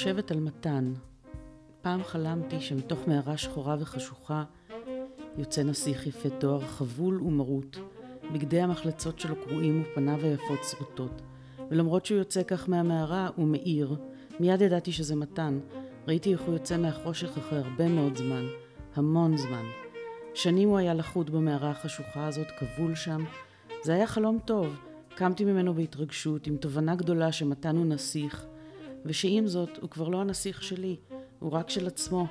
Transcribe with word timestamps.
חושבת 0.00 0.30
על 0.30 0.40
מתן. 0.40 0.92
פעם 1.82 2.04
חלמתי 2.04 2.60
שמתוך 2.60 2.98
מערה 3.08 3.36
שחורה 3.36 3.76
וחשוכה 3.80 4.44
יוצא 5.38 5.62
נסיך 5.62 6.06
יפה 6.06 6.30
תואר 6.30 6.60
חבול 6.60 7.22
ומרוט, 7.22 7.76
בגדי 8.32 8.60
המחלצות 8.60 9.18
שלו 9.18 9.36
קרועים 9.36 9.82
ופניו 9.82 10.24
היפות 10.24 10.58
שרוטות. 10.70 11.22
ולמרות 11.70 12.06
שהוא 12.06 12.18
יוצא 12.18 12.42
כך 12.42 12.68
מהמערה, 12.68 13.28
הוא 13.36 13.48
מאיר. 13.48 13.96
מיד 14.40 14.60
ידעתי 14.60 14.92
שזה 14.92 15.16
מתן. 15.16 15.58
ראיתי 16.08 16.32
איך 16.32 16.40
הוא 16.40 16.54
יוצא 16.54 16.76
מהחושך 16.76 17.38
אחרי 17.38 17.58
הרבה 17.58 17.88
מאוד 17.88 18.16
זמן. 18.16 18.44
המון 18.94 19.36
זמן. 19.36 19.64
שנים 20.34 20.68
הוא 20.68 20.78
היה 20.78 20.94
לחוט 20.94 21.30
במערה 21.30 21.70
החשוכה 21.70 22.26
הזאת, 22.26 22.46
כבול 22.58 22.94
שם. 22.94 23.24
זה 23.82 23.94
היה 23.94 24.06
חלום 24.06 24.38
טוב. 24.44 24.76
קמתי 25.14 25.44
ממנו 25.44 25.74
בהתרגשות, 25.74 26.46
עם 26.46 26.56
תובנה 26.56 26.94
גדולה 26.94 27.32
שמתן 27.32 27.76
הוא 27.76 27.86
נסיך, 27.86 28.46
ושעם 29.04 29.46
זאת, 29.46 29.78
הוא 29.80 29.90
כבר 29.90 30.08
לא 30.08 30.20
הנסיך 30.20 30.62
שלי, 30.62 30.96
הוא 31.38 31.52
רק 31.52 31.70
של 31.70 31.86
עצמו. 31.86 32.26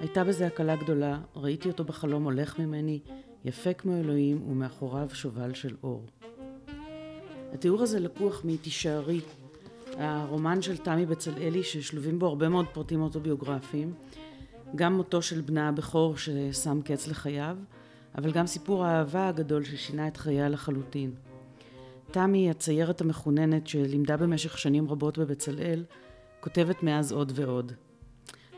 הייתה 0.00 0.24
בזה 0.24 0.46
הקלה 0.46 0.76
גדולה, 0.76 1.20
ראיתי 1.36 1.68
אותו 1.68 1.84
בחלום 1.84 2.24
הולך 2.24 2.58
ממני, 2.58 3.00
יפה 3.44 3.72
כמו 3.72 3.96
אלוהים, 3.96 4.50
ומאחוריו 4.50 5.08
שובל 5.12 5.54
של 5.54 5.76
אור. 5.82 6.06
התיאור 7.52 7.82
הזה 7.82 8.00
לקוח 8.00 8.44
מ"תישארי", 8.44 9.20
הרומן 9.96 10.62
של 10.62 10.76
תמי 10.76 11.06
בצלאלי, 11.06 11.62
ששלובים 11.62 12.18
בו 12.18 12.26
הרבה 12.26 12.48
מאוד 12.48 12.66
פרטים 12.72 13.02
אוטוביוגרפיים, 13.02 13.94
גם 14.76 14.96
מותו 14.96 15.22
של 15.22 15.40
בנה 15.40 15.68
הבכור 15.68 16.16
ששם 16.16 16.80
קץ 16.84 17.08
לחייו, 17.08 17.56
אבל 18.18 18.32
גם 18.32 18.46
סיפור 18.46 18.84
האהבה 18.84 19.28
הגדול 19.28 19.64
ששינה 19.64 20.08
את 20.08 20.16
חייה 20.16 20.48
לחלוטין. 20.48 21.10
תמי, 22.10 22.50
הציירת 22.50 23.00
המחוננת 23.00 23.66
שלימדה 23.66 24.16
במשך 24.16 24.58
שנים 24.58 24.90
רבות 24.90 25.18
בבצלאל, 25.18 25.84
כותבת 26.40 26.82
מאז 26.82 27.12
עוד 27.12 27.32
ועוד. 27.34 27.72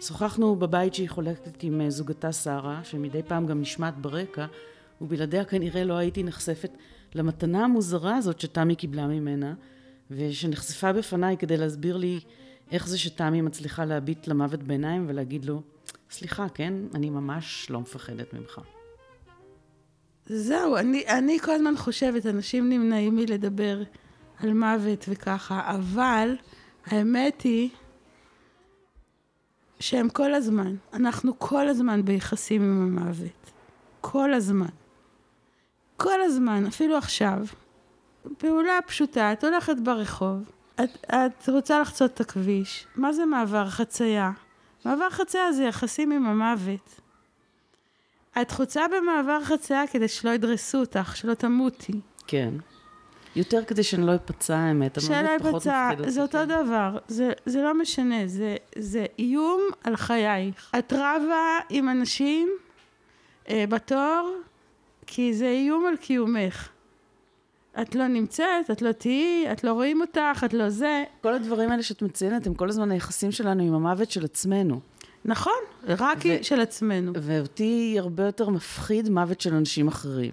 שוחחנו 0.01 0.57
בבית 0.57 0.95
שהיא 0.95 1.09
חולקת 1.09 1.63
עם 1.63 1.91
זוגתה 1.91 2.33
שרה, 2.33 2.81
שמדי 2.85 3.23
פעם 3.23 3.47
גם 3.47 3.61
נשמעת 3.61 3.99
ברקע, 3.99 4.47
ובלעדיה 5.01 5.45
כנראה 5.45 5.85
לא 5.85 5.95
הייתי 5.95 6.23
נחשפת 6.23 6.71
למתנה 7.15 7.65
המוזרה 7.65 8.17
הזאת 8.17 8.41
שתמי 8.41 8.77
קיבלה 8.77 9.07
ממנה, 9.07 9.55
ושנחשפה 10.11 10.93
בפניי 10.93 11.37
כדי 11.37 11.57
להסביר 11.57 11.97
לי 11.97 12.21
איך 12.73 12.89
זה 12.89 12.99
שתמי 12.99 13.41
מצליחה 13.41 13.85
להביט 13.85 14.27
למוות 14.27 14.63
בעיניים 14.63 15.05
ולהגיד 15.09 15.45
לו, 15.45 15.63
סליחה, 16.11 16.49
כן, 16.49 16.75
אני 16.95 17.11
ממש 17.11 17.71
לא 17.71 17.81
מפחדת 17.81 18.35
ממך. 18.35 18.61
זהו, 20.27 20.77
אני, 20.77 21.07
אני 21.09 21.39
כל 21.39 21.53
הזמן 21.53 21.77
חושבת, 21.77 22.27
אנשים 22.27 22.69
נמנעים 22.69 23.17
מלדבר 23.17 23.83
על 24.41 24.53
מוות 24.53 25.05
וככה, 25.09 25.75
אבל 25.75 26.37
האמת 26.87 27.43
היא 27.43 27.71
שהם 29.81 30.09
כל 30.09 30.35
הזמן, 30.35 30.75
אנחנו 30.93 31.39
כל 31.39 31.69
הזמן 31.69 32.05
ביחסים 32.05 32.63
עם 32.63 32.99
המוות. 32.99 33.51
כל 34.01 34.35
הזמן. 34.35 34.67
כל 35.97 36.21
הזמן, 36.21 36.67
אפילו 36.67 36.97
עכשיו. 36.97 37.47
פעולה 38.39 38.79
פשוטה, 38.87 39.33
את 39.33 39.45
הולכת 39.45 39.77
ברחוב, 39.77 40.51
את, 40.75 41.07
את 41.07 41.49
רוצה 41.49 41.81
לחצות 41.81 42.11
את 42.15 42.21
הכביש, 42.21 42.87
מה 42.97 43.13
זה 43.13 43.25
מעבר 43.25 43.69
חצייה? 43.69 44.31
מעבר 44.85 45.11
חצייה 45.11 45.53
זה 45.53 45.65
יחסים 45.65 46.13
עם 46.13 46.27
המוות. 46.27 47.01
את 48.43 48.51
חוצה 48.51 48.83
במעבר 48.89 49.45
חצייה 49.45 49.87
כדי 49.87 50.09
שלא 50.09 50.31
ידרסו 50.31 50.79
אותך, 50.79 51.17
שלא 51.17 51.35
תמותי. 51.35 52.01
כן. 52.27 52.55
יותר 53.37 53.65
כדי 53.65 53.83
שאני 53.83 54.07
לא 54.07 54.15
אפצע 54.15 54.57
האמת, 54.57 54.99
מפחיד 54.99 56.01
אותי. 56.01 56.11
זה 56.11 56.23
אותו 56.23 56.39
כן. 56.39 56.49
דבר, 56.49 56.99
זה, 57.09 57.33
זה 57.47 57.63
לא 57.63 57.75
משנה, 57.75 58.27
זה, 58.27 58.57
זה 58.77 59.07
איום 59.19 59.63
על 59.85 59.97
חייך. 59.97 60.71
את 60.79 60.93
רבה 60.93 61.59
עם 61.69 61.89
אנשים 61.89 62.49
אה, 63.49 63.65
בתור, 63.69 64.37
כי 65.07 65.35
זה 65.35 65.47
איום 65.49 65.87
על 65.87 65.97
קיומך. 65.97 66.69
את 67.83 67.95
לא 67.95 68.07
נמצאת, 68.07 68.71
את 68.73 68.83
לא 68.83 68.93
תהיי, 68.93 69.53
את 69.53 69.65
לא 69.65 69.73
רואים 69.73 70.01
אותך, 70.01 70.43
את 70.45 70.55
לא 70.55 70.69
זה. 70.69 71.05
כל 71.21 71.35
הדברים 71.35 71.71
האלה 71.71 71.83
שאת 71.83 72.03
מציינת 72.03 72.47
הם 72.47 72.55
כל 72.55 72.69
הזמן 72.69 72.91
היחסים 72.91 73.33
שלנו 73.33 73.63
עם 73.63 73.75
המוות 73.75 74.11
של 74.11 74.25
עצמנו. 74.25 74.81
נכון, 75.25 75.53
רק 75.85 76.19
ו- 76.25 76.45
של 76.45 76.61
עצמנו. 76.61 77.13
ואותי 77.23 77.97
הרבה 77.99 78.25
יותר 78.25 78.49
מפחיד 78.49 79.09
מוות 79.09 79.41
של 79.41 79.55
אנשים 79.55 79.89
אחרים. 79.89 80.33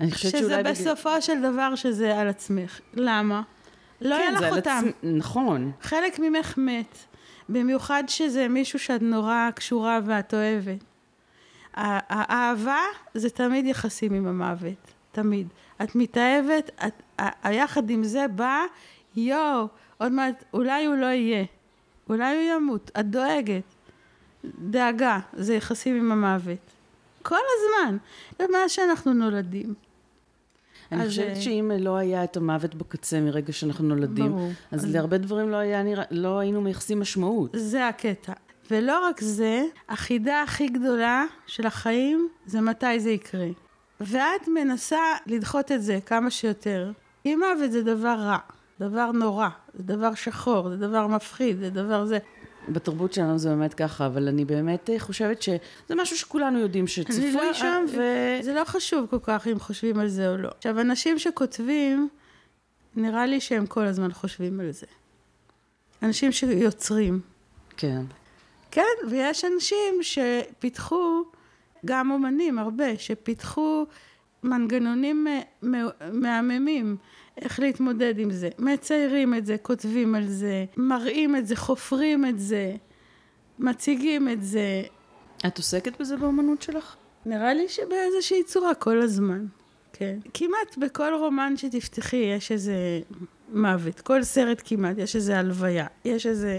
אני 0.00 0.12
חושבת 0.12 0.30
שאולי... 0.30 0.44
שזה 0.44 0.62
בסופו 0.62 1.08
בגלל... 1.08 1.20
של 1.20 1.42
דבר 1.42 1.74
שזה 1.74 2.18
על 2.18 2.28
עצמך. 2.28 2.80
למה? 2.94 3.42
לא 4.00 4.16
כן, 4.16 4.20
היה 4.20 4.30
לך 4.30 4.56
אותם. 4.56 4.84
עצ... 4.88 4.94
נכון. 5.02 5.72
חלק 5.80 6.18
ממך 6.18 6.58
מת. 6.58 6.98
במיוחד 7.48 8.04
שזה 8.08 8.48
מישהו 8.48 8.78
שאת 8.78 9.02
נורא 9.02 9.50
קשורה 9.54 9.98
ואת 10.04 10.34
אוהבת. 10.34 10.84
האהבה 11.74 12.80
זה 13.14 13.30
תמיד 13.30 13.66
יחסים 13.66 14.14
עם 14.14 14.26
המוות. 14.26 14.92
תמיד. 15.12 15.48
את 15.82 15.94
מתאהבת, 15.94 16.70
את, 16.86 17.22
היחד 17.42 17.90
עם 17.90 18.04
זה 18.04 18.26
בא, 18.28 18.60
יואו, 19.16 19.68
עוד 19.98 20.12
מעט, 20.12 20.44
אולי 20.54 20.84
הוא 20.84 20.96
לא 20.96 21.06
יהיה. 21.06 21.44
אולי 22.08 22.34
הוא 22.34 22.56
ימות. 22.56 22.90
את 23.00 23.06
דואגת. 23.06 23.62
דאגה, 24.44 25.18
זה 25.32 25.54
יחסים 25.54 25.96
עם 25.96 26.12
המוות. 26.12 26.58
כל 27.22 27.36
הזמן, 27.36 27.96
מאז 28.52 28.70
שאנחנו 28.70 29.12
נולדים. 29.12 29.74
אני 30.92 31.06
חושבת 31.06 31.36
אה, 31.36 31.40
שאם 31.40 31.70
לא 31.78 31.96
היה 31.96 32.24
את 32.24 32.36
המוות 32.36 32.74
בקצה 32.74 33.20
מרגע 33.20 33.52
שאנחנו 33.52 33.84
נולדים, 33.84 34.32
ברור. 34.32 34.50
אז 34.70 34.94
להרבה 34.94 35.18
דברים 35.18 35.50
לא, 35.50 35.56
היה 35.56 35.82
נרא... 35.82 36.02
לא 36.10 36.38
היינו 36.38 36.60
מייחסים 36.60 37.00
משמעות. 37.00 37.50
זה 37.54 37.88
הקטע. 37.88 38.32
ולא 38.70 39.06
רק 39.06 39.20
זה, 39.20 39.64
החידה 39.88 40.42
הכי 40.42 40.68
גדולה 40.68 41.24
של 41.46 41.66
החיים 41.66 42.28
זה 42.46 42.60
מתי 42.60 43.00
זה 43.00 43.10
יקרה. 43.10 43.46
ואת 44.00 44.48
מנסה 44.48 45.00
לדחות 45.26 45.72
את 45.72 45.82
זה 45.82 45.98
כמה 46.06 46.30
שיותר. 46.30 46.92
כי 47.22 47.36
מוות 47.36 47.72
זה 47.72 47.82
דבר 47.82 48.16
רע, 48.18 48.38
דבר 48.80 49.12
נורא, 49.12 49.48
זה 49.74 49.82
דבר 49.82 50.14
שחור, 50.14 50.68
זה 50.68 50.76
דבר 50.76 51.06
מפחיד, 51.06 51.58
זה 51.58 51.70
דבר 51.70 52.04
זה. 52.04 52.18
בתרבות 52.68 53.12
שלנו 53.12 53.38
זה 53.38 53.48
באמת 53.48 53.74
ככה, 53.74 54.06
אבל 54.06 54.28
אני 54.28 54.44
באמת 54.44 54.90
אה, 54.90 54.98
חושבת 54.98 55.42
שזה 55.42 55.94
משהו 55.94 56.16
שכולנו 56.16 56.58
יודעים 56.58 56.86
שצפוי 56.86 57.32
לא, 57.34 57.52
שם, 57.52 57.84
ו... 57.96 58.00
זה 58.42 58.54
לא 58.54 58.64
חשוב 58.64 59.06
כל 59.10 59.18
כך 59.22 59.46
אם 59.46 59.58
חושבים 59.58 59.98
על 59.98 60.08
זה 60.08 60.28
או 60.28 60.36
לא. 60.36 60.48
עכשיו, 60.56 60.80
אנשים 60.80 61.18
שכותבים, 61.18 62.08
נראה 62.96 63.26
לי 63.26 63.40
שהם 63.40 63.66
כל 63.66 63.84
הזמן 63.84 64.12
חושבים 64.12 64.60
על 64.60 64.70
זה. 64.70 64.86
אנשים 66.02 66.32
שיוצרים. 66.32 67.20
כן. 67.76 68.02
כן, 68.70 68.82
ויש 69.10 69.44
אנשים 69.44 69.94
שפיתחו, 70.02 71.22
גם 71.86 72.10
אומנים, 72.10 72.58
הרבה, 72.58 72.98
שפיתחו 72.98 73.86
מנגנונים 74.42 75.26
מהממים. 76.12 76.96
איך 77.40 77.60
להתמודד 77.60 78.18
עם 78.18 78.30
זה. 78.30 78.48
מציירים 78.58 79.34
את 79.34 79.46
זה, 79.46 79.56
כותבים 79.58 80.14
על 80.14 80.28
זה, 80.28 80.64
מראים 80.76 81.36
את 81.36 81.46
זה, 81.46 81.56
חופרים 81.56 82.26
את 82.26 82.38
זה, 82.38 82.74
מציגים 83.58 84.28
את 84.28 84.42
זה. 84.42 84.82
את 85.46 85.58
עוסקת 85.58 86.00
בזה 86.00 86.16
באמנות 86.16 86.62
שלך? 86.62 86.96
נראה 87.26 87.54
לי 87.54 87.68
שבאיזושהי 87.68 88.44
צורה 88.44 88.74
כל 88.74 89.00
הזמן, 89.00 89.46
כן. 89.92 90.18
כמעט 90.34 90.76
בכל 90.78 91.14
רומן 91.14 91.56
שתפתחי 91.56 92.16
יש 92.16 92.52
איזה 92.52 93.00
מוות, 93.52 94.00
כל 94.00 94.22
סרט 94.22 94.62
כמעט 94.64 94.98
יש 94.98 95.16
איזה 95.16 95.38
הלוויה, 95.38 95.86
יש 96.04 96.26
איזה... 96.26 96.58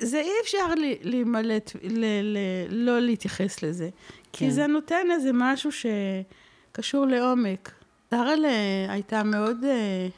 זה 0.00 0.20
אי 0.20 0.30
אפשר 0.42 0.74
להימלט, 1.02 1.72
ל, 1.82 2.04
ל, 2.22 2.38
לא 2.68 3.00
להתייחס 3.00 3.62
לזה. 3.62 3.88
כן. 4.32 4.38
כי 4.38 4.50
זה 4.50 4.66
נותן 4.66 5.06
איזה 5.10 5.30
משהו 5.34 5.70
שקשור 5.72 7.06
לעומק. 7.06 7.79
שרל 8.10 8.44
הייתה 8.88 9.22
מאוד, 9.22 9.64
אה, 9.64 10.08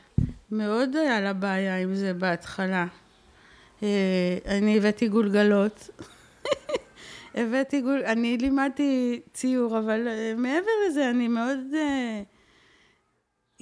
מאוד 0.50 0.96
היה 0.96 1.20
לה 1.20 1.32
בעיה 1.32 1.78
עם 1.78 1.94
זה 1.94 2.14
בהתחלה. 2.14 2.86
אה, 3.82 4.38
אני 4.46 4.78
הבאתי 4.78 5.08
גולגלות. 5.08 5.88
הבאתי 7.34 7.80
גול... 7.80 8.02
אני 8.04 8.38
לימדתי 8.38 9.20
ציור, 9.32 9.78
אבל 9.78 10.08
אה, 10.08 10.34
מעבר 10.36 10.70
לזה, 10.88 11.10
אני 11.10 11.28
מאוד... 11.28 11.58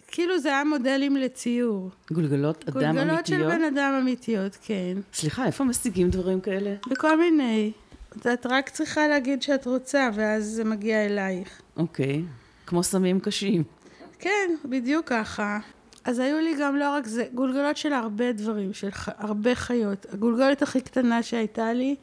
כאילו 0.08 0.38
זה 0.38 0.48
היה 0.48 0.64
מודלים 0.64 1.16
לציור. 1.16 1.90
גולגלות 2.12 2.64
אדם 2.68 2.72
גולגלות 2.72 2.98
אמיתיות? 2.98 3.40
גולגלות 3.40 3.56
של 3.56 3.58
בן 3.58 3.76
אדם 3.76 3.98
אמיתיות, 4.02 4.58
כן. 4.62 4.98
סליחה, 5.12 5.46
איפה 5.46 5.64
משיגים 5.64 6.10
דברים 6.10 6.40
כאלה? 6.40 6.74
בכל 6.90 7.18
מיני. 7.18 7.72
את 8.16 8.46
רק 8.46 8.68
צריכה 8.68 9.08
להגיד 9.08 9.42
שאת 9.42 9.66
רוצה, 9.66 10.10
ואז 10.14 10.44
זה 10.44 10.64
מגיע 10.64 11.04
אלייך. 11.06 11.62
אוקיי, 11.76 12.22
כמו 12.66 12.82
סמים 12.82 13.20
קשים. 13.20 13.79
כן, 14.20 14.55
בדיוק 14.64 15.06
ככה. 15.06 15.58
אז 16.05 16.19
היו 16.19 16.38
לי 16.38 16.55
גם 16.61 16.76
לא 16.76 16.90
רק 16.90 17.06
זה, 17.06 17.26
גולגלות 17.34 17.76
של 17.76 17.93
הרבה 17.93 18.32
דברים, 18.32 18.72
של 18.72 18.90
ח, 18.90 19.08
הרבה 19.17 19.55
חיות. 19.55 20.06
הגולגולת 20.12 20.62
הכי 20.62 20.81
קטנה 20.81 21.22
שהייתה 21.22 21.72
לי, 21.72 21.96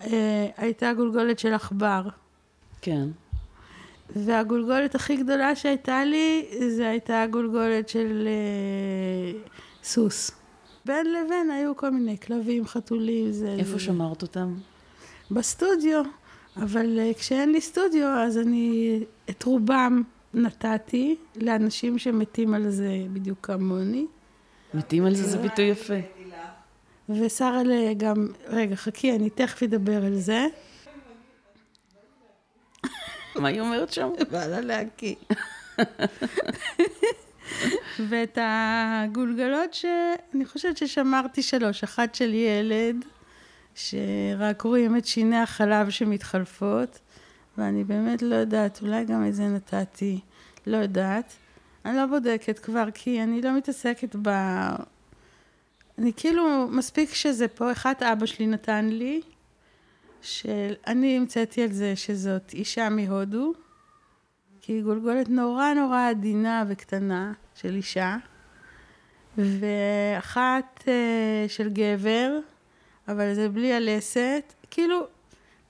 אה, 0.00 0.46
הייתה 0.56 0.92
גולגולת 0.92 1.38
של 1.38 1.54
עכבר. 1.54 2.02
כן. 2.80 3.08
והגולגולת 4.16 4.94
הכי 4.94 5.16
גדולה 5.16 5.56
שהייתה 5.56 6.04
לי, 6.04 6.46
זה 6.68 6.88
הייתה 6.88 7.26
גולגולת 7.30 7.88
של 7.88 8.28
אה, 8.28 9.40
סוס. 9.84 10.30
בין 10.84 11.06
לבין 11.12 11.50
היו 11.50 11.76
כל 11.76 11.90
מיני 11.90 12.18
כלבים, 12.18 12.66
חתולים, 12.66 13.32
זה... 13.32 13.56
איפה 13.58 13.70
זה. 13.70 13.78
שמרת 13.78 14.22
אותם? 14.22 14.54
בסטודיו, 15.30 16.02
אבל 16.56 16.98
uh, 16.98 17.18
כשאין 17.18 17.52
לי 17.52 17.60
סטודיו, 17.60 18.08
אז 18.08 18.38
אני 18.38 19.00
את 19.30 19.42
רובם 19.42 20.02
נתתי 20.34 21.16
לאנשים 21.36 21.98
שמתים 21.98 22.54
על 22.54 22.70
זה 22.70 22.98
בדיוק 23.12 23.38
כמוני. 23.42 24.06
מתים 24.74 25.04
על 25.04 25.14
זה, 25.14 25.28
זה 25.28 25.38
ביטוי 25.38 25.64
יפה. 25.64 25.94
ושרה 27.08 27.62
גם, 27.96 28.28
רגע, 28.46 28.76
חכי, 28.76 29.16
אני 29.16 29.30
תכף 29.30 29.62
אדבר 29.62 30.04
על 30.04 30.14
זה. 30.14 30.46
מה 33.36 33.48
היא 33.48 33.60
אומרת 33.60 33.92
שם? 33.92 34.08
בא 34.32 34.46
לה 34.46 34.60
להקיא. 34.60 35.14
ואת 38.08 38.38
הגולגלות 38.40 39.74
שאני 39.74 40.44
חושבת 40.46 40.76
ששמרתי 40.76 41.42
שלוש, 41.42 41.82
אחת 41.82 42.14
של 42.14 42.34
ילד, 42.34 42.96
שרק 43.74 44.62
רואים 44.62 44.96
את 44.96 45.06
שיני 45.06 45.38
החלב 45.38 45.90
שמתחלפות, 45.90 46.98
ואני 47.58 47.84
באמת 47.84 48.22
לא 48.22 48.34
יודעת, 48.34 48.82
אולי 48.82 49.04
גם 49.04 49.26
את 49.26 49.34
זה 49.34 49.48
נתתי, 49.48 50.20
לא 50.66 50.76
יודעת. 50.76 51.32
אני 51.84 51.96
לא 51.96 52.06
בודקת 52.06 52.58
כבר, 52.58 52.90
כי 52.94 53.22
אני 53.22 53.42
לא 53.42 53.56
מתעסקת 53.56 54.16
ב... 54.22 54.28
אני 55.98 56.12
כאילו, 56.16 56.68
מספיק 56.70 57.14
שזה 57.14 57.48
פה, 57.48 57.72
אחת 57.72 58.02
אבא 58.02 58.26
שלי 58.26 58.46
נתן 58.46 58.88
לי, 58.88 59.20
שאני 60.22 61.16
המצאתי 61.16 61.62
על 61.62 61.72
זה 61.72 61.96
שזאת 61.96 62.54
אישה 62.54 62.88
מהודו, 62.88 63.52
כי 64.60 64.72
היא 64.72 64.82
גולגולת 64.82 65.28
נורא 65.28 65.74
נורא 65.74 66.08
עדינה 66.10 66.64
וקטנה 66.68 67.32
של 67.54 67.74
אישה, 67.74 68.16
ואחת 69.38 70.84
uh, 70.84 70.88
של 71.48 71.68
גבר, 71.68 72.38
אבל 73.08 73.34
זה 73.34 73.48
בלי 73.48 73.72
הלסת. 73.72 74.52
כאילו, 74.70 75.06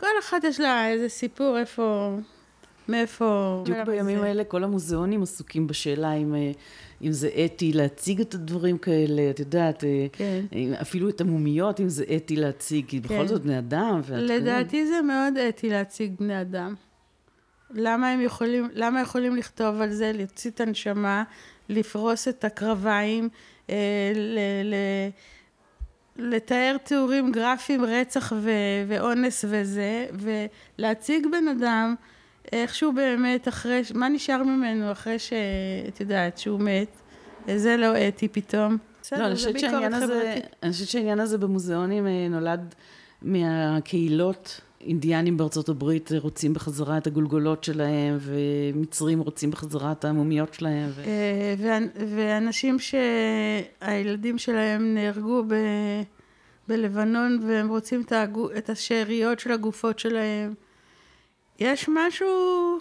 כל 0.02 0.18
אחת 0.20 0.44
יש 0.44 0.60
לה 0.60 0.88
איזה 0.88 1.08
סיפור 1.08 1.58
איפה, 1.58 2.16
מאיפה... 2.88 3.60
בדיוק 3.62 3.78
בימים 3.86 4.18
זה. 4.18 4.26
האלה 4.26 4.44
כל 4.44 4.64
המוזיאונים 4.64 5.22
עסוקים 5.22 5.66
בשאלה 5.66 6.12
אם, 6.12 6.34
אה, 6.34 6.52
אם 7.02 7.12
זה 7.12 7.30
אתי 7.44 7.72
להציג 7.72 8.20
את 8.20 8.34
הדברים 8.34 8.78
כאלה, 8.78 9.30
את 9.30 9.40
יודעת, 9.40 9.84
אה, 9.84 10.06
כן. 10.12 10.44
אפילו 10.80 11.08
את 11.08 11.20
המומיות, 11.20 11.80
אם 11.80 11.88
זה 11.88 12.04
אתי 12.16 12.36
להציג, 12.36 12.86
כי 12.88 13.02
כן. 13.02 13.14
בכל 13.14 13.26
זאת 13.26 13.42
בני 13.42 13.58
אדם. 13.58 14.00
לדעתי 14.08 14.86
זה 14.86 15.02
מאוד 15.02 15.36
אתי 15.36 15.68
להציג 15.70 16.14
בני 16.18 16.40
אדם. 16.40 16.74
למה 17.70 18.10
הם 18.10 18.20
יכולים, 18.20 18.68
למה 18.74 19.00
יכולים 19.00 19.36
לכתוב 19.36 19.80
על 19.80 19.90
זה, 19.90 20.12
להוציא 20.14 20.50
את 20.50 20.60
הנשמה, 20.60 21.24
לפרוס 21.68 22.28
את 22.28 22.44
הקרביים, 22.44 23.28
אה, 23.70 24.12
ל, 24.14 24.38
ל, 24.64 24.74
לתאר 26.16 26.76
תיאורים 26.84 27.32
גרפיים, 27.32 27.84
רצח 27.84 28.32
ו, 28.36 28.50
ואונס 28.88 29.44
וזה, 29.48 30.06
ולהציג 30.12 31.26
בן 31.32 31.48
אדם 31.48 31.94
איכשהו 32.52 32.92
באמת 32.92 33.48
אחרי, 33.48 33.82
מה 33.94 34.08
נשאר 34.08 34.42
ממנו 34.42 34.92
אחרי 34.92 35.18
שאת 35.18 36.00
יודעת 36.00 36.38
שהוא 36.38 36.60
מת, 36.60 36.96
זה 37.56 37.76
לא 37.76 38.08
אתי 38.08 38.28
פתאום. 38.28 38.76
לא, 39.12 39.26
אני 39.26 39.34
חושבת 39.34 39.60
שהעניין 39.60 39.94
הזה, 39.94 40.40
אני 40.62 40.72
חושבת 40.72 40.88
שהעניין 40.88 41.20
הזה 41.20 41.38
במוזיאונים 41.38 42.06
אה, 42.06 42.26
נולד 42.30 42.74
מהקהילות. 43.22 44.60
אינדיאנים 44.82 45.36
בארצות 45.36 45.68
הברית 45.68 46.10
רוצים 46.12 46.54
בחזרה 46.54 46.98
את 46.98 47.06
הגולגולות 47.06 47.64
שלהם, 47.64 48.18
ומצרים 48.20 49.20
רוצים 49.20 49.50
בחזרה 49.50 49.92
את 49.92 50.04
המומיות 50.04 50.54
שלהם. 50.54 50.90
ו... 50.94 51.02
אה, 51.04 51.78
ואנשים 52.16 52.76
שהילדים 52.78 54.38
שלהם 54.38 54.94
נהרגו 54.94 55.44
ב... 55.48 55.54
בלבנון, 56.68 57.38
והם 57.46 57.68
רוצים 57.68 58.02
את, 58.02 58.12
הגו... 58.12 58.50
את 58.58 58.70
השאריות 58.70 59.40
של 59.40 59.52
הגופות 59.52 59.98
שלהם. 59.98 60.54
יש 61.58 61.88
משהו 61.88 62.78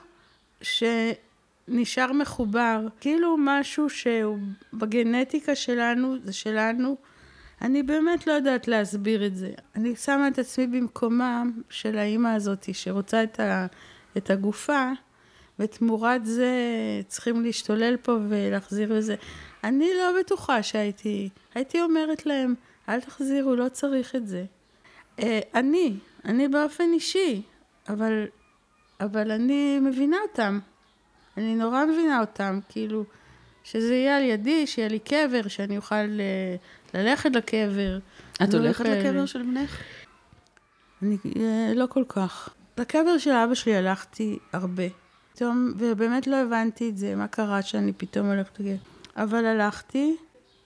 שנשאר 0.62 2.14
מחובר, 2.14 2.88
כאילו 3.00 3.36
משהו 3.40 3.90
שהוא 3.90 4.38
בגנטיקה 4.74 5.56
שלנו, 5.56 6.16
זה 6.24 6.34
שלנו. 6.34 6.98
אני 7.62 7.84
באמת 7.84 8.28
לא 8.28 8.34
יודעת 8.34 8.68
להסביר 8.68 9.26
את 9.26 9.36
זה. 9.36 9.52
אני 9.76 9.96
שמה 9.96 10.28
את 10.28 10.40
עצמי 10.40 10.68
במקומה 10.68 11.44
של 11.70 11.98
האימא 11.98 12.28
הזאת 12.28 12.70
שרוצה 12.74 13.24
את, 13.24 13.40
ה, 13.40 13.66
את 14.18 14.30
הגופה, 14.30 14.92
ותמורת 15.60 16.26
זה 16.26 16.52
צריכים 17.08 17.44
להשתולל 17.44 17.98
פה 17.98 18.18
ולהחזיר 18.30 18.94
לזה. 18.94 19.16
אני 19.64 19.90
לא 19.98 20.20
בטוחה 20.20 20.64
שהייתי, 20.64 21.30
הייתי 21.56 21.82
אומרת 21.82 22.26
להם, 22.26 22.56
אל 22.90 23.02
תחזירו, 23.02 23.56
לא 23.56 23.70
צריך 23.70 24.16
את 24.16 24.28
זה. 24.28 24.46
אה, 25.20 25.40
אני, 25.56 25.98
אני 26.26 26.48
באופן 26.48 26.94
אישי, 26.94 27.42
אבל, 27.90 28.26
אבל 29.00 29.32
אני 29.32 29.80
מבינה 29.80 30.18
אותם. 30.30 30.60
אני 31.38 31.56
נורא 31.56 31.86
מבינה 31.86 32.20
אותם, 32.20 32.60
כאילו, 32.70 33.04
שזה 33.64 33.96
יהיה 33.96 34.18
על 34.18 34.24
ידי, 34.24 34.68
שיהיה 34.68 34.88
לי 34.88 35.00
קבר, 35.00 35.48
שאני 35.48 35.78
אוכל 35.78 35.96
אה, 35.96 36.56
ללכת 36.94 37.36
לקבר. 37.36 38.00
את 38.44 38.54
הולכת 38.54 38.86
לקבר 38.86 39.26
של 39.26 39.42
בנך? 39.42 39.78
אני 41.02 41.18
אה, 41.36 41.74
לא 41.76 41.86
כל 41.90 42.04
כך. 42.10 42.50
לקבר 42.78 43.18
של 43.18 43.32
אבא 43.32 43.54
שלי 43.54 43.76
הלכתי 43.76 44.38
הרבה. 44.54 44.84
פתאום, 45.34 45.74
ובאמת 45.78 46.28
לא 46.28 46.36
הבנתי 46.36 46.90
את 46.90 46.98
זה, 46.98 47.16
מה 47.16 47.28
קרה 47.28 47.62
שאני 47.62 47.94
פתאום 47.94 48.28
הולכת 48.28 48.60
לקבר. 48.60 48.76
אבל 49.18 49.46
הלכתי. 49.46 50.16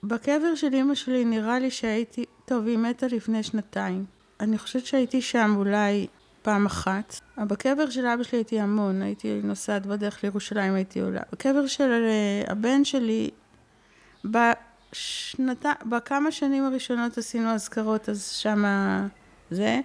בקבר 0.02 0.54
של 0.54 0.74
אימא 0.74 0.94
שלי 0.94 1.24
נראה 1.24 1.58
לי 1.58 1.70
שהייתי, 1.70 2.24
טוב, 2.44 2.66
היא 2.66 2.78
מתה 2.78 3.06
לפני 3.06 3.42
שנתיים. 3.42 4.04
אני 4.40 4.58
חושבת 4.58 4.86
שהייתי 4.86 5.22
שם 5.22 5.54
אולי 5.56 6.06
פעם 6.42 6.66
אחת. 6.66 7.20
בקבר 7.38 7.90
של 7.90 8.06
אבא 8.06 8.22
שלי 8.22 8.38
הייתי 8.38 8.60
המון, 8.60 9.02
הייתי 9.02 9.40
נוסעת 9.44 9.86
בדרך 9.86 10.24
לירושלים, 10.24 10.74
הייתי 10.74 11.00
עולה. 11.00 11.20
בקבר 11.32 11.66
של 11.66 11.90
אה, 11.90 12.52
הבן 12.52 12.84
שלי, 12.84 13.30
בשנת... 14.96 15.66
בכמה 15.90 16.32
שנים 16.32 16.64
הראשונות 16.64 17.18
עשינו 17.18 17.50
אזכרות, 17.50 18.08
אז 18.08 18.28
שמה 18.28 19.06
זה. 19.50 19.80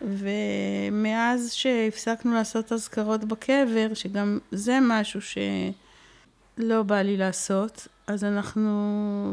ומאז 0.00 1.52
שהפסקנו 1.52 2.34
לעשות 2.34 2.72
אזכרות 2.72 3.24
בקבר, 3.24 3.94
שגם 3.94 4.38
זה 4.50 4.78
משהו 4.82 5.20
שלא 5.20 6.82
בא 6.82 7.02
לי 7.02 7.16
לעשות, 7.16 7.88
אז 8.06 8.24
אנחנו 8.24 8.70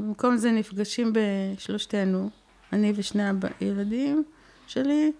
במקום 0.03 0.37
זה 0.37 0.51
נפגשים 0.51 1.13
בשלושתנו, 1.13 2.29
אני 2.73 2.93
ושני 2.95 3.23
הילדים 3.59 4.23
שלי, 4.67 5.11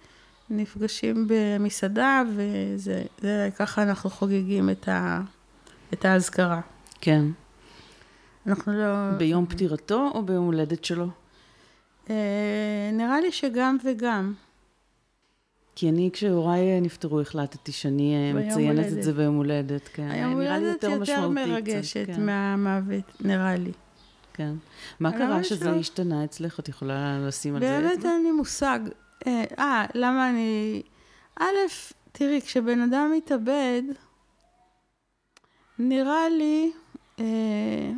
נפגשים 0.50 1.28
במסעדה, 1.28 2.22
וזה, 2.36 3.50
ככה 3.56 3.84
אנחנו 3.84 4.10
חוגגים 4.10 4.70
את, 4.70 4.88
ה, 4.88 5.22
את 5.94 6.06
האזכרה. 6.06 6.62
כן. 7.02 7.26
אנחנו 8.48 8.74
לא... 8.74 9.12
ביום 9.18 9.46
פטירתו 9.46 10.12
או 10.14 10.24
ביום 10.24 10.46
הולדת 10.46 10.86
שלו? 10.86 11.08
אה, 12.10 12.90
נראה 12.94 13.22
לי 13.22 13.32
שגם 13.32 13.78
וגם. 13.84 14.34
כי 15.76 15.90
אני, 15.90 16.10
כשהוריי 16.14 16.82
נפטרו, 16.82 17.22
החלטתי 17.22 17.72
שאני 17.72 18.16
אה, 18.16 18.34
מציינת 18.34 18.78
הולדת. 18.78 18.98
את 18.98 19.04
זה 19.04 19.14
ביום 19.14 19.36
הולדת. 19.36 19.88
כן. 19.94 20.10
היום 20.12 20.34
הולדת 20.34 20.84
יותר, 20.84 20.90
יותר 20.90 21.30
מרגשת 21.30 22.08
כן. 22.08 22.26
מהמוות, 22.26 23.22
נראה 23.22 23.56
לי. 23.56 23.72
כן. 24.34 24.54
מה 25.00 25.12
קרה 25.12 25.44
שזה 25.44 25.72
לא... 25.72 25.76
השתנה 25.76 26.24
אצלך? 26.24 26.60
את 26.60 26.70
יכולה 26.70 27.20
לשים 27.28 27.56
על 27.56 27.62
זה 27.62 27.78
אצבע? 27.78 27.90
באמת 27.90 28.06
אין 28.06 28.24
לי 28.24 28.32
מושג. 28.32 28.80
אה, 29.28 29.44
אה, 29.60 29.86
למה 29.94 30.30
אני... 30.30 30.82
א', 31.40 31.56
תראי, 32.12 32.42
כשבן 32.42 32.82
אדם 32.82 33.12
מתאבד, 33.18 33.82
נראה 35.80 36.30
לי... 36.30 36.72
אה, 37.20 37.92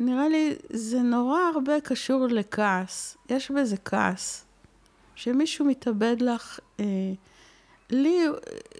נראה 0.00 0.28
לי 0.28 0.54
זה 0.70 1.00
נורא 1.02 1.40
הרבה 1.54 1.80
קשור 1.80 2.26
לכעס. 2.26 3.16
יש 3.28 3.50
בזה 3.50 3.76
כעס. 3.76 4.44
שמישהו 5.14 5.64
מתאבד 5.64 6.16
לך, 6.20 6.60
אה, 6.80 6.84
לי, 7.90 8.24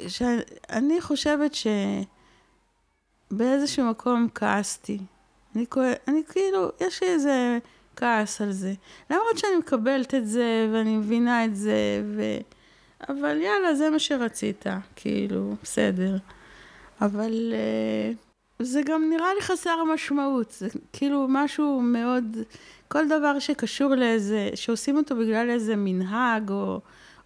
שאני 0.09 1.01
חושבת 1.01 1.53
שבאיזשהו 3.31 3.85
מקום 3.85 4.29
כעסתי. 4.35 4.99
אני, 5.57 5.67
אני 6.09 6.23
כאילו, 6.29 6.71
יש 6.81 7.03
לי 7.03 7.09
איזה 7.09 7.59
כעס 7.97 8.41
על 8.41 8.53
זה. 8.53 8.73
למרות 9.11 9.39
שאני 9.39 9.57
מקבלת 9.57 10.15
את 10.15 10.29
זה, 10.29 10.69
ואני 10.73 10.97
מבינה 10.97 11.45
את 11.45 11.57
זה, 11.57 12.03
ו... 12.17 12.23
אבל 13.09 13.41
יאללה, 13.41 13.75
זה 13.75 13.91
מה 13.91 13.99
שרצית, 13.99 14.65
כאילו, 14.97 15.55
בסדר. 15.63 16.17
אבל 17.01 17.53
uh, 17.53 18.17
זה 18.61 18.83
גם 18.83 19.11
נראה 19.11 19.35
לי 19.35 19.43
חסר 19.43 19.85
משמעות, 19.95 20.51
זה 20.51 20.69
כאילו 20.93 21.27
משהו 21.29 21.81
מאוד, 21.81 22.37
כל 22.89 23.09
דבר 23.09 23.39
שקשור 23.39 23.95
לאיזה, 23.95 24.51
שעושים 24.55 24.97
אותו 24.97 25.17
בגלל 25.17 25.51
איזה 25.51 25.77
מנהג, 25.77 26.51
או, 26.51 26.81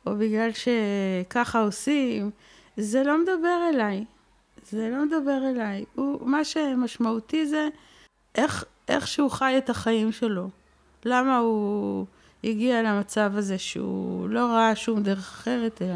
או 0.06 0.16
בגלל 0.16 0.50
שככה 0.52 1.60
עושים, 1.60 2.30
זה 2.76 3.02
לא 3.02 3.22
מדבר 3.22 3.70
אליי. 3.74 4.04
זה 4.70 4.90
לא 4.90 5.04
מדבר 5.04 5.50
אליי. 5.50 5.84
הוא, 5.94 6.26
מה 6.28 6.44
שמשמעותי 6.44 7.46
זה 7.46 7.68
איך 8.34 8.64
איך 8.88 9.08
שהוא 9.08 9.30
חי 9.30 9.54
את 9.58 9.70
החיים 9.70 10.12
שלו. 10.12 10.48
למה 11.04 11.38
הוא 11.38 12.06
הגיע 12.44 12.82
למצב 12.82 13.32
הזה 13.34 13.58
שהוא 13.58 14.28
לא 14.28 14.40
ראה 14.40 14.76
שום 14.76 15.02
דרך 15.02 15.18
אחרת, 15.18 15.82
אלא 15.82 15.94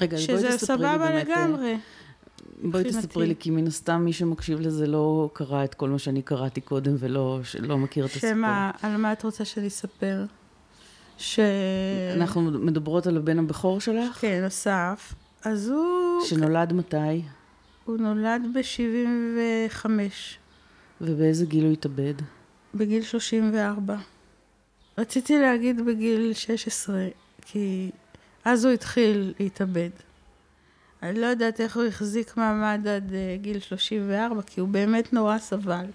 רגע, 0.00 0.18
שזה 0.18 0.58
סבבה. 0.58 1.06
אה, 1.06 1.24
לגמרי. 1.24 1.76
בואי. 2.62 2.84
תספרי 2.84 3.26
לי, 3.26 3.34
כי 3.38 3.50
מן 3.50 3.66
הסתם 3.66 4.02
מי 4.04 4.12
שמקשיב 4.12 4.60
לזה 4.60 4.86
לא 4.86 5.30
קרא 5.32 5.64
את 5.64 5.74
כל 5.74 5.88
מה 5.88 5.98
שאני 5.98 6.22
קראתי 6.22 6.60
קודם 6.60 6.94
ולא 6.98 7.40
לא 7.60 7.78
מכיר 7.78 8.04
את 8.04 8.10
הסיפור. 8.10 8.30
שמה, 8.30 8.70
על 8.82 8.96
מה 8.96 9.12
את 9.12 9.24
רוצה 9.24 9.44
שאני 9.44 9.66
אספר? 9.68 10.24
ש... 11.18 11.40
אנחנו 12.16 12.40
מדברות 12.40 13.06
על 13.06 13.16
הבן 13.16 13.38
הבכור 13.38 13.80
שלך, 13.80 14.20
כן, 14.20 14.44
אסף. 14.46 15.14
אז 15.44 15.68
הוא, 15.68 16.24
שנולד 16.24 16.72
מתי, 16.72 17.22
הוא 17.84 17.96
נולד 17.96 18.42
ב-75, 18.54 19.86
ובאיזה 21.00 21.46
גיל 21.46 21.64
הוא 21.64 21.72
התאבד. 21.72 22.14
בגיל 22.74 23.02
34. 23.02 23.96
רציתי 24.98 25.38
להגיד 25.38 25.86
בגיל 25.86 26.32
16, 26.32 27.06
כי 27.42 27.90
אז 28.44 28.64
הוא 28.64 28.72
התחיל 28.72 29.34
להתאבד. 29.40 29.90
אני 31.02 31.20
לא 31.20 31.26
יודעת 31.26 31.60
איך 31.60 31.76
הוא 31.76 31.84
החזיק 31.84 32.36
מעמד 32.36 32.88
עד 32.88 33.14
אה, 33.14 33.36
גיל 33.40 33.60
34, 33.60 34.42
כי 34.42 34.60
הוא 34.60 34.68
באמת 34.68 35.12
נורא 35.12 35.38
סבל. 35.38 35.86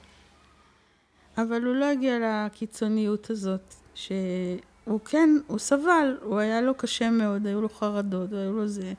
אבל 1.37 1.63
הוא 1.63 1.75
לא 1.75 1.85
הגיע 1.85 2.17
לקיצוניות 2.21 3.29
הזאת, 3.29 3.73
שהוא 3.95 4.99
כן, 5.05 5.29
הוא 5.47 5.59
סבל, 5.59 6.17
הוא 6.21 6.39
היה 6.39 6.61
לו 6.61 6.75
קשה 6.75 7.09
מאוד, 7.09 7.47
היו 7.47 7.61
לו 7.61 7.69
חרדות, 7.69 8.33
היו 8.33 8.53
לו 8.53 8.67
זה. 8.67 8.93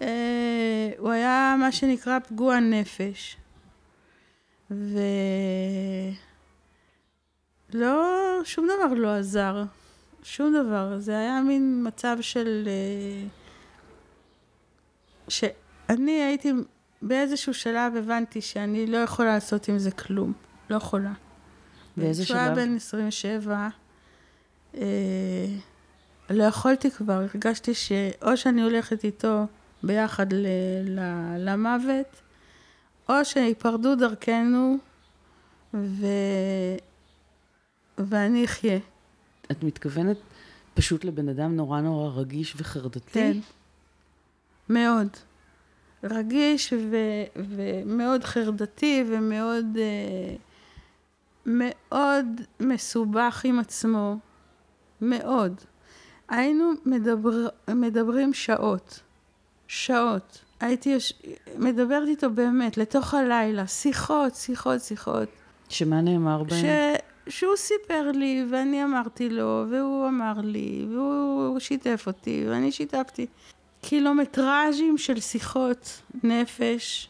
אה, 0.00 0.90
הוא 0.98 1.10
היה 1.10 1.56
מה 1.60 1.72
שנקרא 1.72 2.18
פגוע 2.18 2.60
נפש. 2.60 3.36
ו... 4.70 4.98
לא, 7.74 8.40
שום 8.44 8.66
דבר 8.66 8.94
לא 8.94 9.14
עזר. 9.14 9.64
שום 10.22 10.54
דבר. 10.54 10.98
זה 10.98 11.18
היה 11.18 11.40
מין 11.40 11.82
מצב 11.86 12.16
של... 12.20 12.68
אה, 12.68 13.39
שאני 15.30 16.22
הייתי, 16.22 16.52
באיזשהו 17.02 17.54
שלב 17.54 17.96
הבנתי 17.96 18.40
שאני 18.40 18.86
לא 18.86 18.96
יכולה 18.96 19.34
לעשות 19.34 19.68
עם 19.68 19.78
זה 19.78 19.90
כלום. 19.90 20.32
לא 20.70 20.76
יכולה. 20.76 21.12
באיזה 21.96 22.26
שלב? 22.26 22.54
בן 22.54 22.76
27, 22.76 23.68
אה, 24.74 24.80
לא 26.30 26.44
יכולתי 26.44 26.90
כבר, 26.90 27.12
הרגשתי 27.12 27.74
שאו 27.74 28.36
שאני 28.36 28.62
הולכת 28.62 29.04
איתו 29.04 29.46
ביחד 29.82 30.32
ל, 30.32 30.46
ל, 30.84 31.00
למוות, 31.38 32.22
או 33.08 33.14
שיפרדו 33.24 33.94
דרכנו 33.94 34.76
ו, 35.74 36.06
ואני 37.98 38.44
אחיה. 38.44 38.78
את 39.50 39.62
מתכוונת 39.62 40.16
פשוט 40.74 41.04
לבן 41.04 41.28
אדם 41.28 41.56
נורא 41.56 41.80
נורא 41.80 42.20
רגיש 42.20 42.54
וחרדתי? 42.56 43.10
כן. 43.12 43.36
מאוד. 44.70 45.08
רגיש 46.04 46.72
ו, 46.72 46.96
ומאוד 47.36 48.24
חרדתי 48.24 49.04
ומאוד 49.08 49.66
אה, 49.76 50.36
מאוד 51.46 52.26
מסובך 52.60 53.42
עם 53.44 53.58
עצמו. 53.58 54.16
מאוד. 55.00 55.60
היינו 56.28 56.72
מדבר, 56.86 57.48
מדברים 57.68 58.32
שעות. 58.32 59.00
שעות. 59.68 60.44
הייתי 60.60 60.90
יוש... 60.90 61.12
מדברת 61.58 62.08
איתו 62.08 62.30
באמת, 62.30 62.76
לתוך 62.76 63.14
הלילה. 63.14 63.66
שיחות, 63.66 64.34
שיחות, 64.34 64.80
שיחות. 64.80 65.28
שמה 65.68 66.00
נאמר 66.00 66.42
בהם? 66.42 66.60
ש... 66.60 66.64
שהוא 67.28 67.56
סיפר 67.56 68.10
לי, 68.14 68.46
ואני 68.50 68.84
אמרתי 68.84 69.28
לו, 69.28 69.64
והוא 69.70 70.08
אמר 70.08 70.32
לי, 70.42 70.86
והוא 70.90 71.58
שיתף 71.58 72.04
אותי, 72.06 72.44
ואני 72.48 72.72
שיתפתי. 72.72 73.26
קילומטראז'ים 73.90 74.98
של 74.98 75.20
שיחות 75.20 76.02
נפש 76.22 77.08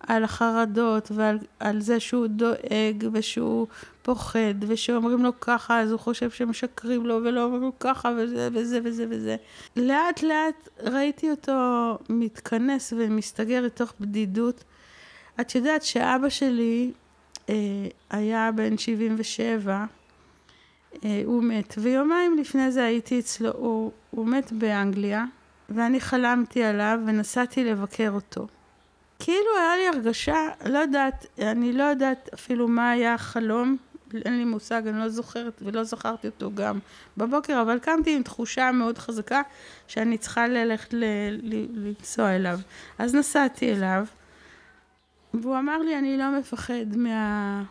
על 0.00 0.24
החרדות 0.24 1.10
ועל 1.14 1.38
על 1.60 1.80
זה 1.80 2.00
שהוא 2.00 2.26
דואג 2.26 3.08
ושהוא 3.12 3.66
פוחד 4.02 4.54
ושאומרים 4.60 5.22
לו 5.22 5.40
ככה 5.40 5.80
אז 5.80 5.90
הוא 5.90 6.00
חושב 6.00 6.30
שמשקרים 6.30 7.06
לו 7.06 7.20
ולא 7.24 7.44
אומרים 7.44 7.62
לו 7.62 7.72
ככה 7.80 8.12
וזה 8.16 8.48
וזה 8.52 8.80
וזה 8.84 9.06
וזה. 9.10 9.36
לאט 9.76 10.22
לאט 10.22 10.68
ראיתי 10.82 11.30
אותו 11.30 11.98
מתכנס 12.08 12.92
ומסתגר 12.96 13.60
לתוך 13.60 13.94
בדידות. 14.00 14.64
את 15.40 15.54
יודעת 15.54 15.82
שאבא 15.82 16.28
שלי 16.28 16.92
אה, 17.48 17.54
היה 18.10 18.52
בן 18.52 18.78
77, 18.78 19.84
אה, 21.04 21.22
הוא 21.24 21.42
מת, 21.42 21.74
ויומיים 21.78 22.38
לפני 22.38 22.70
זה 22.70 22.84
הייתי 22.84 23.18
אצלו, 23.18 23.50
הוא, 23.52 23.92
הוא 24.10 24.26
מת 24.26 24.52
באנגליה, 24.52 25.24
ואני 25.68 26.00
חלמתי 26.00 26.64
עליו 26.64 26.98
ונסעתי 27.06 27.64
לבקר 27.64 28.10
אותו. 28.10 28.46
כאילו 29.18 29.50
היה 29.58 29.76
לי 29.76 29.88
הרגשה, 29.88 30.48
לא 30.66 30.78
יודעת, 30.78 31.26
אני 31.38 31.72
לא 31.72 31.82
יודעת 31.82 32.28
אפילו 32.34 32.68
מה 32.68 32.90
היה 32.90 33.14
החלום, 33.14 33.76
אין 34.24 34.38
לי 34.38 34.44
מושג, 34.44 34.86
אני 34.86 34.98
לא 34.98 35.08
זוכרת 35.08 35.62
ולא 35.62 35.84
זכרתי 35.84 36.26
אותו 36.26 36.50
גם 36.54 36.78
בבוקר, 37.16 37.62
אבל 37.62 37.78
קמתי 37.78 38.16
עם 38.16 38.22
תחושה 38.22 38.72
מאוד 38.72 38.98
חזקה 38.98 39.42
שאני 39.88 40.18
צריכה 40.18 40.48
ללכת 40.48 40.94
לנסוע 41.72 42.36
אליו. 42.36 42.58
אז 42.98 43.14
נסעתי 43.14 43.72
אליו, 43.72 44.06
והוא 45.34 45.58
אמר 45.58 45.78
לי, 45.78 45.98
אני 45.98 46.16
לא 46.16 46.38
מפחד 46.38 46.96
מה... 46.96 47.62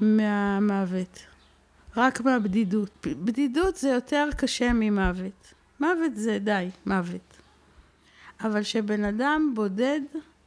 מהמוות, 0.00 1.18
רק 1.96 2.20
מהבדידות. 2.20 3.06
בדידות 3.06 3.76
זה 3.76 3.88
יותר 3.88 4.28
קשה 4.36 4.72
ממוות. 4.72 5.54
מוות 5.82 6.16
זה 6.16 6.38
די, 6.38 6.68
מוות. 6.86 7.36
אבל 8.40 8.62
שבן 8.62 9.04
אדם 9.04 9.52
בודד, 9.54 10.00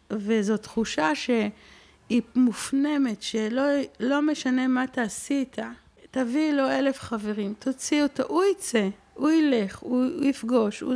וזו 0.09 0.57
תחושה 0.57 1.15
שהיא 1.15 2.21
מופנמת, 2.35 3.21
שלא 3.21 3.63
לא 3.99 4.21
משנה 4.21 4.67
מה 4.67 4.87
תעשי 4.87 5.33
איתה, 5.33 5.71
תביאי 6.11 6.53
לו 6.53 6.69
אלף 6.69 6.99
חברים, 6.99 7.53
תוציאי 7.59 8.03
אותו, 8.03 8.23
הוא 8.27 8.43
יצא, 8.51 8.87
הוא 9.13 9.29
ילך, 9.31 9.77
הוא, 9.77 10.05
הוא 10.05 10.25
יפגוש, 10.25 10.81
הוא... 10.81 10.93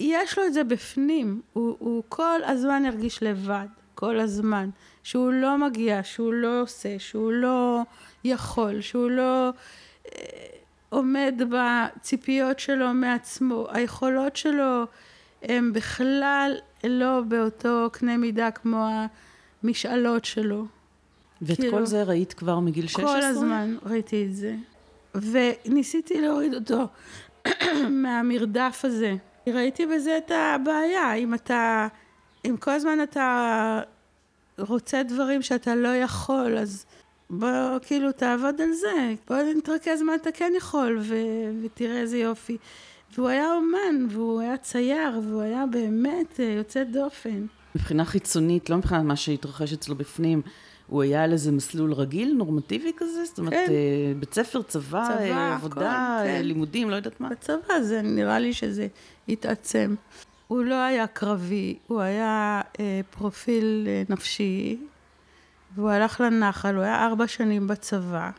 יש 0.00 0.38
לו 0.38 0.46
את 0.46 0.52
זה 0.52 0.64
בפנים, 0.64 1.40
הוא, 1.52 1.76
הוא 1.78 2.02
כל 2.08 2.40
הזמן 2.44 2.84
ירגיש 2.86 3.22
לבד, 3.22 3.66
כל 3.94 4.20
הזמן, 4.20 4.70
שהוא 5.02 5.32
לא 5.32 5.58
מגיע, 5.58 6.00
שהוא 6.02 6.32
לא 6.32 6.60
עושה, 6.60 6.98
שהוא 6.98 7.32
לא 7.32 7.80
יכול, 8.24 8.80
שהוא 8.80 9.10
לא 9.10 9.50
אה, 10.06 10.46
עומד 10.92 11.42
בציפיות 11.48 12.58
שלו 12.58 12.94
מעצמו, 12.94 13.66
היכולות 13.70 14.36
שלו 14.36 14.84
הם 15.42 15.72
בכלל 15.72 16.56
לא 16.84 17.20
באותו 17.28 17.88
קנה 17.92 18.16
מידה 18.16 18.50
כמו 18.50 18.88
המשאלות 19.62 20.24
שלו. 20.24 20.66
ואת 21.42 21.56
כאילו- 21.56 21.72
כל 21.72 21.86
זה 21.86 22.02
ראית 22.02 22.32
כבר 22.32 22.58
מגיל 22.58 22.86
16? 22.86 23.14
כל 23.14 23.22
הזמן 23.22 23.76
ראיתי 23.86 24.26
את 24.26 24.34
זה. 24.34 24.54
וניסיתי 25.14 26.20
להוריד 26.20 26.54
אותו 26.54 26.86
מהמרדף 28.02 28.80
הזה. 28.84 29.14
ראיתי 29.46 29.86
בזה 29.86 30.18
את 30.18 30.30
הבעיה, 30.30 31.14
אם 31.14 31.34
אתה, 31.34 31.88
אם 32.44 32.56
כל 32.60 32.70
הזמן 32.70 32.98
אתה 33.02 33.80
רוצה 34.58 35.02
דברים 35.02 35.42
שאתה 35.42 35.74
לא 35.74 35.96
יכול, 35.96 36.58
אז 36.58 36.86
בוא 37.32 37.78
כאילו 37.86 38.12
תעבוד 38.12 38.60
על 38.60 38.72
זה, 38.72 39.14
בוא 39.28 39.36
נתרכז 39.56 40.02
מה 40.02 40.14
אתה 40.14 40.32
כן 40.32 40.52
יכול, 40.56 40.98
ו- 41.02 41.50
ותראה 41.62 42.00
איזה 42.00 42.18
יופי. 42.18 42.56
והוא 43.14 43.28
היה 43.28 43.54
אומן, 43.54 44.06
והוא 44.10 44.40
היה 44.40 44.56
צייר, 44.56 45.20
והוא 45.28 45.42
היה 45.42 45.64
באמת 45.70 46.40
אה, 46.40 46.44
יוצא 46.44 46.84
דופן. 46.84 47.46
מבחינה 47.74 48.04
חיצונית, 48.04 48.70
לא 48.70 48.76
מבחינת 48.76 49.02
מה 49.04 49.16
שהתרחש 49.16 49.72
אצלו 49.72 49.94
בפנים, 49.94 50.42
הוא 50.86 51.02
היה 51.02 51.24
על 51.24 51.32
איזה 51.32 51.52
מסלול 51.52 51.92
רגיל, 51.92 52.34
נורמטיבי 52.34 52.92
כזה? 52.96 53.24
זאת 53.24 53.38
אומרת, 53.38 53.52
כן. 53.52 53.72
אה, 53.72 54.12
בית 54.20 54.34
ספר, 54.34 54.62
צבא, 54.62 55.04
צבא, 55.04 55.20
אה, 55.20 55.54
עבודה, 55.54 56.20
כן. 56.24 56.28
אה, 56.28 56.42
לימודים, 56.42 56.90
לא 56.90 56.96
יודעת 56.96 57.20
מה. 57.20 57.28
בצבא 57.28 57.80
זה 57.82 58.02
נראה 58.02 58.38
לי 58.38 58.52
שזה 58.52 58.86
התעצם. 59.28 59.94
הוא 60.48 60.64
לא 60.64 60.74
היה 60.74 61.06
קרבי, 61.06 61.76
הוא 61.86 62.00
היה 62.00 62.60
אה, 62.80 63.00
פרופיל 63.10 63.84
אה, 63.86 64.02
נפשי, 64.08 64.78
והוא 65.74 65.90
הלך 65.90 66.20
לנחל, 66.20 66.74
הוא 66.74 66.82
היה 66.82 67.06
ארבע 67.06 67.26
שנים 67.26 67.66
בצבא. 67.66 68.30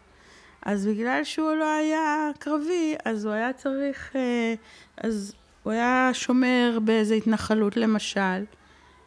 אז 0.65 0.87
בגלל 0.87 1.23
שהוא 1.23 1.53
לא 1.55 1.73
היה 1.73 2.29
קרבי, 2.39 2.95
אז 3.05 3.25
הוא 3.25 3.33
היה 3.33 3.53
צריך, 3.53 4.15
אה, 4.15 4.53
אז 4.97 5.33
הוא 5.63 5.73
היה 5.73 6.09
שומר 6.13 6.79
באיזה 6.83 7.15
התנחלות 7.15 7.77
למשל, 7.77 8.43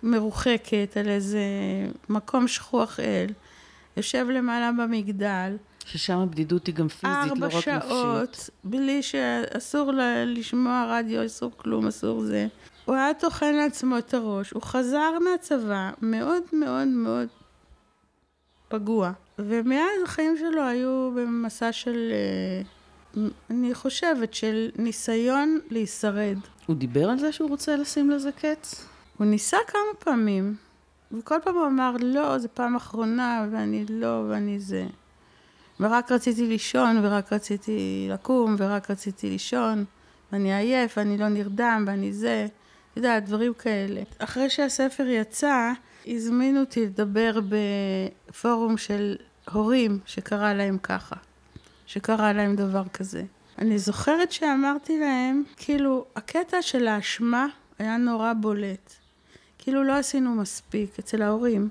מרוחקת 0.03 0.97
על 1.01 1.09
איזה 1.09 1.41
מקום 2.09 2.49
שכוח 2.49 3.01
אל, 3.01 3.27
יושב 3.97 4.27
למעלה 4.31 4.71
במגדל, 4.73 5.57
ששם 5.87 6.19
הבדידות 6.19 6.67
היא 6.67 6.75
גם 6.75 6.89
פיזית, 6.89 7.17
לא 7.17 7.31
ארבע 7.31 7.47
רק 7.47 7.55
נפשית. 7.55 7.83
שעות, 7.89 8.51
בלי 8.65 9.03
שאסור 9.03 9.93
לשמוע 10.27 10.87
רדיו, 10.89 11.27
אסור 11.27 11.51
כלום, 11.57 11.87
אסור 11.87 12.23
זה. 12.23 12.47
הוא 12.85 12.95
היה 12.95 13.15
טוחן 13.15 13.55
לעצמו 13.55 13.99
את 13.99 14.15
הראש, 14.15 14.51
הוא 14.51 14.63
חזר 14.63 15.19
מהצבא 15.25 15.91
מאוד 16.03 16.43
מאוד 16.53 16.89
מאוד 16.89 17.29
פגוע. 18.69 19.13
ומאז 19.39 20.03
החיים 20.05 20.37
שלו 20.39 20.63
היו 20.63 21.11
במסע 21.17 21.73
של, 21.73 22.13
אה, 22.13 23.23
אני 23.51 23.75
חושבת, 23.75 24.35
של 24.35 24.71
ניסיון 24.77 25.59
להישרד. 25.71 26.37
הוא 26.67 26.77
דיבר 26.77 27.11
על 27.11 27.19
זה 27.19 27.33
שהוא 27.33 27.49
רוצה 27.49 27.77
לשים 27.77 28.11
לזה 28.11 28.33
קץ? 28.33 28.87
הוא 29.17 29.27
ניסה 29.27 29.57
כמה 29.67 29.81
פעמים, 29.99 30.57
וכל 31.13 31.37
פעם 31.45 31.55
הוא 31.55 31.67
אמר, 31.67 31.97
לא, 32.01 32.39
זו 32.39 32.49
פעם 32.55 32.77
אחרונה, 32.77 33.47
ואני 33.51 33.85
לא, 33.89 34.25
ואני 34.29 34.61
זה. 34.61 34.87
ורק 35.81 36.13
רציתי 36.13 36.47
לישון, 36.47 37.05
ורק 37.05 37.33
רציתי 37.33 38.09
לקום, 38.11 38.57
ורק 38.59 38.91
רציתי 38.91 39.31
לישון, 39.31 39.85
ואני 40.33 40.55
עייף, 40.55 40.95
ואני 40.97 41.19
לא 41.19 41.29
נרדם, 41.29 41.85
ואני 41.87 42.13
זה. 42.13 42.47
אתה 42.91 42.99
יודע, 42.99 43.19
דברים 43.21 43.55
כאלה. 43.55 44.03
אחרי 44.19 44.51
שהספר 44.51 45.07
יצא, 45.07 45.73
הזמינו 46.07 46.61
אותי 46.61 46.87
לדבר 46.87 47.41
בפורום 47.49 48.77
של 48.77 49.17
הורים 49.53 49.99
שקרה 50.07 50.55
להם 50.55 50.79
ככה, 50.79 51.17
שקרה 51.87 52.33
להם 52.33 52.57
דבר 52.57 52.83
כזה. 52.93 53.23
אני 53.59 53.79
זוכרת 53.79 54.33
שאמרתי 54.33 54.99
להם, 54.99 55.43
כאילו, 55.57 56.05
הקטע 56.17 56.63
של 56.63 56.89
האשמה 56.89 57.47
היה 57.79 57.97
נורא 57.97 58.33
בולט. 58.33 58.93
כאילו 59.59 59.85
לא 59.85 59.93
עשינו 59.93 60.35
מספיק 60.35 60.99
אצל 60.99 61.23
ההורים. 61.23 61.69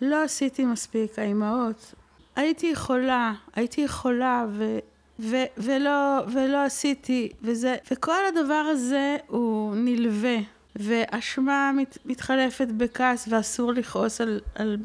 לא 0.00 0.22
עשיתי 0.22 0.64
מספיק, 0.64 1.18
האימהות. 1.18 1.94
הייתי 2.36 2.66
יכולה, 2.66 3.32
הייתי 3.54 3.80
יכולה 3.80 4.46
ו, 4.50 4.78
ו, 5.20 5.36
ולא, 5.58 6.20
ולא 6.32 6.64
עשיתי, 6.64 7.32
וזה, 7.42 7.76
וכל 7.90 8.26
הדבר 8.28 8.54
הזה 8.54 9.16
הוא 9.26 9.76
נלווה. 9.76 10.36
ואשמה 10.80 11.72
מת, 11.76 11.98
מתחלפת 12.04 12.68
בכעס 12.76 13.28
ואסור 13.30 13.72
לכעוס 13.72 14.20
על, 14.20 14.40
על 14.54 14.76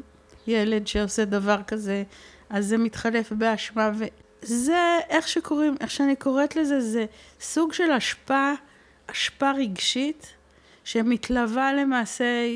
ילד 0.46 0.86
שעושה 0.86 1.24
דבר 1.24 1.62
כזה, 1.66 2.02
אז 2.50 2.66
זה 2.66 2.78
מתחלף 2.78 3.32
באשמה 3.32 3.90
וזה 4.42 4.98
איך 5.08 5.28
שקוראים, 5.28 5.74
איך 5.80 5.90
שאני 5.90 6.16
קוראת 6.16 6.56
לזה, 6.56 6.80
זה 6.80 7.04
סוג 7.40 7.72
של 7.72 7.90
השפעה, 7.90 8.54
השפעה 9.08 9.52
רגשית 9.52 10.32
שמתלווה 10.84 11.72
למעשה, 11.72 12.54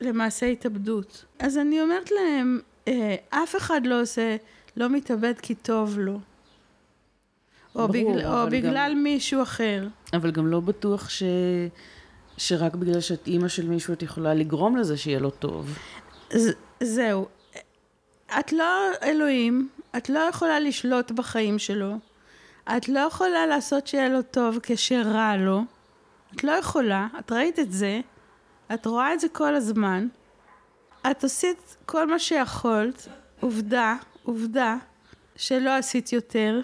למעשה 0.00 0.46
התאבדות. 0.46 1.24
אז 1.38 1.58
אני 1.58 1.82
אומרת 1.82 2.10
להם, 2.10 2.60
אה, 2.88 3.16
אף 3.30 3.56
אחד 3.56 3.80
לא 3.86 4.00
עושה, 4.02 4.36
לא 4.76 4.88
מתאבד 4.88 5.34
כי 5.42 5.54
טוב 5.54 5.98
לו. 5.98 6.20
או, 7.74 7.88
ברור, 7.88 8.12
בגלל, 8.12 8.26
או 8.26 8.46
בגלל 8.50 8.90
גם, 8.92 9.02
מישהו 9.02 9.42
אחר. 9.42 9.88
אבל 10.12 10.30
גם 10.30 10.46
לא 10.46 10.60
בטוח 10.60 11.08
ש... 11.08 11.22
שרק 12.36 12.74
בגלל 12.74 13.00
שאת 13.00 13.26
אימא 13.26 13.48
של 13.48 13.68
מישהו 13.68 13.94
את 13.94 14.02
יכולה 14.02 14.34
לגרום 14.34 14.76
לזה 14.76 14.96
שיהיה 14.96 15.18
לו 15.18 15.30
טוב. 15.30 15.78
ז, 16.36 16.48
זהו. 16.80 17.26
את 18.38 18.52
לא 18.52 18.90
אלוהים, 19.02 19.68
את 19.96 20.08
לא 20.08 20.18
יכולה 20.18 20.60
לשלוט 20.60 21.10
בחיים 21.10 21.58
שלו, 21.58 21.94
את 22.76 22.88
לא 22.88 23.00
יכולה 23.00 23.46
לעשות 23.46 23.86
שיהיה 23.86 24.08
לו 24.08 24.22
טוב 24.22 24.58
כשרע 24.62 25.36
לו, 25.36 25.60
את 26.34 26.44
לא 26.44 26.52
יכולה, 26.52 27.06
את 27.18 27.32
ראית 27.32 27.58
את 27.58 27.72
זה, 27.72 28.00
את 28.74 28.86
רואה 28.86 29.14
את 29.14 29.20
זה 29.20 29.28
כל 29.28 29.54
הזמן, 29.54 30.08
את 31.10 31.24
עשית 31.24 31.76
כל 31.86 32.06
מה 32.06 32.18
שיכולת, 32.18 33.08
עובדה, 33.40 33.96
עובדה, 34.22 34.76
שלא 35.36 35.70
עשית 35.70 36.12
יותר, 36.12 36.60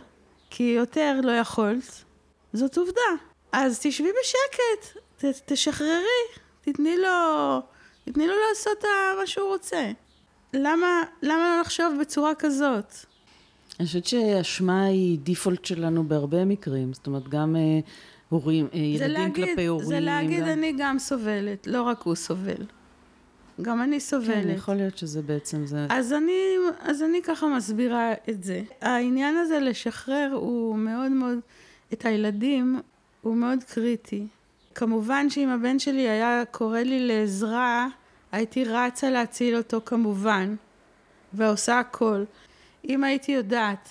כי 0.50 0.62
יותר 0.62 1.20
לא 1.22 1.32
יכולת, 1.32 2.04
זאת 2.52 2.78
עובדה. 2.78 3.10
אז 3.52 3.78
תשבי 3.82 4.08
בשקט, 4.22 5.00
ת, 5.20 5.24
תשחררי, 5.46 6.20
תתני 6.60 6.96
לו, 6.96 7.60
תתני 8.04 8.26
לו 8.26 8.34
לעשות 8.48 8.84
מה 9.18 9.26
שהוא 9.26 9.48
רוצה. 9.48 9.92
למה, 10.54 11.02
למה 11.22 11.54
לא 11.54 11.60
לחשוב 11.60 11.94
בצורה 12.00 12.34
כזאת? 12.34 12.94
אני 13.80 13.86
חושבת 13.86 14.04
שאשמה 14.04 14.84
היא 14.84 15.18
דיפולט 15.18 15.64
שלנו 15.64 16.04
בהרבה 16.04 16.44
מקרים, 16.44 16.92
זאת 16.92 17.06
אומרת 17.06 17.28
גם 17.28 17.56
אה, 17.56 17.80
הורים, 18.28 18.68
אה, 18.74 18.78
ילדים 18.78 19.12
להגיד, 19.12 19.44
כלפי 19.44 19.66
הורים. 19.66 19.86
זה 19.88 20.00
להגיד 20.00 20.40
גם... 20.40 20.48
אני 20.48 20.72
גם 20.78 20.98
סובלת, 20.98 21.66
לא 21.66 21.82
רק 21.82 22.02
הוא 22.02 22.14
סובל. 22.14 22.66
גם 23.62 23.82
אני 23.82 24.00
סובלת. 24.00 24.44
כן, 24.44 24.50
יכול 24.50 24.74
להיות 24.74 24.98
שזה 24.98 25.22
בעצם 25.22 25.66
זה. 25.66 25.86
אז 25.90 26.12
אני, 26.12 26.42
אז 26.80 27.02
אני 27.02 27.22
ככה 27.22 27.46
מסבירה 27.46 28.12
את 28.30 28.44
זה. 28.44 28.62
העניין 28.80 29.36
הזה 29.36 29.60
לשחרר 29.60 30.30
הוא 30.34 30.76
מאוד 30.76 31.12
מאוד, 31.12 31.38
את 31.92 32.04
הילדים, 32.04 32.80
הוא 33.22 33.36
מאוד 33.36 33.64
קריטי. 33.64 34.26
כמובן 34.80 35.30
שאם 35.30 35.48
הבן 35.48 35.78
שלי 35.78 36.08
היה 36.08 36.42
קורא 36.50 36.78
לי 36.78 37.06
לעזרה, 37.06 37.88
הייתי 38.32 38.64
רצה 38.64 39.10
להציל 39.10 39.56
אותו 39.56 39.80
כמובן, 39.84 40.54
ועושה 41.32 41.78
הכל. 41.78 42.24
אם 42.88 43.04
הייתי 43.04 43.32
יודעת, 43.32 43.88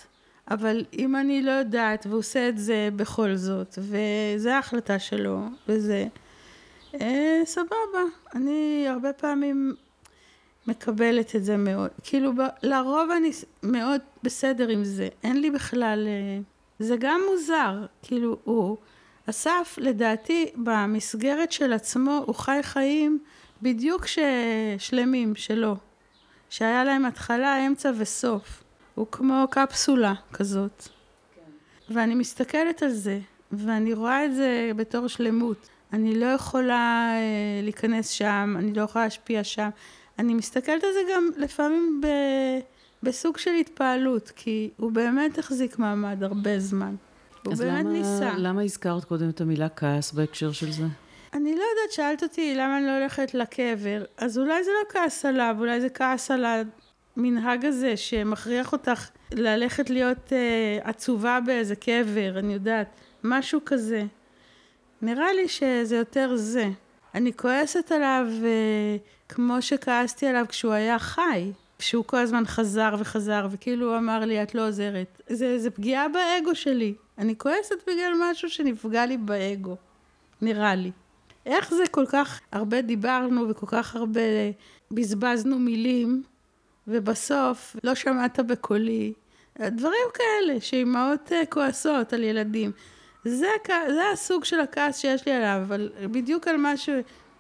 אבל 0.52 0.86
אם 0.98 1.16
אני 1.16 1.42
לא 1.42 1.52
יודעת 1.52 2.06
והוא 2.06 2.20
עושה 2.20 2.50
את 2.50 2.58
זה 2.58 2.90
בכל 2.96 3.36
זאת, 3.36 3.80
וזו 3.82 4.50
ההחלטה 4.50 5.00
שלו, 5.00 5.40
וזה, 5.68 6.08
אה, 7.02 7.42
סבבה. 7.46 8.04
אני 8.36 8.86
הרבה 8.90 9.14
פעמים 9.14 9.76
מקבלת 10.68 11.36
את 11.36 11.44
זה 11.44 11.58
מאוד. 11.58 11.90
כאילו, 12.04 12.34
ב, 12.36 12.40
לרוב 12.64 13.10
אני 13.18 13.32
מאוד 13.64 14.02
בסדר 14.24 14.68
עם 14.68 14.84
זה. 14.84 15.08
אין 15.24 15.42
לי 15.42 15.52
בכלל... 15.52 16.08
אה, 16.08 16.42
זה 16.80 16.96
גם 17.00 17.22
מוזר. 17.32 17.86
כאילו, 18.02 18.38
הוא... 18.44 18.78
אסף, 19.30 19.76
לדעתי, 19.78 20.46
במסגרת 20.56 21.52
של 21.52 21.74
עצמו, 21.74 22.24
הוא 22.26 22.36
חי 22.36 22.60
חיים 22.62 23.20
בדיוק 23.62 24.06
שלמים 24.78 25.36
שלו. 25.36 25.76
שהיה 26.50 26.84
להם 26.84 27.06
התחלה, 27.06 27.68
אמצע 27.68 27.92
וסוף. 27.98 28.64
הוא 28.96 29.08
כמו 29.12 29.46
קפסולה 29.52 30.14
כזאת. 30.34 30.88
כן. 31.36 31.94
ואני 31.94 32.16
מסתכלת 32.16 32.84
על 32.84 32.90
זה, 32.90 33.20
ואני 33.52 33.94
רואה 33.94 34.26
את 34.26 34.36
זה 34.36 34.72
בתור 34.76 35.08
שלמות. 35.08 35.70
אני 35.94 36.20
לא 36.20 36.26
יכולה 36.26 37.12
אה, 37.14 37.62
להיכנס 37.64 38.10
שם, 38.10 38.56
אני 38.60 38.74
לא 38.74 38.82
יכולה 38.82 39.04
להשפיע 39.06 39.44
שם. 39.44 39.70
אני 40.20 40.34
מסתכלת 40.34 40.84
על 40.84 40.94
זה 40.94 41.00
גם 41.14 41.30
לפעמים 41.38 42.02
ב, 42.04 42.08
בסוג 43.04 43.38
של 43.38 43.52
התפעלות, 43.52 44.32
כי 44.36 44.70
הוא 44.78 44.92
באמת 44.92 45.38
החזיק 45.38 45.80
מעמד 45.80 46.24
הרבה 46.24 46.60
זמן. 46.60 46.96
הוא 47.46 47.56
באמת 47.56 47.86
למה, 47.86 47.94
ניסה. 47.94 48.32
למה 48.38 48.62
הזכרת 48.62 49.06
קודם 49.06 49.30
את 49.30 49.42
המילה 49.42 49.70
כעס 49.70 50.12
בהקשר 50.12 50.52
של 50.52 50.72
זה? 50.72 50.84
אני 51.34 51.56
לא 51.56 51.62
יודעת, 51.62 51.92
שאלת 51.92 52.24
אותי 52.24 52.56
למה 52.56 52.78
אני 52.78 52.86
לא 52.88 52.98
הולכת 52.98 53.34
לקבר, 53.34 54.04
אז 54.18 54.38
אולי 54.38 54.64
זה 54.64 54.72
לא 54.72 54.90
כעס 54.94 55.26
עליו, 55.26 55.56
אולי 55.60 55.82
זה 55.82 55.90
כעס 55.90 56.32
על 56.32 56.46
המנהג 57.18 57.66
הזה 57.66 57.98
שמכריח 57.98 58.72
אותך 58.72 59.10
ללכת 59.32 59.90
להיות 59.90 60.34
אה, 60.34 60.80
עצובה 60.84 61.40
באיזה 61.46 61.76
קבר, 61.76 62.40
אני 62.40 62.54
יודעת, 62.54 62.88
משהו 63.24 63.60
כזה. 63.66 64.04
נראה 65.02 65.34
לי 65.34 65.48
שזה 65.48 65.96
יותר 65.96 66.36
זה. 66.36 66.70
אני 67.16 67.34
כועסת 67.34 67.92
עליו 67.92 68.28
אה, 68.44 68.98
כמו 69.30 69.62
שכעסתי 69.62 70.28
עליו 70.28 70.46
כשהוא 70.50 70.74
היה 70.74 71.00
חי. 71.00 71.52
כשהוא 71.80 72.04
כל 72.06 72.18
הזמן 72.18 72.46
חזר 72.46 72.96
וחזר, 73.00 73.48
וכאילו 73.52 73.90
הוא 73.90 73.98
אמר 73.98 74.20
לי, 74.20 74.44
את 74.44 74.56
לא 74.56 74.68
עוזרת. 74.68 75.22
זה, 75.30 75.60
זה 75.60 75.70
פגיעה 75.70 76.06
באגו 76.10 76.56
שלי. 76.56 76.94
אני 77.18 77.38
כועסת 77.38 77.76
בגלל 77.88 78.14
משהו 78.20 78.50
שנפגע 78.50 79.06
לי 79.06 79.18
באגו, 79.18 79.76
נראה 80.42 80.76
לי. 80.76 80.92
איך 81.46 81.74
זה 81.74 81.84
כל 81.92 82.06
כך 82.10 82.40
הרבה 82.52 82.82
דיברנו 82.82 83.50
וכל 83.50 83.66
כך 83.66 83.96
הרבה 83.96 84.22
בזבזנו 84.92 85.60
מילים, 85.60 86.24
ובסוף 86.88 87.76
לא 87.84 87.96
שמעת 87.96 88.40
בקולי. 88.40 89.14
דברים 89.60 90.08
כאלה, 90.14 90.62
שאימהות 90.62 91.32
אה, 91.32 91.46
כועסות 91.46 92.14
על 92.14 92.24
ילדים. 92.24 92.72
זה, 93.26 93.48
זה 93.68 94.02
הסוג 94.14 94.44
של 94.46 94.60
הכעס 94.60 94.98
שיש 94.98 95.26
לי 95.26 95.32
עליו, 95.32 95.62
אבל 95.68 95.90
בדיוק 96.12 96.48
על 96.48 96.58
מה 96.58 96.78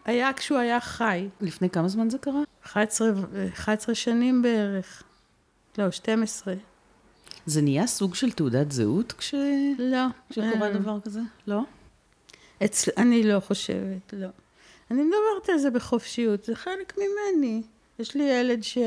שהיה 0.05 0.33
כשהוא 0.33 0.57
היה 0.57 0.79
חי. 0.79 1.27
לפני 1.41 1.69
כמה 1.69 1.87
זמן 1.87 2.09
זה 2.09 2.17
קרה? 2.17 2.41
11, 2.65 3.09
11 3.53 3.95
שנים 3.95 4.41
בערך. 4.41 5.03
לא, 5.77 5.91
12. 5.91 6.53
זה 7.45 7.61
נהיה 7.61 7.87
סוג 7.87 8.15
של 8.15 8.31
תעודת 8.31 8.71
זהות 8.71 9.11
כש... 9.11 9.35
לא. 9.79 10.05
כשקורה 10.29 10.67
אה... 10.67 10.73
דבר 10.73 10.99
כזה? 10.99 11.19
לא? 11.47 11.61
אצל... 12.65 12.91
אני 12.97 13.23
לא 13.23 13.39
חושבת, 13.39 14.13
לא. 14.13 14.27
אני 14.91 15.01
מדברת 15.01 15.49
על 15.49 15.57
זה 15.57 15.69
בחופשיות, 15.69 16.43
זה 16.43 16.55
חלק 16.55 16.97
ממני. 16.97 17.61
יש 17.99 18.15
לי 18.15 18.23
ילד 18.23 18.63
ש... 18.63 18.77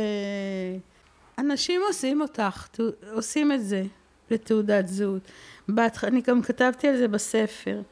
אנשים 1.38 1.80
עושים 1.88 2.20
אותך, 2.20 2.68
עושים 3.12 3.52
את 3.52 3.64
זה 3.64 3.82
לתעודת 4.30 4.88
זהות. 4.88 5.22
בהתח... 5.68 6.04
אני 6.04 6.20
גם 6.20 6.42
כתבתי 6.42 6.88
על 6.88 6.96
זה 6.96 7.08
בספר. 7.08 7.82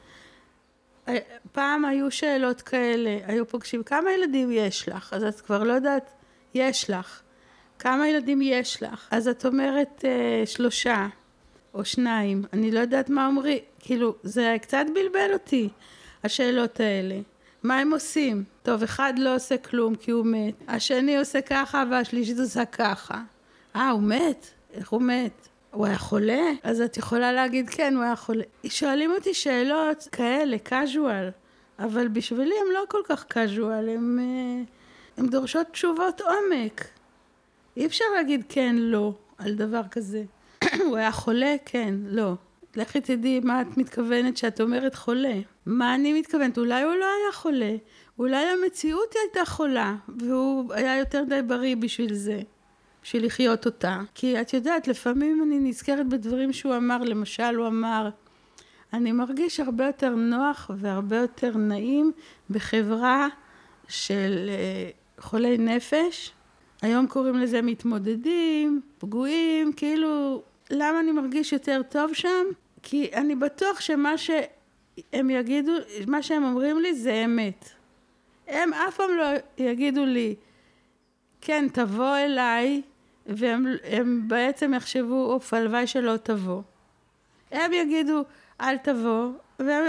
אה, 1.14 1.18
פעם 1.52 1.84
היו 1.84 2.10
שאלות 2.10 2.62
כאלה, 2.62 3.18
היו 3.26 3.48
פוגשים, 3.48 3.82
כמה 3.82 4.12
ילדים 4.12 4.50
יש 4.52 4.88
לך? 4.88 5.12
אז 5.12 5.24
את 5.24 5.40
כבר 5.40 5.62
לא 5.62 5.72
יודעת, 5.72 6.10
יש 6.54 6.90
לך. 6.90 7.20
כמה 7.78 8.08
ילדים 8.08 8.42
יש 8.42 8.82
לך? 8.82 9.08
אז 9.10 9.28
את 9.28 9.46
אומרת 9.46 10.04
אה, 10.04 10.46
שלושה 10.46 11.06
או 11.74 11.84
שניים, 11.84 12.42
אני 12.52 12.70
לא 12.70 12.80
יודעת 12.80 13.10
מה 13.10 13.26
אומרים, 13.26 13.58
כאילו 13.78 14.14
זה 14.22 14.56
קצת 14.62 14.84
בלבל 14.94 15.32
אותי, 15.32 15.68
השאלות 16.24 16.80
האלה. 16.80 17.20
מה 17.62 17.78
הם 17.78 17.92
עושים? 17.92 18.44
טוב, 18.62 18.82
אחד 18.82 19.14
לא 19.16 19.34
עושה 19.34 19.56
כלום 19.58 19.94
כי 19.94 20.10
הוא 20.10 20.26
מת, 20.26 20.54
השני 20.68 21.18
עושה 21.18 21.40
ככה 21.40 21.84
והשלישית 21.90 22.38
עושה 22.38 22.64
ככה. 22.64 23.22
אה, 23.76 23.90
הוא 23.90 24.02
מת? 24.02 24.46
איך 24.72 24.90
הוא 24.90 25.02
מת? 25.02 25.48
הוא 25.70 25.86
היה 25.86 25.98
חולה? 25.98 26.42
אז 26.62 26.80
את 26.80 26.96
יכולה 26.96 27.32
להגיד, 27.32 27.70
כן, 27.70 27.96
הוא 27.96 28.04
היה 28.04 28.16
חולה. 28.16 28.42
שואלים 28.66 29.12
אותי 29.12 29.34
שאלות 29.34 30.08
כאלה, 30.12 30.56
casual, 30.68 31.30
אבל 31.78 32.08
בשבילי 32.08 32.54
הם 32.60 32.72
לא 32.74 32.84
כל 32.88 33.00
כך 33.04 33.24
casual, 33.32 33.90
הם, 33.90 34.18
אה, 34.20 34.62
הם 35.16 35.26
דורשות 35.26 35.66
תשובות 35.66 36.20
עומק. 36.20 36.84
אי 37.76 37.86
אפשר 37.86 38.04
להגיד 38.16 38.44
כן, 38.48 38.76
לא, 38.78 39.12
על 39.38 39.54
דבר 39.54 39.82
כזה. 39.90 40.22
הוא 40.86 40.96
היה 40.96 41.12
חולה? 41.12 41.56
כן, 41.64 41.94
לא. 42.04 42.32
לכי 42.76 43.00
תדעי 43.00 43.40
מה 43.40 43.62
את 43.62 43.76
מתכוונת 43.76 44.36
שאת 44.36 44.60
אומרת 44.60 44.94
חולה. 44.94 45.34
מה 45.66 45.94
אני 45.94 46.12
מתכוונת? 46.12 46.58
אולי 46.58 46.82
הוא 46.82 46.94
לא 46.94 47.04
היה 47.04 47.32
חולה. 47.32 47.76
אולי 48.18 48.44
המציאות 48.44 49.14
הייתה 49.22 49.50
חולה, 49.50 49.94
והוא 50.08 50.72
היה 50.72 50.98
יותר 50.98 51.24
די 51.28 51.42
בריא 51.42 51.76
בשביל 51.76 52.14
זה. 52.14 52.40
בשביל 53.02 53.26
לחיות 53.26 53.66
אותה. 53.66 54.00
כי 54.14 54.40
את 54.40 54.54
יודעת, 54.54 54.88
לפעמים 54.88 55.42
אני 55.42 55.58
נזכרת 55.58 56.08
בדברים 56.08 56.52
שהוא 56.52 56.76
אמר, 56.76 56.98
למשל 56.98 57.54
הוא 57.54 57.66
אמר, 57.66 58.08
אני 58.92 59.12
מרגיש 59.12 59.60
הרבה 59.60 59.86
יותר 59.86 60.14
נוח 60.14 60.70
והרבה 60.76 61.16
יותר 61.16 61.56
נעים 61.56 62.12
בחברה 62.50 63.28
של 63.88 64.50
אה, 64.50 64.90
חולי 65.18 65.58
נפש. 65.58 66.32
היום 66.82 67.06
קוראים 67.06 67.34
לזה 67.34 67.62
מתמודדים, 67.62 68.80
פגועים, 68.98 69.72
כאילו, 69.72 70.42
למה 70.70 71.00
אני 71.00 71.12
מרגיש 71.12 71.52
יותר 71.52 71.80
טוב 71.88 72.14
שם? 72.14 72.44
כי 72.82 73.10
אני 73.14 73.36
בטוח 73.36 73.80
שמה 73.80 74.18
שהם 74.18 75.30
יגידו, 75.30 75.72
מה 76.06 76.22
שהם 76.22 76.44
אומרים 76.44 76.80
לי 76.80 76.94
זה 76.94 77.22
אמת. 77.24 77.68
הם 78.48 78.74
אף 78.74 78.96
פעם 78.96 79.10
לא 79.16 79.24
יגידו 79.58 80.04
לי, 80.04 80.34
כן, 81.40 81.66
תבוא 81.72 82.16
אליי, 82.16 82.82
והם 83.30 84.28
בעצם 84.28 84.74
יחשבו, 84.74 85.32
אוף, 85.32 85.54
הלוואי 85.54 85.86
שלא 85.86 86.16
תבוא. 86.16 86.62
הם 87.52 87.72
יגידו, 87.72 88.24
אל 88.60 88.76
תבוא, 88.76 89.32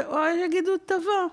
או 0.06 0.20
יגידו, 0.46 0.78
תבוא. 0.86 1.28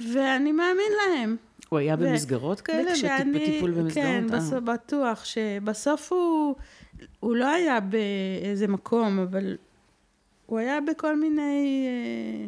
ואני 0.00 0.52
מאמין 0.52 0.92
להם. 0.98 1.36
הוא 1.68 1.78
היה 1.78 1.96
ו... 1.98 2.04
במסגרות 2.04 2.60
כאלה? 2.60 2.92
וכשאני, 2.92 3.38
בטיפול 3.38 3.70
במסגרות? 3.70 3.94
כן, 3.94 4.26
אה. 4.32 4.38
בסוף, 4.38 4.64
בטוח, 4.64 5.24
שבסוף 5.24 6.12
הוא, 6.12 6.54
הוא 7.20 7.36
לא 7.36 7.46
היה 7.46 7.78
באיזה 7.80 8.68
מקום, 8.68 9.18
אבל 9.18 9.56
הוא 10.46 10.58
היה 10.58 10.80
בכל 10.80 11.16
מיני, 11.16 11.86
אה, 11.86 12.46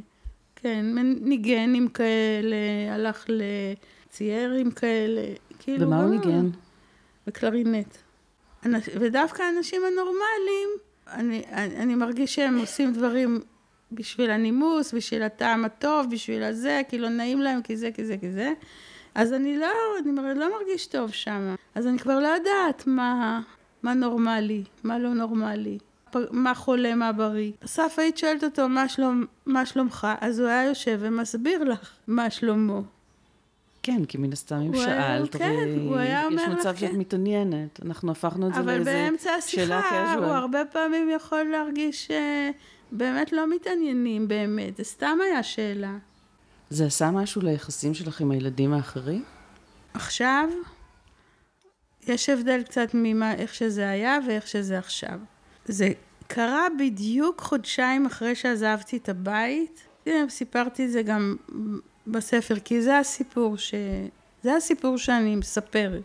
כן, 0.56 0.86
ניגנים 1.20 1.88
כאלה, 1.88 2.56
הלך 2.94 3.26
לציירים 3.28 4.70
כאלה, 4.70 5.22
כאילו... 5.58 5.86
ומה 5.86 6.02
הוא 6.02 6.10
ניגן? 6.10 6.48
בקלרינט. 7.26 8.06
ודווקא 9.00 9.42
האנשים 9.42 9.83
הנורמליים, 9.85 10.68
אני, 11.11 11.44
אני, 11.52 11.76
אני 11.76 11.94
מרגיש 11.94 12.35
שהם 12.35 12.59
עושים 12.59 12.92
דברים 12.92 13.40
בשביל 13.92 14.31
הנימוס, 14.31 14.94
בשביל 14.94 15.22
הטעם 15.22 15.64
הטוב, 15.64 16.07
בשביל 16.11 16.42
הזה, 16.42 16.83
כי 16.88 16.98
לא 16.98 17.09
נעים 17.09 17.40
להם, 17.40 17.62
כי 17.62 17.76
זה, 17.76 17.90
כי 17.94 18.05
זה, 18.05 18.16
כי 18.20 18.31
זה. 18.31 18.52
אז 19.14 19.33
אני 19.33 19.57
לא, 19.57 19.68
אני 19.98 20.38
לא 20.38 20.59
מרגיש 20.59 20.87
טוב 20.87 21.11
שם. 21.11 21.55
אז 21.74 21.87
אני 21.87 21.98
כבר 21.98 22.20
לא 22.20 22.29
יודעת 22.29 22.87
מה, 22.87 23.40
מה 23.83 23.94
נורמלי, 23.94 24.64
מה 24.85 24.98
לא 24.98 25.14
נורמלי, 25.14 25.79
מה 26.31 26.55
חולה, 26.55 26.94
מה 26.94 27.12
בריא. 27.12 27.52
אסף, 27.64 27.94
היית 27.98 28.18
שואלת 28.18 28.44
אותו, 28.44 28.68
מה, 28.68 28.88
שלום, 28.88 29.24
מה 29.46 29.66
שלומך? 29.66 30.09
אז 30.20 30.40
הוא 30.40 30.48
היה 30.48 30.64
יושב 30.64 30.98
ומסביר 31.00 31.64
לך 31.64 31.90
מה 32.07 32.31
שלומו. 32.31 32.83
כן, 33.87 34.05
כי 34.05 34.18
מן 34.18 34.33
הסתם 34.33 34.57
אם 34.57 34.77
שאלת, 34.77 35.37
כן, 35.37 35.68
הוא 35.87 35.96
היה 35.96 36.25
אומר 36.25 36.42
לך, 36.42 36.51
יש 36.51 36.59
מצב 36.59 36.77
שאת 36.77 36.92
מתעניינת. 36.92 37.81
אנחנו 37.85 38.12
הפכנו 38.12 38.49
את 38.49 38.55
זה 38.55 38.61
לאיזה 38.61 38.81
שאלה 38.81 38.83
קז'ואל. 38.83 38.94
אבל 38.94 39.11
באמצע 39.11 39.31
השיחה, 39.31 40.14
הוא 40.14 40.25
הרבה 40.25 40.59
פעמים 40.72 41.11
יכול 41.11 41.44
להרגיש 41.44 42.11
שבאמת 42.92 43.33
לא 43.33 43.55
מתעניינים 43.55 44.29
באמת. 44.29 44.77
זה 44.77 44.85
סתם 44.85 45.18
היה 45.25 45.42
שאלה. 45.42 45.96
זה 46.70 46.87
עשה 46.87 47.11
משהו 47.11 47.42
ליחסים 47.42 47.94
שלך 47.94 48.20
עם 48.20 48.31
הילדים 48.31 48.72
האחרים? 48.72 49.25
עכשיו, 49.94 50.49
יש 52.07 52.29
הבדל 52.29 52.62
קצת 52.62 52.88
ממה, 52.94 53.35
איך 53.35 53.55
שזה 53.55 53.90
היה 53.90 54.18
ואיך 54.27 54.49
שזה 54.49 54.79
עכשיו. 54.79 55.18
זה 55.64 55.88
קרה 56.27 56.66
בדיוק 56.79 57.40
חודשיים 57.40 58.07
אחרי 58.07 58.35
שעזבתי 58.35 58.96
את 58.96 59.09
הבית. 59.09 59.88
סיפרתי 60.29 60.87
את 60.87 60.90
זה 60.90 61.03
גם 61.03 61.37
בספר, 62.07 62.59
כי 62.64 62.83
זה 62.83 62.99
הסיפור 62.99 63.59
ש... 63.59 63.75
זה 64.42 64.55
הסיפור 64.55 64.99
שאני 64.99 65.37
מספרת. 65.37 66.03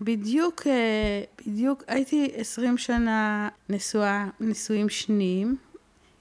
בדיוק, 0.00 0.66
אה, 0.66 1.22
בדיוק 1.46 1.82
הייתי 1.86 2.32
עשרים 2.34 2.78
שנה 2.78 3.48
נשואה, 3.68 4.26
נישואים 4.40 4.88
שניים, 4.88 5.56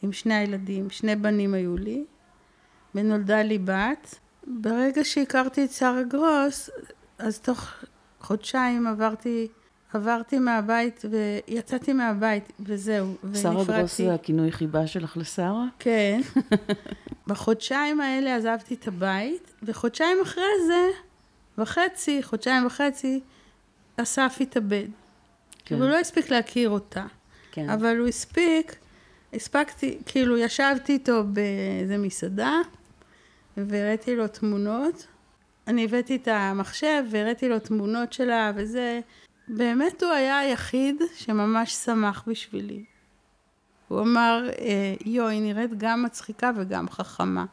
עם 0.02 0.12
שני 0.12 0.34
הילדים, 0.34 0.90
שני 0.90 1.16
בנים 1.16 1.54
היו 1.54 1.78
לי, 1.78 2.04
ונולדה 2.96 3.42
לי 3.42 3.58
בת. 3.58 4.16
ברגע 4.48 5.04
שהכרתי 5.04 5.66
את 5.66 5.72
שרה 5.72 6.04
גרוס, 6.04 6.70
אז 7.18 7.40
תוך 7.40 7.74
חודשיים 8.20 8.88
עברתי, 8.88 9.48
עברתי 9.94 10.40
מהבית 10.40 11.06
ויצאתי 11.10 11.94
מהבית 11.94 12.52
וזהו, 12.60 13.16
ונפרדתי. 13.24 13.42
שרה 13.42 13.78
גרוס 13.78 13.98
זה 13.98 14.14
הכינוי 14.14 14.52
חיבה 14.52 14.88
שלך 14.88 15.18
לשרה? 15.18 15.66
כן. 15.80 16.22
בחודשיים 17.28 18.02
האלה 18.02 18.36
עזבתי 18.36 18.74
את 18.74 18.88
הבית, 18.88 19.54
וחודשיים 19.64 20.18
אחרי 20.24 20.44
זה, 20.68 20.88
וחצי, 21.58 22.24
חודשיים 22.24 22.66
וחצי, 22.66 23.20
אסף 23.98 24.38
התאבד. 24.42 24.88
כן. 25.66 25.76
הוא 25.76 25.90
לא 25.90 26.00
הספיק 26.00 26.30
להכיר 26.30 26.70
אותה. 26.70 27.06
כן. 27.52 27.70
אבל 27.70 27.98
הוא 27.98 28.08
הספיק, 28.08 28.76
הספקתי, 29.34 29.98
כאילו 30.06 30.38
ישבתי 30.38 30.94
איתו 30.94 31.24
באיזה 31.24 31.98
מסעדה, 31.98 32.58
והראיתי 33.58 34.16
לו 34.16 34.28
תמונות. 34.28 35.08
אני 35.68 35.86
הבאתי 35.86 36.16
את 36.16 36.28
המחשב 36.28 37.04
והראיתי 37.12 37.50
לו 37.50 37.60
תמונות 37.60 38.14
שלה 38.14 38.52
וזה. 38.56 39.00
באמת 39.50 40.04
הוא 40.04 40.12
היה 40.12 40.40
היחיד 40.40 41.02
שממש 41.16 41.74
שמח 41.74 42.24
בשבילי. 42.28 42.84
הוא 43.88 44.02
אמר, 44.02 44.50
אה, 44.60 44.96
יו, 45.06 45.28
היא 45.28 45.42
נראית 45.42 45.78
גם 45.78 46.04
מצחיקה 46.04 46.52
וגם 46.56 46.90
חכמה 46.90 47.46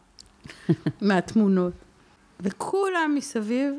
מהתמונות. 1.01 1.73
וכולם 2.41 3.13
מסביב 3.15 3.75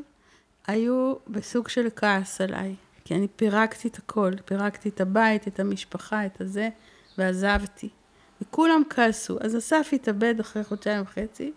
היו 0.68 1.14
בסוג 1.28 1.68
של 1.68 1.88
כעס 1.96 2.42
עליי, 2.42 2.76
כי 3.06 3.16
אני 3.16 3.28
פירקתי 3.28 3.88
את 3.88 3.98
הכל, 3.98 4.32
פירקתי 4.46 4.90
את 4.90 5.02
הבית, 5.02 5.48
את 5.48 5.60
המשפחה, 5.60 6.26
את 6.26 6.42
הזה, 6.42 6.70
ועזבתי. 7.18 7.90
וכולם 8.42 8.84
כעסו. 8.90 9.38
אז 9.42 9.58
אסף 9.58 9.90
התאבד 9.94 10.40
אחרי 10.40 10.64
חודשיים 10.64 11.02
וחצי, 11.02 11.52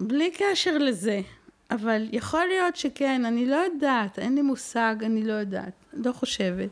בלי 0.00 0.30
קשר 0.30 0.78
לזה. 0.78 1.20
אבל 1.70 2.08
יכול 2.12 2.44
להיות 2.48 2.76
שכן, 2.76 3.24
אני 3.24 3.46
לא 3.46 3.56
יודעת, 3.56 4.18
אין 4.18 4.34
לי 4.34 4.42
מושג, 4.42 4.96
אני 5.02 5.24
לא 5.24 5.32
יודעת, 5.32 5.84
לא 5.92 6.12
חושבת. 6.12 6.70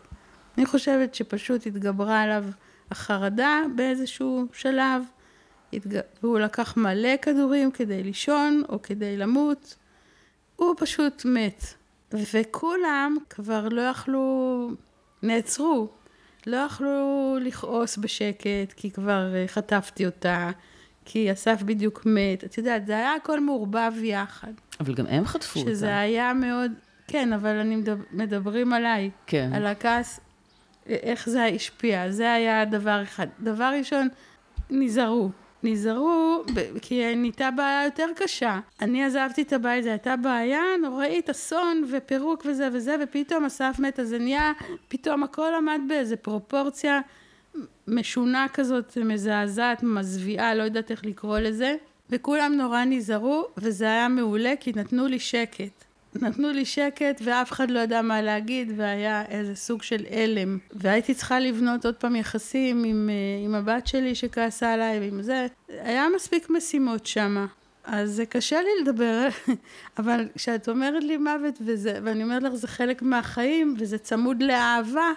אני 0.59 0.67
חושבת 0.67 1.15
שפשוט 1.15 1.67
התגברה 1.67 2.21
עליו 2.21 2.45
החרדה 2.91 3.63
באיזשהו 3.77 4.47
שלב, 4.53 5.03
והוא 6.23 6.39
לקח 6.39 6.77
מלא 6.77 7.17
כדורים 7.23 7.71
כדי 7.71 8.03
לישון 8.03 8.63
או 8.69 8.83
כדי 8.83 9.17
למות, 9.17 9.75
הוא 10.57 10.75
פשוט 10.79 11.25
מת. 11.25 11.65
וכולם 12.13 13.17
כבר 13.31 13.69
לא 13.69 13.81
יכלו, 13.81 14.71
נעצרו, 15.23 15.89
לא 16.47 16.57
יכלו 16.57 17.37
לכעוס 17.41 17.97
בשקט, 17.97 18.73
כי 18.77 18.91
כבר 18.91 19.35
אה, 19.35 19.45
חטפתי 19.49 20.07
אותה, 20.07 20.51
כי 21.05 21.33
אסף 21.33 21.63
בדיוק 21.63 22.07
מת. 22.07 22.45
את 22.45 22.59
יודעת, 22.59 22.87
זה 22.87 22.93
היה 22.93 23.15
הכל 23.15 23.41
מעורבב 23.41 23.93
יחד. 24.03 24.53
אבל 24.81 24.95
גם 24.95 25.07
הם 25.07 25.25
חטפו 25.25 25.61
שזה 25.61 25.61
אותה. 25.61 25.75
שזה 25.75 25.99
היה 25.99 26.35
מאוד, 26.35 26.73
כן, 27.07 27.33
אבל 27.33 27.57
אני 27.57 27.77
מדבר, 27.77 28.05
מדברים 28.13 28.73
עליי. 28.73 29.11
כן. 29.27 29.51
על 29.55 29.67
הכעס, 29.67 30.21
איך 30.87 31.29
זה 31.29 31.45
השפיע. 31.45 32.11
זה 32.11 32.33
היה 32.33 32.65
דבר 32.65 33.03
אחד. 33.03 33.27
דבר 33.41 33.73
ראשון, 33.79 34.09
נזהרו. 34.71 35.31
נזהרו, 35.63 36.43
כי 36.83 37.17
נהייתה 37.17 37.51
בעיה 37.51 37.85
יותר 37.85 38.07
קשה. 38.17 38.61
אני 38.83 39.05
עזבתי 39.05 39.43
את 39.43 39.53
הבית, 39.53 39.85
זו 39.85 39.91
הייתה 39.91 40.17
בעיה 40.17 40.63
נוראית, 40.83 41.31
אסון 41.31 41.85
ופירוק 41.91 42.47
וזה 42.47 42.69
וזה, 42.73 42.97
ופתאום 43.03 43.45
אסף 43.45 43.77
מת, 43.79 44.01
אז 44.01 44.09
זה 44.09 44.19
נהיה, 44.19 44.53
פתאום 44.89 45.23
הכל 45.23 45.53
עמד 45.59 45.81
באיזה 45.89 46.17
פרופורציה 46.17 47.01
משונה 47.89 48.47
כזאת, 48.53 48.99
מזעזעת, 49.05 49.83
מזוויעה, 49.83 50.55
לא 50.55 50.63
יודעת 50.63 50.91
איך 50.91 51.05
לקרוא 51.05 51.39
לזה. 51.39 51.75
וכולם 52.11 52.53
נורא 52.57 52.85
נזהרו, 52.85 53.45
וזה 53.57 53.85
היה 53.85 54.09
מעולה, 54.09 54.55
כי 54.61 54.73
נתנו 54.77 55.07
לי 55.07 55.19
שקט. 55.19 55.85
נתנו 56.15 56.53
לי 56.53 56.65
שקט 56.65 57.21
ואף 57.25 57.53
אחד 57.53 57.71
לא 57.71 57.81
ידע 57.81 58.03
מה 58.03 58.23
להגיד 58.23 58.73
והיה 58.77 59.25
איזה 59.29 59.55
סוג 59.55 59.83
של 59.83 60.07
הלם 60.11 60.59
והייתי 60.73 61.15
צריכה 61.15 61.41
לבנות 61.41 61.87
עוד 61.87 61.95
פעם 61.95 62.17
יחסים 62.17 62.85
עם, 62.85 63.11
אה, 63.13 63.45
עם 63.45 63.55
הבת 63.55 63.87
שלי 63.87 64.15
שכעסה 64.15 64.73
עליי 64.73 65.01
ועם 65.01 65.23
זה 65.23 65.47
היה 65.69 66.07
מספיק 66.17 66.51
משימות 66.51 67.07
שמה 67.07 67.47
אז 67.85 68.11
זה 68.11 68.27
קשה 68.27 68.63
לי 68.63 68.71
לדבר 68.83 69.29
אבל 69.99 70.29
כשאת 70.35 70.69
אומרת 70.69 71.05
לי 71.05 71.17
מוות 71.17 71.59
וזה 71.61 71.99
ואני 72.05 72.23
אומרת 72.23 72.43
לך 72.43 72.55
זה 72.55 72.69
חלק 72.69 73.03
מהחיים 73.03 73.75
וזה 73.79 73.99
צמוד 73.99 74.43
לאהבה 74.43 75.13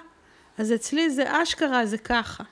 אז 0.57 0.73
אצלי 0.73 1.09
זה 1.09 1.41
אשכרה, 1.43 1.85
זה 1.85 1.97
ככה. 1.97 2.43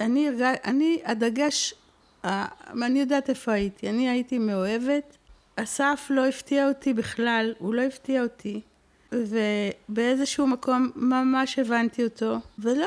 אני, 0.00 0.28
אני 0.64 1.00
הדגש, 1.04 1.74
אני 2.24 3.00
יודעת 3.00 3.30
איפה 3.30 3.52
הייתי. 3.52 3.88
אני 3.88 4.08
הייתי 4.08 4.38
מאוהבת. 4.38 5.16
אסף 5.56 6.06
לא 6.10 6.26
הפתיע 6.26 6.68
אותי 6.68 6.94
בכלל, 6.94 7.54
הוא 7.58 7.74
לא 7.74 7.82
הפתיע 7.82 8.22
אותי. 8.22 8.60
ובאיזשהו 9.12 10.46
מקום 10.46 10.90
ממש 10.96 11.58
הבנתי 11.58 12.04
אותו. 12.04 12.38
ולא, 12.58 12.86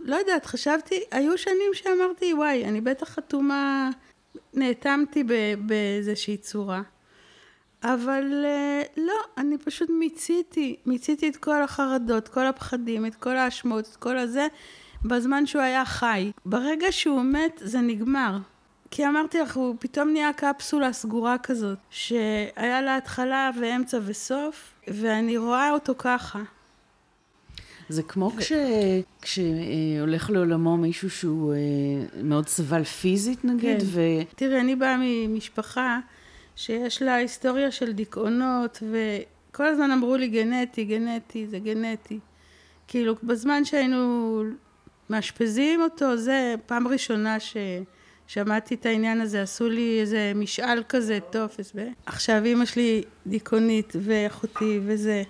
לא 0.00 0.16
יודעת, 0.16 0.46
חשבתי, 0.46 1.00
היו 1.10 1.38
שנים 1.38 1.74
שאמרתי, 1.74 2.34
וואי, 2.34 2.64
אני 2.64 2.80
בטח 2.80 3.08
חתומה, 3.08 3.90
נאטמתי 4.54 5.24
באיזושהי 5.58 6.36
צורה. 6.36 6.82
אבל 7.84 8.44
אה, 8.44 8.82
לא, 8.96 9.20
אני 9.38 9.58
פשוט 9.58 9.90
מיציתי, 9.90 10.76
מיציתי 10.86 11.28
את 11.28 11.36
כל 11.36 11.62
החרדות, 11.62 12.28
כל 12.28 12.46
הפחדים, 12.46 13.06
את 13.06 13.14
כל 13.14 13.36
האשמות, 13.36 13.88
את 13.90 13.96
כל 13.96 14.18
הזה, 14.18 14.46
בזמן 15.04 15.46
שהוא 15.46 15.62
היה 15.62 15.84
חי. 15.84 16.32
ברגע 16.46 16.86
שהוא 16.90 17.22
מת, 17.22 17.60
זה 17.64 17.80
נגמר. 17.80 18.38
כי 18.94 19.06
אמרתי 19.06 19.38
לך, 19.38 19.56
הוא 19.56 19.76
פתאום 19.78 20.08
נהיה 20.08 20.32
קפסולה 20.32 20.92
סגורה 20.92 21.38
כזאת, 21.38 21.78
שהיה 21.90 22.82
לה 22.82 22.96
התחלה 22.96 23.50
ואמצע 23.60 23.98
וסוף, 24.04 24.74
ואני 24.88 25.36
רואה 25.36 25.70
אותו 25.70 25.94
ככה. 25.98 26.42
זה 27.88 28.02
כמו 28.02 28.32
ו... 28.36 28.40
כש... 28.40 28.52
כשהולך 29.22 30.30
לעולמו 30.30 30.76
מישהו 30.76 31.10
שהוא 31.10 31.54
אה, 31.54 31.58
מאוד 32.22 32.48
סבל 32.48 32.84
פיזית 32.84 33.44
נגיד, 33.44 33.80
כן. 33.80 33.86
ו... 33.86 34.00
תראי, 34.36 34.60
אני 34.60 34.76
באה 34.76 34.96
ממשפחה 35.00 35.98
שיש 36.56 37.02
לה 37.02 37.14
היסטוריה 37.14 37.70
של 37.70 37.92
דיכאונות, 37.92 38.82
וכל 38.90 39.66
הזמן 39.66 39.90
אמרו 39.90 40.16
לי 40.16 40.28
גנטי, 40.28 40.84
גנטי, 40.84 41.46
זה 41.46 41.58
גנטי. 41.58 42.18
כאילו, 42.88 43.14
בזמן 43.22 43.64
שהיינו 43.64 44.42
מאשפזים 45.10 45.82
אותו, 45.82 46.16
זה 46.16 46.54
פעם 46.66 46.88
ראשונה 46.88 47.40
ששמעתי 48.32 48.74
את 48.74 48.86
העניין 48.86 49.20
הזה, 49.20 49.42
עשו 49.42 49.68
לי 49.68 50.00
איזה 50.00 50.32
משאל 50.34 50.82
כזה, 50.88 51.18
טופס. 51.30 51.72
ו... 51.74 51.88
עכשיו 52.06 52.44
אימא 52.44 52.64
שלי 52.64 53.02
דיכאונית, 53.26 53.92
ואחותי, 54.00 54.80
וזה. 54.86 55.22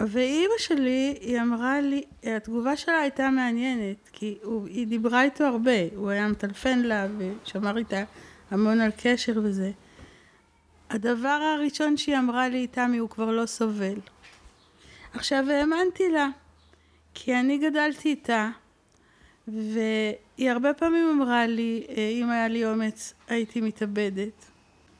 ואימא 0.00 0.54
שלי, 0.58 1.18
היא 1.20 1.40
אמרה 1.40 1.80
לי, 1.80 2.02
התגובה 2.22 2.76
שלה 2.76 2.98
הייתה 2.98 3.30
מעניינת, 3.30 3.96
כי 4.12 4.38
הוא, 4.42 4.66
היא 4.66 4.86
דיברה 4.86 5.22
איתו 5.22 5.44
הרבה, 5.44 5.80
הוא 5.96 6.10
היה 6.10 6.28
מטלפן 6.28 6.78
לה 6.78 7.06
ושמר 7.18 7.76
איתה 7.76 8.04
המון 8.50 8.80
על 8.80 8.90
קשר 8.96 9.32
וזה. 9.44 9.70
הדבר 10.90 11.28
הראשון 11.28 11.96
שהיא 11.96 12.18
אמרה 12.18 12.48
לי, 12.48 12.66
תמי, 12.66 12.98
הוא 12.98 13.08
כבר 13.08 13.30
לא 13.30 13.46
סובל. 13.46 13.98
עכשיו 15.14 15.44
האמנתי 15.50 16.08
לה, 16.08 16.28
כי 17.14 17.34
אני 17.34 17.58
גדלתי 17.58 18.08
איתה, 18.08 18.50
והיא 20.40 20.50
הרבה 20.50 20.74
פעמים 20.74 21.08
אמרה 21.08 21.46
לי, 21.46 21.84
אה, 21.88 22.08
אם 22.08 22.30
היה 22.30 22.48
לי 22.48 22.66
אומץ, 22.66 23.14
הייתי 23.28 23.60
מתאבדת. 23.60 24.44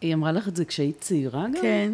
היא 0.00 0.14
אמרה 0.14 0.32
לך 0.32 0.48
את 0.48 0.56
זה 0.56 0.64
כשהיית 0.64 1.00
צעירה 1.00 1.46
גם? 1.46 1.62
כן. 1.62 1.92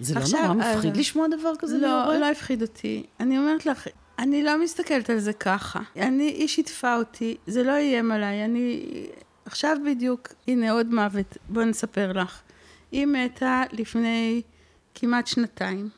זה 0.00 0.14
לא 0.14 0.20
עכשיו, 0.20 0.54
נורא 0.54 0.74
מפחיד 0.74 0.92
אז... 0.92 0.98
לשמוע 0.98 1.26
דבר 1.28 1.52
כזה 1.58 1.78
לא, 1.78 1.88
מהורה? 1.88 2.18
לא 2.18 2.30
הפחיד 2.30 2.62
אותי. 2.62 3.06
אני 3.20 3.38
אומרת 3.38 3.66
לך, 3.66 3.86
אני 4.18 4.42
לא 4.42 4.62
מסתכלת 4.62 5.10
על 5.10 5.18
זה 5.18 5.32
ככה. 5.32 5.80
אני, 5.96 6.24
היא 6.24 6.48
שיתפה 6.48 6.96
אותי, 6.96 7.36
זה 7.46 7.62
לא 7.62 7.72
איים 7.72 8.12
עליי. 8.12 8.44
אני... 8.44 8.86
עכשיו 9.44 9.76
בדיוק, 9.86 10.28
הנה 10.48 10.70
עוד 10.70 10.94
מוות, 10.94 11.36
בואי 11.48 11.64
נספר 11.64 12.12
לך. 12.12 12.40
היא 12.92 13.06
מתה 13.06 13.62
לפני 13.72 14.42
כמעט 14.94 15.26
שנתיים. 15.26 15.88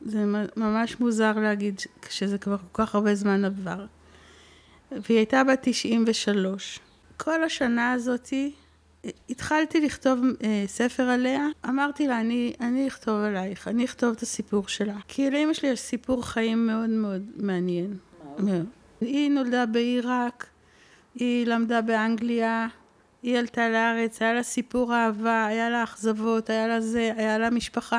זה 0.00 0.24
ממש 0.56 1.00
מוזר 1.00 1.32
להגיד 1.32 1.80
שזה 2.08 2.38
כבר 2.38 2.56
כל 2.58 2.84
כך 2.84 2.94
הרבה 2.94 3.14
זמן 3.14 3.44
עבר. 3.44 3.86
והיא 5.02 5.18
הייתה 5.18 5.44
בת 5.44 5.58
93. 5.62 6.80
כל 7.16 7.44
השנה 7.44 7.92
הזאתי 7.92 8.52
התחלתי 9.30 9.80
לכתוב 9.80 10.20
אה, 10.42 10.64
ספר 10.66 11.02
עליה, 11.02 11.46
אמרתי 11.68 12.06
לה, 12.06 12.20
אני, 12.20 12.52
אני 12.60 12.88
אכתוב 12.88 13.20
עלייך, 13.20 13.68
אני 13.68 13.84
אכתוב 13.84 14.12
את 14.16 14.22
הסיפור 14.22 14.68
שלה. 14.68 14.96
כי 15.08 15.30
לאמא 15.30 15.52
שלי 15.52 15.68
יש 15.68 15.80
סיפור 15.80 16.26
חיים 16.26 16.66
מאוד 16.66 16.90
מאוד 16.90 17.22
מעניין. 17.36 17.96
מאוד. 18.38 18.66
היא 19.00 19.30
נולדה 19.30 19.66
בעיראק, 19.66 20.46
היא 21.14 21.46
למדה 21.46 21.80
באנגליה, 21.80 22.68
היא 23.22 23.38
עלתה 23.38 23.68
לארץ, 23.68 24.22
היה 24.22 24.34
לה 24.34 24.42
סיפור 24.42 24.94
אהבה, 24.94 25.46
היה 25.46 25.70
לה 25.70 25.82
אכזבות, 25.82 26.50
היה 26.50 26.66
לה 26.66 26.80
זה, 26.80 27.12
היה 27.16 27.38
לה 27.38 27.50
משפחה. 27.50 27.98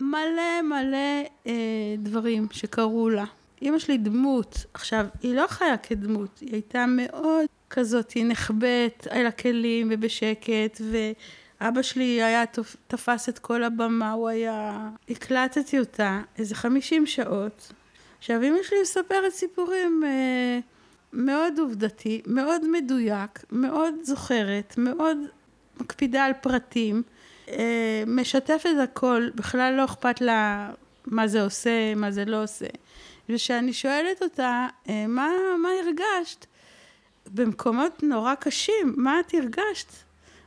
מלא 0.00 0.62
מלא 0.62 1.24
אה, 1.46 1.52
דברים 1.98 2.46
שקרו 2.50 3.08
לה. 3.08 3.24
אימא 3.62 3.78
שלי 3.78 3.98
דמות, 3.98 4.64
עכשיו, 4.74 5.06
היא 5.22 5.34
לא 5.34 5.46
חיה 5.48 5.76
כדמות, 5.76 6.38
היא 6.38 6.52
הייתה 6.52 6.84
מאוד 6.88 7.46
כזאת, 7.70 8.10
היא 8.10 8.24
נחבאת 8.26 9.06
על 9.10 9.26
הכלים 9.26 9.88
ובשקט, 9.90 10.80
ואבא 11.60 11.82
שלי 11.82 12.22
היה 12.22 12.44
תפס 12.86 13.28
את 13.28 13.38
כל 13.38 13.62
הבמה, 13.62 14.12
הוא 14.12 14.28
היה... 14.28 14.88
הקלטתי 15.08 15.78
אותה 15.78 16.20
איזה 16.38 16.54
חמישים 16.54 17.06
שעות. 17.06 17.72
עכשיו, 18.18 18.42
אמא 18.42 18.58
שלי 18.62 18.78
מספרת 18.82 19.32
סיפורים 19.32 20.02
אה, 20.06 20.58
מאוד 21.12 21.58
עובדתי, 21.58 22.22
מאוד 22.26 22.62
מדויק, 22.68 23.44
מאוד 23.52 23.94
זוכרת, 24.02 24.74
מאוד 24.78 25.18
מקפידה 25.80 26.24
על 26.24 26.32
פרטים, 26.40 27.02
אה, 27.48 28.04
משתפת 28.06 28.70
הכל, 28.82 29.28
בכלל 29.34 29.74
לא 29.76 29.84
אכפת 29.84 30.20
לה 30.20 30.70
מה 31.06 31.28
זה 31.28 31.42
עושה, 31.42 31.94
מה 31.94 32.10
זה 32.10 32.24
לא 32.24 32.42
עושה. 32.42 32.66
וכשאני 33.32 33.72
שואלת 33.72 34.22
אותה, 34.22 34.66
אה, 34.88 35.06
מה, 35.06 35.30
מה 35.62 35.68
הרגשת? 35.84 36.46
במקומות 37.26 38.02
נורא 38.02 38.34
קשים, 38.34 38.94
מה 38.96 39.20
את 39.20 39.34
הרגשת? 39.34 39.88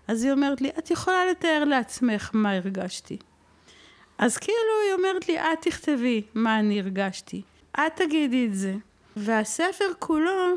אז 0.07 0.23
היא 0.23 0.31
אומרת 0.31 0.61
לי, 0.61 0.69
את 0.69 0.91
יכולה 0.91 1.25
לתאר 1.25 1.63
לעצמך 1.63 2.29
מה 2.33 2.51
הרגשתי. 2.51 3.17
אז 4.17 4.37
כאילו 4.37 4.73
היא 4.85 4.93
אומרת 4.93 5.27
לי, 5.27 5.39
את 5.39 5.61
תכתבי 5.61 6.21
מה 6.33 6.59
אני 6.59 6.79
הרגשתי. 6.79 7.41
את 7.73 7.95
תגידי 7.95 8.45
את 8.45 8.55
זה. 8.55 8.73
והספר 9.15 9.85
כולו 9.99 10.55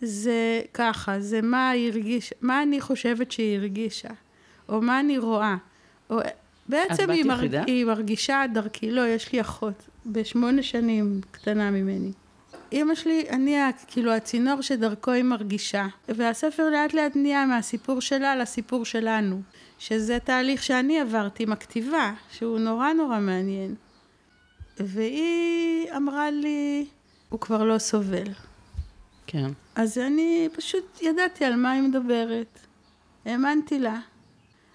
זה 0.00 0.60
ככה, 0.74 1.20
זה 1.20 1.42
מה 1.42 1.70
היא 1.70 1.92
הרגישה, 1.92 2.34
מה 2.40 2.62
אני 2.62 2.80
חושבת 2.80 3.32
שהיא 3.32 3.58
הרגישה, 3.58 4.08
או 4.68 4.82
מה 4.82 5.00
אני 5.00 5.18
רואה. 5.18 5.56
או, 6.10 6.18
בעצם 6.70 7.10
היא, 7.10 7.24
מרג... 7.24 7.54
היא 7.66 7.84
מרגישה 7.84 8.44
דרכי, 8.54 8.90
לא, 8.90 9.06
יש 9.06 9.32
לי 9.32 9.40
אחות, 9.40 9.88
בשמונה 10.06 10.62
שנים 10.62 11.20
קטנה 11.30 11.70
ממני. 11.70 12.12
אימא 12.72 12.94
שלי, 12.94 13.26
אני 13.30 13.56
כאילו 13.86 14.12
הצינור 14.12 14.60
שדרכו 14.60 15.10
היא 15.10 15.22
מרגישה, 15.22 15.86
והספר 16.08 16.70
לאט 16.70 16.94
לאט 16.94 17.16
נהיה 17.16 17.46
מהסיפור 17.46 18.00
שלה 18.00 18.36
לסיפור 18.36 18.84
שלנו, 18.84 19.42
שזה 19.78 20.18
תהליך 20.18 20.62
שאני 20.62 21.00
עברתי 21.00 21.42
עם 21.42 21.52
הכתיבה, 21.52 22.12
שהוא 22.30 22.58
נורא 22.58 22.92
נורא 22.92 23.20
מעניין. 23.20 23.74
והיא 24.80 25.92
אמרה 25.96 26.30
לי, 26.30 26.86
הוא 27.28 27.40
כבר 27.40 27.64
לא 27.64 27.78
סובל. 27.78 28.28
כן. 29.26 29.50
אז 29.74 29.98
אני 29.98 30.48
פשוט 30.52 31.02
ידעתי 31.02 31.44
על 31.44 31.56
מה 31.56 31.70
היא 31.70 31.82
מדברת. 31.82 32.58
האמנתי 33.24 33.78
לה. 33.78 33.98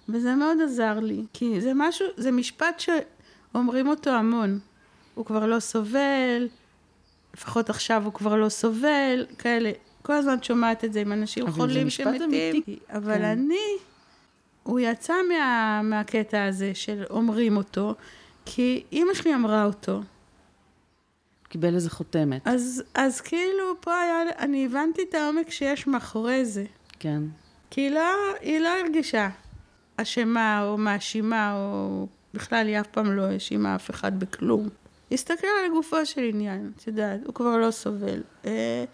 וזה 0.09 0.35
מאוד 0.35 0.57
עזר 0.61 0.99
לי, 0.99 1.25
כי 1.33 1.61
זה 1.61 1.71
משהו, 1.75 2.07
זה 2.17 2.31
משפט 2.31 2.79
שאומרים 2.79 3.87
אותו 3.87 4.09
המון. 4.09 4.59
הוא 5.15 5.25
כבר 5.25 5.45
לא 5.45 5.59
סובל, 5.59 6.47
לפחות 7.33 7.69
עכשיו 7.69 8.05
הוא 8.05 8.13
כבר 8.13 8.35
לא 8.35 8.49
סובל, 8.49 9.25
כאלה. 9.37 9.71
כל 10.01 10.13
הזמן 10.13 10.43
שומעת 10.43 10.85
את 10.85 10.93
זה 10.93 11.01
עם 11.01 11.11
אנשים 11.11 11.51
חולים 11.51 11.89
שמתים. 11.89 12.61
אבל 12.89 13.17
כן. 13.17 13.23
אני, 13.23 13.77
הוא 14.63 14.79
יצא 14.79 15.13
מה, 15.29 15.81
מהקטע 15.83 16.43
הזה 16.43 16.71
של 16.73 17.03
אומרים 17.09 17.57
אותו, 17.57 17.95
כי 18.45 18.83
אימא 18.91 19.13
שלי 19.13 19.35
אמרה 19.35 19.65
אותו. 19.65 20.01
קיבל 21.49 21.75
איזה 21.75 21.89
חותמת. 21.89 22.47
אז, 22.47 22.83
אז 22.93 23.21
כאילו 23.21 23.81
פה 23.81 23.99
היה, 23.99 24.21
אני 24.39 24.65
הבנתי 24.65 25.01
את 25.09 25.13
העומק 25.13 25.49
שיש 25.49 25.87
מאחורי 25.87 26.45
זה. 26.45 26.65
כן. 26.99 27.21
כי 27.69 27.81
היא 27.81 27.91
לא, 27.91 28.01
היא 28.41 28.59
לא 28.59 28.69
הרגישה 28.69 29.29
אשמה 29.97 30.63
או 30.63 30.77
מאשימה, 30.77 31.53
או 31.53 32.07
בכלל 32.33 32.67
היא 32.67 32.79
אף 32.79 32.87
פעם 32.87 33.11
לא 33.11 33.21
האשימה 33.21 33.75
אף 33.75 33.89
אחד 33.89 34.19
בכלום. 34.19 34.69
הסתכלה 35.11 35.49
על 35.59 35.71
הגופו 35.71 36.05
של 36.05 36.21
עניין, 36.21 36.71
את 36.75 36.87
יודעת, 36.87 37.19
הוא 37.25 37.33
כבר 37.33 37.57
לא 37.57 37.71
סובל. 37.71 38.21
אה, 38.45 38.85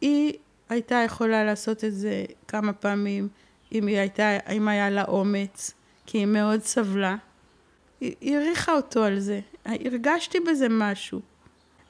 היא 0.00 0.32
הייתה 0.68 0.94
יכולה 0.94 1.44
לעשות 1.44 1.84
את 1.84 1.94
זה 1.94 2.24
כמה 2.48 2.72
פעמים, 2.72 3.28
אם, 3.72 3.86
היא 3.86 3.98
הייתה, 3.98 4.38
אם 4.52 4.68
היה 4.68 4.90
לה 4.90 5.04
אומץ, 5.04 5.74
כי 6.06 6.18
היא 6.18 6.26
מאוד 6.26 6.62
סבלה. 6.62 7.16
היא 8.00 8.36
העריכה 8.36 8.72
אותו 8.72 9.04
על 9.04 9.18
זה, 9.18 9.40
הרגשתי 9.64 10.38
בזה 10.40 10.66
משהו. 10.70 11.20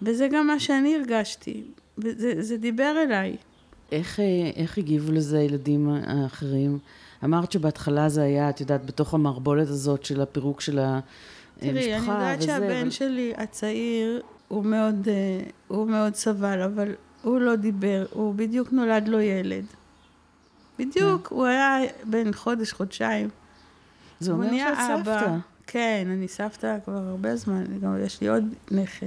וזה 0.02 0.28
גם 0.32 0.46
מה 0.46 0.60
שאני 0.60 0.96
הרגשתי, 0.96 1.62
וזה, 1.98 2.42
זה 2.42 2.56
דיבר 2.56 2.94
אליי. 3.02 3.36
איך, 3.92 4.20
אה, 4.20 4.50
איך 4.56 4.78
הגיבו 4.78 5.12
לזה 5.12 5.38
הילדים 5.38 5.88
האחרים? 5.88 6.78
אמרת 7.26 7.52
שבהתחלה 7.52 8.08
זה 8.08 8.22
היה, 8.22 8.50
את 8.50 8.60
יודעת, 8.60 8.86
בתוך 8.86 9.14
המערבולת 9.14 9.68
הזאת 9.68 10.04
של 10.04 10.20
הפירוק 10.20 10.60
של 10.60 10.78
המשפחה 10.78 11.06
וזה. 11.58 11.72
תראי, 11.72 11.94
אני 11.96 12.06
יודעת 12.06 12.42
שהבן 12.42 12.80
אבל... 12.80 12.90
שלי 12.90 13.32
הצעיר, 13.36 14.22
הוא 14.48 14.64
מאוד, 14.64 15.08
אה, 15.08 15.40
הוא 15.68 15.88
מאוד 15.88 16.14
סבל, 16.14 16.62
אבל 16.62 16.92
הוא 17.22 17.40
לא 17.40 17.56
דיבר, 17.56 18.06
הוא 18.10 18.34
בדיוק 18.34 18.72
נולד 18.72 19.08
לו 19.08 19.20
ילד. 19.20 19.64
בדיוק, 20.78 21.28
הוא 21.28 21.46
היה 21.46 21.78
בן 22.04 22.32
חודש, 22.32 22.72
חודשיים. 22.72 23.28
זה 24.20 24.32
אומר 24.32 24.50
שאת. 24.50 25.04
סבתא. 25.04 25.36
כן, 25.66 26.06
אני 26.10 26.28
סבתא 26.28 26.76
כבר 26.84 26.96
הרבה 26.96 27.36
זמן, 27.36 27.64
גם 27.80 27.96
יש 28.04 28.20
לי 28.20 28.28
עוד 28.28 28.44
נכד. 28.70 29.06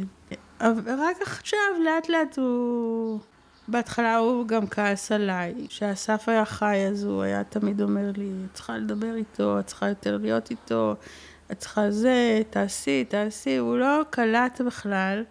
אבל 0.62 1.00
רק 1.00 1.22
עכשיו, 1.22 1.60
לאט 1.86 2.10
לאט 2.10 2.40
הוא... 2.40 3.20
בהתחלה 3.72 4.18
הוא 4.18 4.48
גם 4.48 4.68
כעס 4.68 5.12
עליי. 5.12 5.54
כשאסף 5.68 6.30
היה 6.30 6.46
חי, 6.46 6.78
אז 6.92 7.04
הוא 7.04 7.22
היה 7.22 7.44
תמיד 7.44 7.82
אומר 7.82 8.12
לי, 8.18 8.32
את 8.46 8.54
צריכה 8.54 8.78
לדבר 8.78 9.16
איתו, 9.16 9.60
את 9.60 9.68
צריכה 9.68 9.90
יותר 9.90 10.18
להיות 10.18 10.52
איתו, 10.52 10.96
את 11.52 11.60
צריכה 11.60 11.92
זה, 11.92 12.42
תעשי, 12.50 13.06
תעשי. 13.06 13.58
הוא 13.58 13.78
לא 13.78 14.02
קלט 14.10 14.62
בכלל 14.62 15.24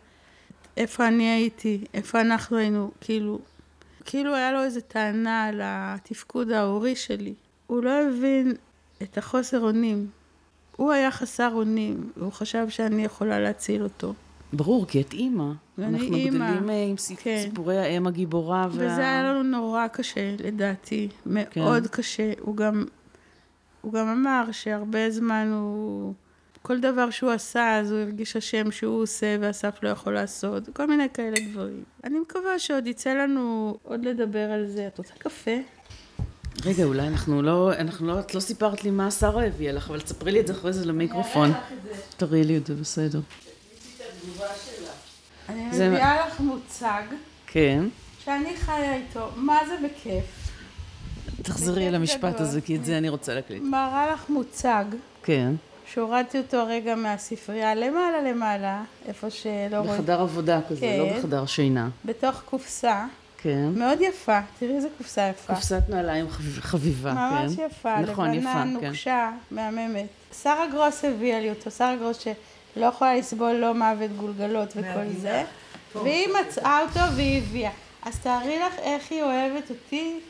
איפה 0.77 1.09
אני 1.09 1.31
הייתי, 1.31 1.85
איפה 1.95 2.21
אנחנו 2.21 2.57
היינו, 2.57 2.91
כאילו, 3.01 3.39
כאילו 4.05 4.35
היה 4.35 4.53
לו 4.53 4.63
איזו 4.63 4.81
טענה 4.81 5.45
על 5.45 5.61
התפקוד 5.65 6.51
ההורי 6.51 6.97
שלי. 6.97 7.35
הוא 7.67 7.83
לא 7.83 7.91
הבין 7.91 8.55
את 9.03 9.19
החוסר 9.19 9.61
אונים. 9.61 10.07
הוא 10.77 10.93
היה 10.93 11.11
חסר 11.11 11.51
אונים, 11.53 12.13
והוא 12.17 12.33
חשב 12.33 12.69
שאני 12.69 13.05
יכולה 13.05 13.41
להציל 13.41 13.83
אותו. 13.83 14.15
ברור, 14.53 14.87
כי 14.87 15.01
את 15.01 15.13
אימא. 15.13 15.53
ואני 15.79 15.99
אנחנו 15.99 16.17
אימא, 16.17 16.51
גדלים 16.51 16.71
אה, 16.71 16.85
עם 16.85 16.97
כן. 17.23 17.41
סיפורי 17.43 17.79
האם 17.79 18.07
הגיבורה. 18.07 18.67
וה- 18.71 18.85
וזה 18.85 19.01
היה 19.01 19.23
לנו 19.23 19.43
נורא 19.43 19.87
קשה, 19.87 20.35
לדעתי. 20.45 21.09
מאוד 21.27 21.83
כן. 21.83 21.89
קשה. 21.89 22.33
הוא 22.41 22.57
גם, 22.57 22.85
הוא 23.81 23.93
גם 23.93 24.09
אמר 24.09 24.45
שהרבה 24.53 25.11
זמן 25.11 25.51
הוא... 25.53 26.15
כל 26.63 26.81
דבר 26.81 27.11
שהוא 27.11 27.31
עשה, 27.31 27.79
אז 27.79 27.93
הוא 27.93 28.01
הרגיש 28.01 28.37
אשם 28.37 28.71
שהוא 28.71 29.03
עושה 29.03 29.37
ואסף 29.41 29.83
לא 29.83 29.89
יכול 29.89 30.15
לעשות, 30.15 30.69
כל 30.73 30.87
מיני 30.87 31.07
כאלה 31.15 31.37
דברים. 31.53 31.83
אני 32.05 32.19
מקווה 32.19 32.59
שעוד 32.59 32.87
יצא 32.87 33.15
לנו 33.15 33.77
עוד 33.83 34.05
לדבר 34.05 34.51
על 34.51 34.67
זה. 34.67 34.87
את 34.87 34.99
רוצה 34.99 35.15
קפה? 35.19 35.51
רגע, 36.65 36.85
אולי 36.85 37.07
אנחנו 37.09 37.43
לא, 37.43 37.73
אנחנו 37.75 38.07
לא, 38.07 38.21
את 38.21 38.35
לא 38.35 38.41
סיפרת 38.41 38.85
לי 38.85 38.91
מה 38.91 39.11
שרה 39.11 39.47
הביאה 39.47 39.73
לך, 39.73 39.91
אבל 39.91 40.01
תספרי 40.01 40.33
לי 40.33 40.41
את 40.41 40.47
זה 40.47 40.53
אחרי 40.53 40.73
זה 40.73 40.87
למיקרופון. 40.87 41.51
תראי 42.17 42.45
לי 42.45 42.57
את 42.57 42.67
זה, 42.67 42.75
בסדר. 42.75 43.21
אני 45.49 45.73
זה- 45.73 45.89
מביאה 45.89 46.27
לך 46.27 46.41
מוצג 46.41 47.03
כן. 47.47 47.85
שאני 48.25 48.57
חיה 48.57 48.95
איתו, 48.95 49.29
מה 49.37 49.59
זה 49.69 49.77
בכיף? 49.85 50.25
תחזרי 51.43 51.87
על 51.87 51.95
המשפט. 51.95 52.41
הזה, 52.41 52.61
כי 52.61 52.77
את 52.77 52.85
זה 52.85 52.99
אני 52.99 53.09
רוצה 53.09 53.35
להקליט. 53.35 53.63
מראה 53.63 54.13
לך 54.13 54.29
מוצג 54.31 54.85
כן. 55.23 55.53
שהורדתי 55.95 56.39
אותו 56.39 56.65
רגע 56.67 56.95
מהספרייה 56.95 57.75
למעלה 57.75 58.23
למעלה, 58.31 58.83
איפה 59.07 59.31
שלא 59.31 59.49
רואים, 59.77 59.93
בחדר 59.95 60.21
עבודה 60.21 60.61
כזה, 60.69 60.81
כן. 60.81 60.99
לא 60.99 61.19
בחדר 61.19 61.47
שינה. 61.47 61.89
בתוך 62.05 62.43
קופסה, 62.45 63.07
כן. 63.43 63.69
מאוד 63.75 63.99
יפה, 64.01 64.39
תראי 64.59 64.77
איזה 64.77 64.89
קופסה 64.99 65.23
יפה. 65.29 65.55
קופסת 65.55 65.83
נעליים 65.89 66.31
חב- 66.31 66.61
חביבה, 66.61 67.11
כן. 67.11 67.17
ממש 67.17 67.53
יפה, 67.67 68.01
נכון, 68.01 68.31
לבנה, 68.31 68.39
יפה, 68.51 68.81
כן. 68.81 68.87
נוקשה, 68.87 69.31
מהממת. 69.51 70.07
שרה 70.43 70.67
גרוס 70.73 71.05
הביאה 71.05 71.41
לי 71.41 71.51
אותו, 71.51 71.71
שרה 71.71 71.97
גרוס 71.97 72.19
שלא 72.75 72.87
יכולה 72.87 73.17
לסבול 73.17 73.53
לא 73.53 73.75
מוות 73.75 74.11
גולגלות 74.17 74.69
וכל 74.77 75.13
זה, 75.17 75.45
והיא 75.95 76.29
מצאה 76.41 76.81
אותו 76.83 77.01
והיא 77.17 77.39
הביאה. 77.43 77.71
אז 78.03 78.19
תארי 78.19 78.59
לך 78.59 78.79
איך 78.79 79.13
היא 79.13 79.23
אוהבת 79.23 79.71
אותי, 79.71 80.21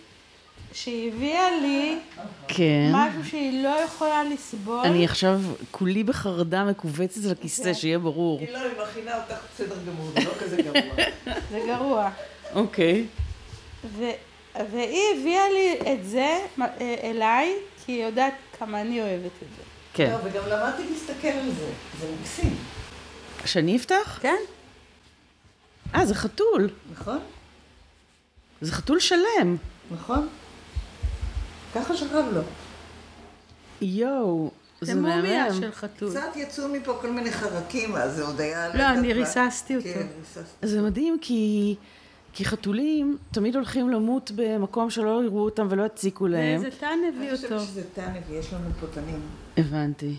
שהיא 0.73 1.13
הביאה 1.13 1.51
לי 1.63 1.99
כן. 2.49 2.91
משהו 2.93 3.25
שהיא 3.25 3.63
לא 3.63 3.81
יכולה 3.85 4.25
לסבול. 4.25 4.87
אני 4.87 5.05
עכשיו 5.05 5.41
כולי 5.71 6.05
בחרדה 6.05 6.65
מכווצת 6.65 7.25
על 7.25 7.31
הכיסא, 7.31 7.75
שיהיה 7.75 7.99
ברור. 7.99 8.41
היא 8.41 8.51
לא, 8.51 8.59
היא 8.59 8.71
מכינה 8.83 9.17
אותך 9.17 9.39
בסדר 9.55 9.77
גמור, 9.87 10.11
זה 10.15 10.21
לא 10.25 10.31
כזה 10.41 10.63
גרוע. 10.63 11.05
זה 11.51 11.61
גרוע. 11.67 12.11
אוקיי. 12.55 13.07
והיא 14.55 15.03
הביאה 15.15 15.49
לי 15.49 15.93
את 15.93 16.09
זה 16.09 16.39
אה, 16.61 16.95
אליי, 17.03 17.55
כי 17.85 17.93
היא 17.93 18.05
יודעת 18.05 18.35
כמה 18.59 18.81
אני 18.81 19.03
אוהבת 19.03 19.33
את 19.43 19.49
זה. 19.57 19.63
כן. 19.99 20.11
לא, 20.11 20.19
וגם 20.25 20.49
למדתי 20.49 20.83
להסתכל 20.91 21.29
על 21.29 21.51
זה, 21.51 21.71
זה 22.01 22.07
מקסים, 22.21 22.57
שאני 23.45 23.77
אפתח? 23.77 24.19
כן? 24.23 24.37
אה, 25.95 26.07
זה 26.07 26.15
חתול. 26.15 26.71
נכון? 26.93 27.19
זה 28.61 28.73
חתול 28.73 29.01
שלם. 29.01 29.57
נכון? 29.91 30.29
ככה 31.75 31.97
שכב 31.97 32.25
לו. 32.33 32.41
יואו, 33.81 34.51
זה 34.81 34.95
זה 34.95 35.01
מומיה 35.01 35.45
מהמם. 35.45 35.61
של 35.61 35.73
חתול. 35.73 36.11
קצת 36.11 36.37
יצאו 36.37 36.69
מפה 36.69 36.99
כל 37.01 37.11
מיני 37.11 37.33
חרקים, 37.33 37.97
אז 37.97 38.17
זה 38.17 38.25
עוד 38.25 38.41
היה... 38.41 38.75
לא, 38.75 38.89
אני. 38.89 39.13
ריססתי 39.13 39.77
אותו. 39.77 39.89
כן, 39.95 40.07
ריססתי. 40.19 40.67
זה 40.67 40.83
מדהים 40.83 41.19
כי, 41.21 41.75
כי 42.33 42.45
חתולים 42.45 43.19
תמיד 43.33 43.57
הולכים 43.57 43.91
למות 43.91 44.31
במקום 44.35 44.91
שלא 44.91 45.25
יראו 45.25 45.45
אותם 45.45 45.67
ולא 45.71 45.83
יציקו 45.87 46.27
להם. 46.27 46.63
ואיזה 46.63 46.77
טן 46.77 46.99
הביא 47.09 47.29
אני 47.29 47.37
חושבת 47.37 47.53
אותו. 47.53 47.65
שזה 47.65 47.83
טנא 47.95 48.19
ויש 48.29 48.53
לנו 48.53 48.71
פה 48.81 48.87
תנים. 48.87 49.21
הבנתי. 49.59 50.15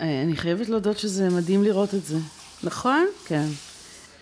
אה, 0.00 0.22
אני 0.22 0.36
חייבת 0.36 0.68
להודות 0.68 0.98
שזה 0.98 1.30
מדהים 1.30 1.62
לראות 1.64 1.94
את 1.94 2.04
זה. 2.04 2.18
נכון? 2.64 3.06
כן. 3.26 3.46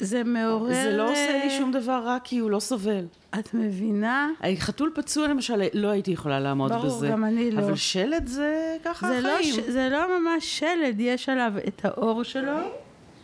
זה 0.01 0.25
מעורר... 0.25 0.75
זה 0.75 0.91
לא 0.97 1.11
עושה 1.11 1.33
לי 1.33 1.51
אה, 1.51 1.59
שום 1.59 1.73
דבר 1.73 2.03
רע 2.05 2.19
כי 2.25 2.39
הוא 2.39 2.51
לא 2.51 2.61
סובל. 2.61 3.05
את 3.39 3.55
מבינה? 3.55 4.29
חתול 4.59 4.93
פצוע 4.95 5.29
למשל, 5.29 5.63
לא 5.75 5.89
הייתי 5.89 6.11
יכולה 6.11 6.41
לעמוד 6.41 6.73
ברור, 6.73 6.85
בזה. 6.97 7.09
גם 7.09 7.25
אני 7.25 7.51
לא. 7.51 7.61
אבל 7.61 7.77
שלד 7.77 8.27
זה 8.27 8.77
ככה 8.85 9.09
זה 9.09 9.21
לא, 9.21 9.29
החיים. 9.39 9.55
ש... 9.55 9.59
זה 9.69 9.89
לא 9.93 10.19
ממש 10.21 10.59
שלד, 10.59 10.95
יש 10.99 11.29
עליו 11.29 11.53
את 11.69 11.85
האור 11.85 12.23
שלו, 12.23 12.59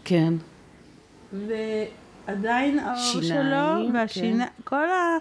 כן. 0.05 0.35
ועדיין 1.33 2.79
האור 2.79 2.97
שיניים, 2.97 3.23
שלו, 3.29 3.93
והשיניים, 3.95 4.49
כל 4.65 4.91
ה... 4.91 5.17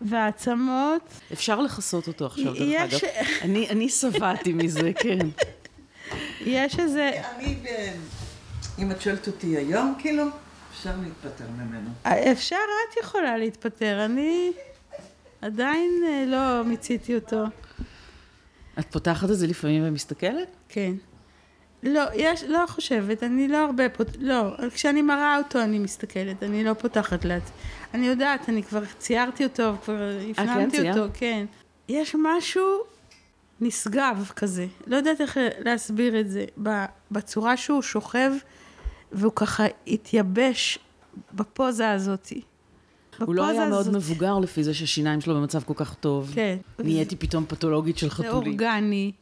והעצמות. 0.00 1.02
אפשר 1.32 1.60
לכסות 1.60 2.08
אותו 2.08 2.26
עכשיו, 2.26 2.54
דרך 2.54 2.56
יש- 2.60 3.04
אגב. 3.04 3.26
אני, 3.42 3.68
אני 3.70 3.88
שבעתי 3.88 4.52
מזה, 4.52 4.92
כן. 5.02 5.18
יש 6.40 6.78
איזה... 6.80 7.10
אני, 7.36 7.54
ב- 7.62 7.92
אם 8.78 8.90
את 8.90 9.00
שואלת 9.00 9.26
אותי 9.26 9.56
היום, 9.56 9.94
כאילו, 9.98 10.24
אפשר 10.72 10.90
להתפטר 11.02 11.44
ממנו. 11.58 11.90
אפשר, 12.32 12.56
את 12.90 13.04
יכולה 13.04 13.36
להתפטר, 13.36 14.04
אני 14.04 14.52
עדיין 15.42 15.90
אה, 16.08 16.24
לא 16.26 16.64
מיציתי 16.64 17.14
אותו. 17.14 17.44
את 18.78 18.86
פותחת 18.90 19.30
את 19.30 19.36
זה 19.38 19.46
לפעמים 19.46 19.82
ומסתכלת? 19.86 20.48
כן. 20.68 20.92
לא, 21.82 22.02
יש, 22.14 22.42
לא 22.44 22.64
חושבת, 22.68 23.22
אני 23.22 23.48
לא 23.48 23.56
הרבה 23.56 23.88
פות... 23.88 24.08
לא, 24.20 24.42
כשאני 24.74 25.02
מראה 25.02 25.38
אותו 25.38 25.62
אני 25.62 25.78
מסתכלת, 25.78 26.42
אני 26.42 26.64
לא 26.64 26.72
פותחת 26.74 27.24
לעצמי. 27.24 27.56
אני 27.94 28.06
יודעת, 28.06 28.48
אני 28.48 28.62
כבר 28.62 28.82
ציירתי 28.98 29.44
אותו, 29.44 29.72
כבר 29.84 30.10
הפנמתי 30.30 30.76
ציירת? 30.76 30.96
אותו, 30.96 31.10
כן. 31.14 31.46
יש 31.88 32.16
משהו 32.18 32.64
נשגב 33.60 34.30
כזה, 34.36 34.66
לא 34.86 34.96
יודעת 34.96 35.20
איך 35.20 35.36
להסביר 35.64 36.20
את 36.20 36.30
זה, 36.30 36.44
בצורה 37.10 37.56
שהוא 37.56 37.82
שוכב, 37.82 38.32
והוא 39.12 39.32
ככה 39.36 39.64
התייבש 39.86 40.78
בפוזה 41.34 41.90
הזאתי. 41.90 42.40
הוא 43.18 43.34
לא 43.34 43.46
היה 43.46 43.68
מאוד 43.68 43.80
הזאת. 43.80 43.94
מבוגר 43.94 44.38
לפי 44.38 44.64
זה 44.64 44.74
שהשיניים 44.74 45.20
שלו 45.20 45.34
במצב 45.34 45.62
כל 45.62 45.74
כך 45.76 45.94
טוב. 45.94 46.30
כן. 46.34 46.56
נהייתי 46.78 47.16
פתאום 47.16 47.44
פתולוגית 47.48 47.98
של 47.98 48.06
זה 48.08 48.14
חתולים. 48.14 48.32
אורגני. 48.52 49.12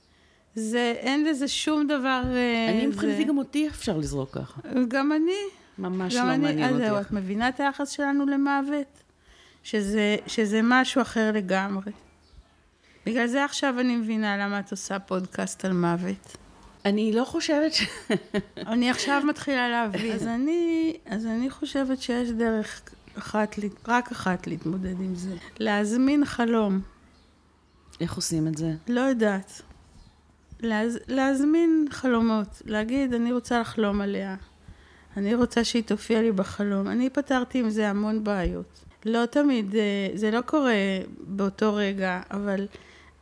זה, 0.55 0.95
אין 0.99 1.25
לזה 1.25 1.49
שום 1.49 1.87
דבר... 1.87 2.23
אה, 2.27 2.71
אני 2.71 2.81
זה- 2.81 2.87
מבחינתי 2.87 3.25
גם 3.25 3.39
אותי 3.39 3.69
אפשר 3.69 3.99
לזרוק 3.99 4.31
ככה. 4.33 4.61
גם 4.89 5.13
אני. 5.13 5.33
ממש 5.79 6.15
גם 6.17 6.27
לא 6.27 6.33
אני, 6.35 6.43
מעניין 6.43 6.75
אז 6.75 6.77
זהו, 6.77 6.97
אותי. 6.97 7.07
את 7.07 7.13
מבינה 7.13 7.49
את 7.49 7.61
היחס 7.61 7.91
שלנו 7.91 8.27
למוות? 8.27 9.03
שזה, 9.63 10.17
שזה 10.27 10.61
משהו 10.63 11.03
אחר 11.03 11.31
לגמרי. 11.35 11.93
בגלל 13.09 13.27
זה 13.27 13.45
עכשיו 13.45 13.81
אני 13.81 13.97
מבינה 13.97 14.37
למה 14.37 14.61
את 14.61 14.71
עושה 14.71 14.99
פודקאסט 14.99 15.65
על 15.65 15.73
מוות. 15.73 16.37
אני 16.85 17.13
לא 17.13 17.25
חושבת 17.25 17.73
ש... 17.73 17.83
אני 18.73 18.91
עכשיו 18.91 19.23
מתחילה 19.29 19.69
להבין. 19.69 20.13
אז 20.13 20.27
אני, 20.27 20.93
אז 21.15 21.27
אני 21.27 21.51
חושבת 21.51 22.03
שיש 22.03 22.31
דרך 22.31 22.81
אחת, 23.19 23.57
רק 23.89 24.13
אחת 24.13 24.47
להתמודד 24.47 25.01
עם 25.01 25.15
זה. 25.15 25.37
להזמין 25.59 26.25
חלום. 26.25 26.81
איך 28.01 28.17
עושים 28.17 28.49
את 28.49 28.59
זה? 28.59 28.75
לא 28.89 29.01
יודעת. 29.01 29.63
להז... 30.61 30.99
להזמין 31.09 31.87
חלומות, 31.91 32.63
להגיד, 32.65 33.15
אני 33.15 33.33
רוצה 33.33 33.61
לחלום 33.61 34.01
עליה. 34.01 34.37
אני 35.17 35.35
רוצה 35.35 35.65
שהיא 35.65 35.83
תופיע 35.83 36.23
לי 36.23 36.33
בחלום. 36.33 36.89
אני 36.89 37.11
פתרתי 37.11 37.59
עם 37.59 37.71
זה 37.71 37.89
המון 37.89 38.25
בעיות. 38.25 38.85
לא 39.05 39.27
תמיד, 39.27 39.75
אה, 39.75 40.09
זה 40.15 40.31
לא 40.31 40.41
קורה 40.41 40.75
באותו 41.21 41.75
רגע, 41.75 42.21
אבל 42.31 42.67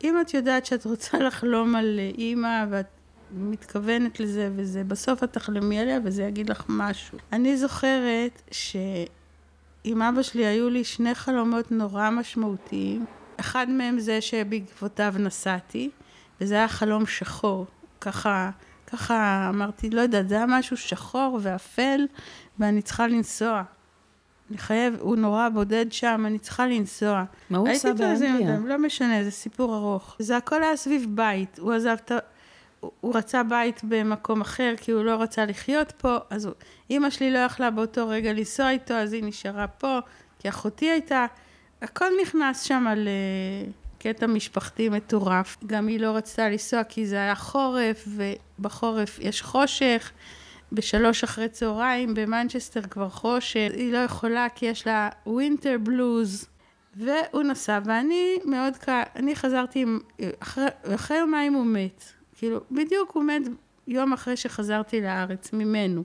אם 0.05 0.21
את 0.21 0.35
יודעת 0.35 0.67
שאת 0.67 0.85
רוצה 0.85 1.19
לחלום 1.27 1.75
על 1.77 1.99
אה, 1.99 2.11
אימא 2.19 2.65
ואת 2.71 2.87
מתכוונת 3.33 4.21
לזה 4.21 4.51
וזה, 4.57 4.85
בסוף 4.85 5.25
את 5.25 5.33
תחלמי 5.33 5.79
עליה 5.79 5.99
וזה 6.05 6.23
יגיד 6.23 6.51
לך 6.51 6.65
משהו. 6.69 7.19
אני 7.33 7.57
זוכרת 7.57 8.43
שעם 8.51 10.03
אבא 10.03 10.23
שלי 10.23 10.47
היו 10.47 10.71
לי 10.71 10.85
שני 10.85 11.15
חלומות 11.15 11.73
נורא 11.73 12.11
משמעותיים. 12.11 13.05
אחד 13.41 13.71
מהם 13.71 13.99
זה 13.99 14.21
שבעקבותיו 14.21 15.15
נסעתי, 15.19 15.91
וזה 16.41 16.55
היה 16.55 16.69
חלום 16.69 17.07
שחור. 17.07 17.67
ככה, 18.01 18.51
ככה 18.87 19.47
אמרתי, 19.49 19.91
לא 19.91 20.01
יודעת, 20.01 20.29
זה 20.29 20.35
היה 20.35 20.47
משהו 20.49 20.77
שחור 20.77 21.39
ואפל, 21.43 22.01
ואני 22.59 22.83
צריכה 22.83 23.07
לנסוע. 23.07 23.63
אני 24.51 24.59
חייב, 24.59 24.95
הוא 25.01 25.17
נורא 25.17 25.49
בודד 25.49 25.87
שם, 25.93 26.25
אני 26.27 26.39
צריכה 26.39 26.67
לנסוע. 26.67 27.25
מה 27.51 27.59
הוא 27.59 27.69
עשה 27.69 27.89
באנגליה? 28.29 28.55
יום, 28.55 28.67
לא 28.67 28.79
משנה, 28.79 29.25
זה 29.25 29.31
סיפור 29.31 29.77
ארוך. 29.77 30.17
זה 30.19 30.37
הכל 30.37 30.63
היה 30.63 30.77
סביב 30.77 31.07
בית. 31.09 31.59
הוא 31.59 31.73
עזב 31.73 31.97
את 32.05 32.11
ה... 32.11 32.19
הוא- 32.81 32.91
הוא 33.01 33.17
רצה 33.17 33.43
בית 33.43 33.81
במקום 33.85 34.41
אחר, 34.41 34.75
כי 34.81 34.93
הוא 34.93 35.05
לא 35.05 35.23
רצה 35.23 35.45
לחיות 35.45 35.93
פה, 35.93 36.17
אז 36.31 36.45
הוא... 36.45 36.55
אימא 36.91 37.11
שלי 37.11 37.31
לא 37.31 37.39
יכלה 37.39 37.71
באותו 37.71 38.09
רגע 38.09 38.33
לנסוע 38.33 38.71
איתו, 38.71 38.95
אז 38.95 39.13
היא 39.13 39.25
נשארה 39.25 39.67
פה, 39.67 39.99
כי 40.39 40.49
אחותי 40.49 40.91
הייתה... 40.91 41.27
הכל 41.83 42.07
נכנס 42.23 42.63
שם 42.63 42.87
לקטע 44.01 44.27
משפחתי 44.27 44.89
מטורף. 44.89 45.57
גם 45.67 45.87
היא 45.87 46.01
לא 46.01 46.11
רצתה 46.17 46.49
לנסוע 46.49 46.85
כי 46.85 47.07
זה 47.07 47.17
היה 47.17 47.35
חורף, 47.35 48.09
ובחורף 48.59 49.19
יש 49.23 49.43
חושך. 49.43 50.11
בשלוש 50.73 51.25
אחרי 51.25 51.49
צהריים 51.49 52.15
במנצ'סטר 52.15 52.83
כבר 52.83 53.09
חושך, 53.09 53.71
היא 53.75 53.93
לא 53.93 53.99
יכולה 53.99 54.47
כי 54.55 54.67
יש 54.67 54.87
לה 54.87 55.09
ווינטר 55.27 55.77
בלוז, 55.83 56.49
והוא 56.97 57.43
נסע, 57.43 57.79
ואני 57.85 58.39
מאוד 58.45 58.77
קל, 58.77 59.03
אני 59.17 59.37
חזרתי, 59.37 59.83
עם- 59.83 60.01
אחרי, 60.41 60.67
אחרי 60.95 61.17
יומיים 61.17 61.55
הוא 61.55 61.67
מת, 61.67 62.05
כאילו, 62.35 62.61
בדיוק 62.71 63.11
הוא 63.11 63.25
מת 63.25 63.43
יום 63.87 64.13
אחרי 64.13 64.37
שחזרתי 64.37 65.01
לארץ, 65.01 65.53
ממנו. 65.53 66.05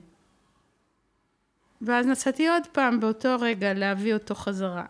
ואז 1.82 2.06
נסעתי 2.06 2.48
עוד 2.48 2.62
פעם 2.72 3.00
באותו 3.00 3.36
רגע 3.40 3.74
להביא 3.74 4.14
אותו 4.14 4.34
חזרה. 4.34 4.84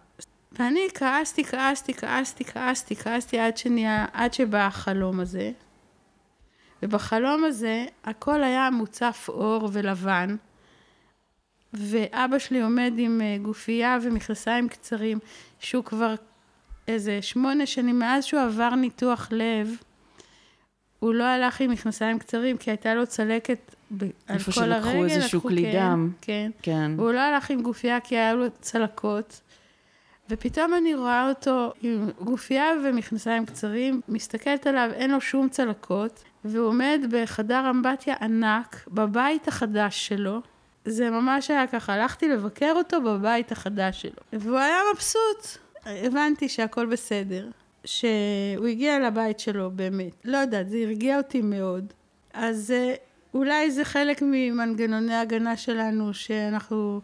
ואני 0.53 0.89
כעסתי, 0.95 1.45
כעסתי, 1.45 1.95
כעסתי, 1.95 2.45
כעסתי, 2.45 2.97
כעסתי 2.97 3.39
עד 3.39 3.57
שנהיה, 3.57 4.07
עד 4.13 4.35
שבא 4.35 4.67
החלום 4.67 5.21
הזה. 5.21 5.53
ובחלום 6.83 7.45
הזה 7.45 7.85
הכל 8.05 8.43
היה 8.43 8.71
מוצף 8.71 9.27
אור 9.29 9.69
ולבן, 9.73 10.37
ואבא 11.75 12.39
שלי 12.39 12.63
עומד 12.63 12.93
עם 12.97 13.21
אה, 13.21 13.37
גופייה 13.43 13.99
ומכנסיים 14.03 14.69
קצרים, 14.69 15.19
שהוא 15.61 15.85
כבר 15.85 16.15
איזה 16.89 17.23
שמונה 17.23 17.67
שנים 17.67 17.99
מאז 17.99 18.25
שהוא 18.25 18.41
עבר 18.41 18.75
ניתוח 18.75 19.29
לב, 19.33 19.77
הוא 20.99 21.15
לא 21.15 21.25
הלך 21.25 21.61
עם 21.61 21.71
מכנסיים 21.71 22.19
קצרים, 22.19 22.57
כי 22.57 22.71
הייתה 22.71 22.95
לו 22.95 23.07
צלקת 23.07 23.75
ב- 23.97 24.03
על 24.03 24.11
איפה 24.29 24.45
כל 24.45 24.61
שלקחו 24.61 24.89
הרגל. 24.89 25.05
איזשהו 25.05 25.39
לקחו- 25.39 25.49
כלי 25.49 25.63
כן, 25.73 25.79
דם. 25.81 26.11
כן. 26.21 26.51
כן. 26.63 26.91
הוא 26.99 27.13
לא 27.13 27.21
הלך 27.21 27.51
עם 27.51 27.63
גופייה 27.63 28.01
כי 28.01 28.17
היה 28.17 28.35
לו 28.35 28.45
צלקות. 28.61 29.41
ופתאום 30.31 30.75
אני 30.75 30.95
רואה 30.95 31.29
אותו 31.29 31.73
עם 31.83 32.11
גופייה 32.21 32.65
ומכנסיים 32.85 33.47
קצרים, 33.47 34.01
מסתכלת 34.09 34.67
עליו, 34.67 34.91
אין 34.95 35.11
לו 35.11 35.21
שום 35.21 35.49
צלקות, 35.49 36.23
והוא 36.45 36.67
עומד 36.67 37.01
בחדר 37.11 37.71
אמבטיה 37.71 38.15
ענק, 38.21 38.85
בבית 38.89 39.49
החדש 39.49 40.09
שלו. 40.09 40.41
זה 40.85 41.11
ממש 41.11 41.51
היה 41.51 41.67
ככה, 41.67 41.95
הלכתי 41.95 42.29
לבקר 42.29 42.73
אותו 42.77 43.03
בבית 43.03 43.53
החדש 43.53 44.03
שלו. 44.03 44.41
והוא 44.41 44.59
היה 44.59 44.79
מבסוט. 44.95 45.59
הבנתי 45.87 46.49
שהכל 46.49 46.87
בסדר. 46.87 47.49
שהוא 47.85 48.67
הגיע 48.67 49.01
לבית 49.01 49.41
שלו 49.41 49.71
באמת. 49.71 50.13
לא 50.25 50.39
יודעת, 50.39 50.69
זה 50.69 50.77
הרגיע 50.77 51.17
אותי 51.17 51.43
מאוד. 51.43 51.93
אז 52.35 52.71
אה, 52.71 52.95
אולי 53.35 53.71
זה 53.71 53.85
חלק 53.85 54.23
ממנגנוני 54.23 55.15
ההגנה 55.15 55.57
שלנו, 55.57 56.15
שאנחנו... 56.15 57.01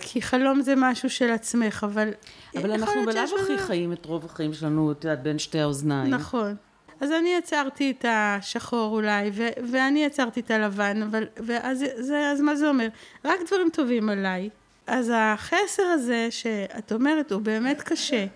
כי 0.00 0.22
חלום 0.22 0.60
זה 0.60 0.74
משהו 0.76 1.10
של 1.10 1.30
עצמך, 1.30 1.84
אבל... 1.84 2.08
אבל 2.56 2.72
אנחנו 2.72 3.06
בלאו 3.06 3.22
הכי 3.42 3.58
חיים 3.58 3.92
את 3.92 4.06
רוב 4.06 4.24
החיים 4.24 4.52
שלנו, 4.52 4.92
את 4.92 5.04
יודעת, 5.04 5.22
בין 5.22 5.38
שתי 5.38 5.60
האוזניים. 5.60 6.14
נכון. 6.14 6.56
אז 7.00 7.12
אני 7.12 7.34
יצרתי 7.38 7.90
את 7.90 8.04
השחור 8.08 8.94
אולי, 8.94 9.30
ו- 9.32 9.70
ואני 9.70 10.04
יצרתי 10.04 10.40
את 10.40 10.50
הלבן, 10.50 11.02
אבל... 11.02 11.24
ואז 11.36 11.84
זה, 11.96 12.30
אז 12.30 12.40
מה 12.40 12.56
זה 12.56 12.68
אומר? 12.68 12.88
רק 13.24 13.38
דברים 13.46 13.68
טובים 13.72 14.08
עליי. 14.08 14.48
אז 14.86 15.12
החסר 15.14 15.82
הזה 15.82 16.26
שאת 16.30 16.92
אומרת, 16.92 17.32
הוא 17.32 17.42
באמת 17.42 17.82
קשה. 17.82 18.26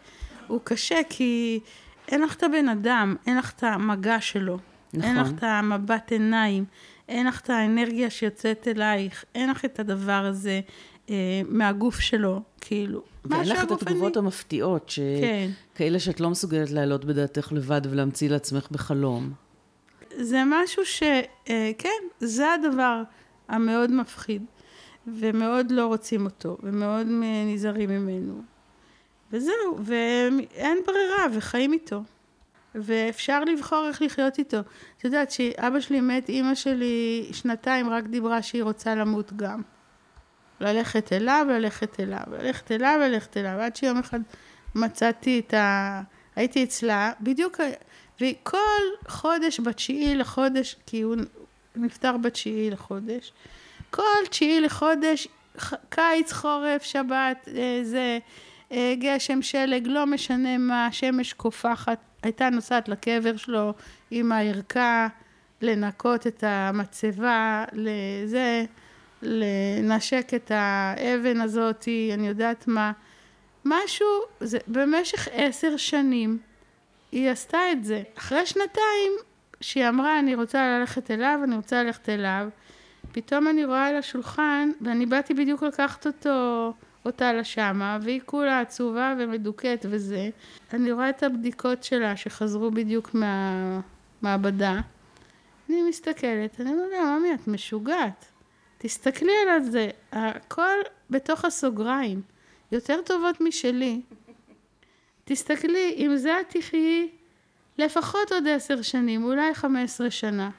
הוא 0.47 0.61
קשה 0.65 1.01
כי 1.09 1.61
אין 2.09 2.23
לך 2.23 2.35
את 2.35 2.43
הבן 2.43 2.69
אדם, 2.69 3.17
אין 3.27 3.37
לך 3.37 3.53
את 3.57 3.63
המגע 3.63 4.21
שלו. 4.21 4.59
נכון. 4.95 5.09
אין 5.09 5.19
לך 5.19 5.29
את 5.39 5.43
המבט 5.43 6.13
עיניים, 6.13 6.65
אין 7.09 7.27
לך 7.27 7.41
את 7.41 7.51
האנרגיה 7.51 8.11
שיוצאת 8.11 8.69
אלייך, 8.69 9.25
אין 9.35 9.51
לך 9.51 9.65
את 9.65 9.81
הדבר 9.81 10.25
הזה 10.27 10.61
אה, 11.11 11.15
מהגוף 11.49 12.01
שלו, 12.01 12.43
כאילו. 12.61 13.12
ואין 13.25 13.49
לך 13.49 13.65
את. 13.65 13.71
התגובות 13.71 14.17
המפתיעות, 14.17 14.89
ש... 14.89 15.01
כן. 15.21 15.51
כאלה 15.75 16.01
שאת 16.01 16.21
לא 16.21 16.31
מסוגלת 16.31 16.71
להעלות 16.71 17.05
בדעתך 17.05 17.53
לבד 17.53 17.81
ולהמציא 17.91 18.31
לעצמך 18.31 18.69
בחלום. 18.71 19.33
זה 20.17 20.43
משהו 20.47 20.87
ש... 20.87 21.03
אה, 21.51 21.71
כן, 21.79 21.89
זה 22.21 22.53
הדבר 22.53 23.03
המאוד 23.49 23.91
מפחיד, 23.91 24.45
ומאוד 25.07 25.71
לא 25.71 25.87
רוצים 25.87 26.25
אותו, 26.25 26.57
ומאוד 26.63 27.07
נזהרים 27.47 27.91
ממנו. 27.91 28.43
וזהו, 29.33 29.79
ואין 29.79 30.79
ברירה, 30.87 31.27
וחיים 31.35 31.73
איתו. 31.73 32.03
ואפשר 32.75 33.45
לבחור 33.45 33.89
איך 33.89 34.03
לחיות 34.03 34.39
איתו. 34.39 34.59
את 34.99 35.05
יודעת, 35.05 35.29
כשאבא 35.29 35.81
שלי 35.81 36.01
מת, 36.01 36.29
אימא 36.29 36.55
שלי 36.55 37.29
שנתיים 37.33 37.91
רק 37.91 38.05
דיברה 38.05 38.43
שהיא 38.43 38.63
רוצה 38.63 38.95
למות 38.95 39.33
גם. 39.37 39.63
ללכת 40.61 41.13
אליו, 41.13 41.47
ללכת 41.51 42.01
אליו, 42.01 42.23
ללכת 42.31 42.73
אליו, 42.73 42.99
ללכת 43.01 43.37
אליו, 43.37 43.61
עד 43.61 43.77
שיום 43.77 43.99
אחד 43.99 44.21
מצאתי 44.75 45.43
את 45.47 45.55
ה... 45.55 46.03
הייתי 46.37 46.65
אצלה, 46.65 47.13
בדיוק, 47.21 47.61
וכל 48.21 48.83
חודש 49.09 49.61
בתשיעי 49.61 50.15
לחודש, 50.15 50.77
כי 50.87 51.01
הוא 51.01 51.17
נפטר 51.77 52.17
בתשיעי 52.17 52.71
לחודש, 52.71 53.33
כל 53.91 54.27
תשיעי 54.31 54.61
לחודש, 54.61 55.29
קיץ, 55.89 56.33
חורף, 56.33 56.83
שבת, 56.83 57.49
אה, 57.57 57.81
זה, 57.83 58.19
אה, 58.73 58.95
גשם, 58.99 59.43
שלג, 59.43 59.87
לא 59.87 60.07
משנה 60.07 60.59
מה, 60.59 60.89
שמש 60.93 61.33
קופחת, 61.33 61.99
הייתה 62.23 62.51
נוסעת 62.51 62.89
לקבר 62.89 63.37
שלו 63.37 63.75
עם 64.11 64.33
הערכה, 64.33 65.09
לנקות 65.63 66.27
את 66.27 66.45
המצבה, 66.47 67.65
לזה, 67.73 68.65
לנשק 69.23 70.35
את 70.35 70.51
האבן 70.55 71.41
הזאת, 71.41 71.89
אני 72.15 72.29
יודעת 72.29 72.69
מה. 72.69 72.93
משהו, 73.65 74.07
זה, 74.41 74.59
במשך 74.69 75.29
עשר 75.33 75.77
שנים 75.77 76.39
היא 77.13 77.31
עשתה 77.31 77.59
את 77.73 77.85
זה. 77.85 78.03
אחרי 78.19 78.47
שנתיים, 78.47 79.13
שהיא 79.61 79.89
אמרה, 79.89 80.19
אני 80.19 80.35
רוצה 80.35 80.79
ללכת 80.79 81.11
אליו, 81.11 81.41
אני 81.45 81.57
רוצה 81.57 81.83
ללכת 81.83 82.09
אליו, 82.09 82.49
פתאום 83.13 83.49
אני 83.49 83.65
רואה 83.65 83.87
על 83.87 83.97
השולחן, 83.97 84.71
ואני 84.81 85.07
באתי 85.07 85.35
בדיוק 85.35 85.63
לקחת 85.63 86.07
אותו, 86.07 86.73
אותה 87.05 87.33
לשמה, 87.33 87.99
והיא 88.03 88.21
כולה 88.25 88.61
עצובה 88.61 89.15
ומדוכאת 89.19 89.87
וזה. 89.91 90.31
אני 90.73 90.93
רואה 90.93 91.11
את 91.11 91.23
הבדיקות 91.23 91.85
שלה 91.85 92.17
שחזרו 92.17 92.71
בדיוק 92.71 93.15
מהמעבדה. 93.15 94.81
אני 95.71 95.83
מסתכלת, 95.89 96.61
אני 96.61 96.71
אומרת 96.71 96.91
לה, 96.93 97.19
ממי, 97.19 97.35
את 97.35 97.49
משוגעת. 97.49 98.32
תסתכלי 98.83 99.33
על 99.51 99.63
זה, 99.63 99.89
הכל 100.13 100.77
בתוך 101.11 101.45
הסוגריים, 101.45 102.23
יותר 102.73 103.01
טובות 103.05 103.41
משלי. 103.41 104.01
תסתכלי, 105.25 105.95
עם 105.97 106.17
זה 106.17 106.41
את 106.41 106.47
תחיי 106.49 107.11
לפחות 107.79 108.33
עוד 108.33 108.49
עשר 108.49 108.83
שנים, 108.83 109.25
אולי 109.25 109.55
חמש 109.55 109.85
עשרה 109.85 110.11
שנה. 110.11 110.51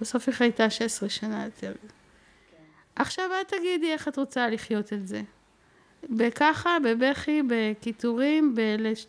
בסוף 0.00 0.28
היא 0.28 0.34
חייתה 0.34 0.70
שש 0.70 0.82
עשרה 0.82 1.08
שנה 1.08 1.44
יותר. 1.44 1.72
עכשיו 2.96 3.30
את 3.40 3.48
תגידי 3.48 3.92
איך 3.92 4.08
את 4.08 4.18
רוצה 4.18 4.48
לחיות 4.48 4.92
את 4.92 5.08
זה. 5.08 5.22
בככה, 6.10 6.76
בבכי, 6.84 7.42
בקיטורים, 7.48 8.54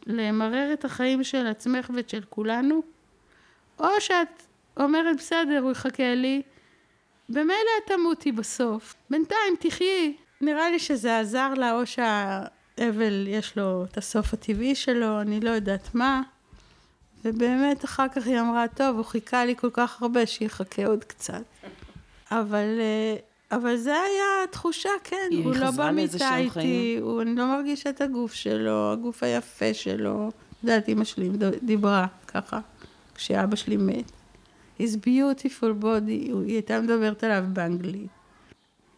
בלמרר 0.06 0.74
את 0.74 0.86
החיים 0.86 1.24
של 1.24 1.48
עצמך 1.48 1.92
ושל 1.96 2.24
כולנו, 2.30 2.84
או 3.80 3.88
שאת 4.00 4.44
אומרת, 4.78 5.18
בסדר, 5.18 5.60
הוא 5.60 5.72
יחכה 5.72 6.16
לי, 6.16 6.42
במילא 7.34 7.72
את 7.86 7.92
תמותי 7.92 8.32
בסוף. 8.32 8.96
בינתיים 9.10 9.56
תחיי. 9.60 10.16
נראה 10.42 10.70
לי 10.70 10.80
שזה 10.80 11.20
עזר 11.20 11.54
לה, 11.54 11.74
או 11.74 11.86
שהאבל 11.86 13.28
יש 13.28 13.58
לו 13.58 13.86
את 13.92 13.98
הסוף 13.98 14.34
הטבעי 14.34 14.76
שלו, 14.76 15.22
אני 15.22 15.40
לא 15.40 15.50
יודעת 15.50 15.96
מה. 15.96 16.22
ובאמת 17.26 17.86
אחר 17.86 18.08
כך 18.16 18.28
היא 18.28 18.40
אמרה, 18.40 18.68
טוב, 18.68 18.98
הוא 18.98 19.06
חיכה 19.06 19.46
לי 19.46 19.56
כל 19.56 19.70
כך 19.74 20.02
הרבה 20.02 20.26
שיחכה 20.26 20.86
עוד 20.86 21.04
קצת. 21.04 21.44
אבל, 22.32 22.80
אה, 22.80 23.16
אבל 23.58 23.76
זה 23.78 23.94
היה 23.94 24.44
התחושה, 24.44 24.90
כן, 25.04 25.30
הוא 25.44 25.56
לא 25.56 25.72
במיטה 25.72 26.38
איתי? 26.38 26.98
הוא, 27.02 27.22
אני 27.22 27.36
לא 27.36 27.48
מרגישה 27.48 27.90
את 27.90 28.02
הגוף 28.02 28.34
שלו, 28.34 28.92
הגוף 28.92 29.24
היפה 29.24 29.74
שלו. 29.74 30.30
את 30.30 30.64
יודעת, 30.64 30.88
אימא 30.88 31.04
שלי 31.04 31.30
דיברה 31.64 32.06
ככה, 32.28 32.60
כשאבא 33.16 33.56
שלי 33.56 33.78
מת. 33.78 34.12
His 34.80 34.96
beautiful 35.06 35.84
body, 35.84 36.08
היא 36.08 36.46
הייתה 36.48 36.82
מדברת 36.82 37.24
עליו 37.24 37.44
באנגלית. 37.54 38.08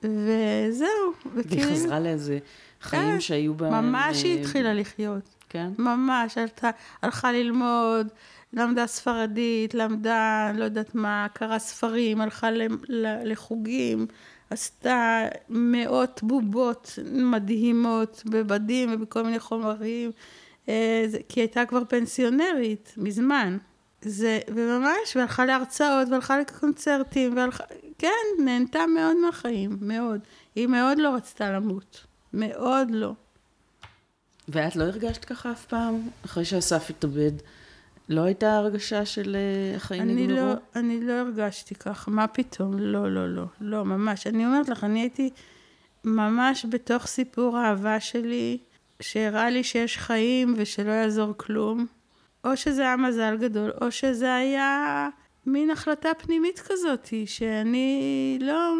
וזהו. 0.03 0.89
והיא 1.33 1.45
וכאילו- 1.45 1.71
חזרה 1.71 1.99
לאיזה 1.99 2.39
חיים 2.81 3.13
כן, 3.13 3.19
שהיו 3.19 3.53
בהם... 3.53 3.73
ממש 3.73 4.23
היא 4.23 4.35
אה, 4.35 4.41
התחילה 4.41 4.73
לחיות. 4.73 5.35
כן? 5.49 5.69
ממש, 5.77 6.37
הלכה, 6.37 6.69
הלכה 7.01 7.31
ללמוד, 7.31 8.07
למדה 8.53 8.87
ספרדית, 8.87 9.73
למדה, 9.73 10.51
לא 10.55 10.63
יודעת 10.63 10.95
מה, 10.95 11.27
קראה 11.33 11.59
ספרים, 11.59 12.21
הלכה 12.21 12.49
לחוגים, 13.23 14.07
עשתה 14.49 15.21
מאות 15.49 16.19
בובות 16.23 16.99
מדהימות 17.13 18.23
בבדים 18.25 18.89
ובכל 18.93 19.23
מיני 19.23 19.39
חומרים, 19.39 20.11
אה, 20.69 21.05
כי 21.29 21.39
הייתה 21.39 21.65
כבר 21.65 21.83
פנסיונרית 21.89 22.93
מזמן. 22.97 23.57
זה, 24.07 24.39
וממש, 24.47 25.15
והלכה 25.15 25.45
להרצאות, 25.45 26.07
והלכה 26.11 26.39
לקונצרטים, 26.39 27.37
והלכה, 27.37 27.63
כן, 27.97 28.43
נהנתה 28.45 28.85
מאוד 28.95 29.17
מהחיים, 29.25 29.77
מאוד. 29.81 30.19
היא 30.55 30.67
מאוד 30.67 30.97
לא 30.97 31.15
רצתה 31.15 31.51
למות. 31.51 32.05
מאוד 32.33 32.91
לא. 32.91 33.13
ואת 34.47 34.75
לא 34.75 34.83
הרגשת 34.83 35.25
ככה 35.25 35.51
אף 35.51 35.65
פעם, 35.65 36.09
אחרי 36.25 36.45
שאסף 36.45 36.89
התאבד? 36.89 37.31
לא 38.09 38.21
הייתה 38.21 38.57
הרגשה 38.57 39.05
של 39.05 39.35
uh, 39.35 39.75
החיים 39.77 40.03
נגמרו? 40.03 40.35
לא, 40.35 40.53
אני 40.75 41.01
לא 41.01 41.13
הרגשתי 41.13 41.75
ככה, 41.75 42.11
מה 42.11 42.27
פתאום? 42.27 42.79
לא, 42.79 43.11
לא, 43.11 43.35
לא, 43.35 43.45
לא, 43.61 43.85
ממש. 43.85 44.27
אני 44.27 44.45
אומרת 44.45 44.69
לך, 44.69 44.83
אני 44.83 44.99
הייתי 44.99 45.29
ממש 46.03 46.65
בתוך 46.69 47.05
סיפור 47.05 47.57
האהבה 47.57 47.99
שלי, 47.99 48.57
שהראה 48.99 49.49
לי 49.49 49.63
שיש 49.63 49.97
חיים 49.97 50.53
ושלא 50.57 50.91
יעזור 50.91 51.33
כלום. 51.37 51.85
או 52.45 52.57
שזה 52.57 52.81
היה 52.81 52.97
מזל 52.97 53.37
גדול, 53.37 53.71
או 53.81 53.91
שזה 53.91 54.35
היה 54.35 55.09
מין 55.45 55.69
החלטה 55.69 56.09
פנימית 56.17 56.59
כזאת, 56.59 57.09
שאני 57.25 58.37
לא 58.41 58.75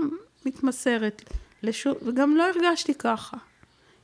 מתמסרת 0.45 1.21
לשום, 1.63 1.93
וגם 2.05 2.35
לא 2.35 2.43
הרגשתי 2.43 2.93
ככה. 2.93 3.37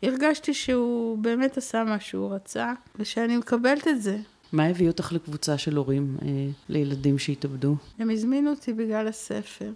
הרגשתי 0.04 0.54
שהוא 0.54 1.18
באמת 1.18 1.58
עשה 1.58 1.84
מה 1.84 2.00
שהוא 2.00 2.34
רצה, 2.36 2.74
ושאני 2.96 3.38
מקבלת 3.38 3.88
את 3.88 4.02
זה. 4.02 4.18
מה 4.54 4.66
הביא 4.66 4.88
אותך 4.88 5.12
לקבוצה 5.12 5.58
של 5.58 5.76
הורים 5.78 6.18
אה, 6.22 6.28
לילדים 6.70 7.18
שהתאבדו? 7.20 7.76
הם 8.00 8.10
הזמינו 8.10 8.50
אותי 8.50 8.74
בגלל 8.74 9.08
הספר. 9.08 9.72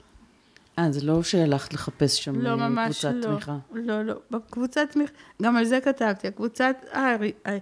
אה, 0.79 0.91
זה 0.91 1.05
לא 1.05 1.23
שהלכת 1.23 1.73
לחפש 1.73 2.23
שם 2.23 2.41
לא, 2.41 2.49
אה, 2.49 2.55
ממש 2.55 3.05
קבוצת 3.05 3.13
לא. 3.15 3.21
תמיכה? 3.33 3.57
לא, 3.73 4.01
לא. 4.01 4.13
בקבוצת 4.31 4.91
תמיכה, 4.91 5.13
גם 5.41 5.55
על 5.57 5.65
זה 5.65 5.79
כתבתי. 5.81 6.27
הקבוצת, 6.27 6.75
אה, 6.93 7.15
ה- 7.45 7.57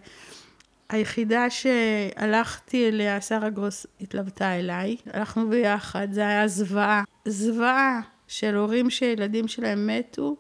היחידה 0.94 1.50
שהלכתי 1.50 2.88
אליה, 2.88 3.22
שרה 3.22 3.50
גרוס 3.50 3.86
התלוותה 4.02 4.60
אליי. 4.60 4.98
הלכנו 5.14 5.50
ביחד, 5.50 6.08
זה 6.12 6.28
היה 6.28 6.48
זוועה. 6.48 7.04
זוועה 7.26 8.02
של 8.28 8.56
הורים 8.56 8.90
שילדים 8.90 9.48
שלהם 9.48 9.88
מתו, 9.88 10.36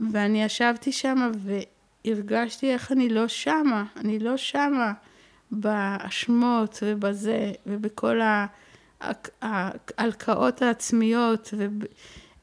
ואני 0.00 0.42
ישבתי 0.42 0.92
שם 0.92 1.30
והרגשתי 2.04 2.72
איך 2.72 2.92
אני 2.92 3.08
לא 3.08 3.28
שמה. 3.28 3.84
אני 3.96 4.18
לא 4.18 4.36
שמה. 4.36 4.92
באשמות 5.50 6.78
ובזה, 6.82 7.52
ובכל 7.66 8.20
ההלקאות 9.42 10.62
העצמיות, 10.62 11.54
ו, 11.56 11.66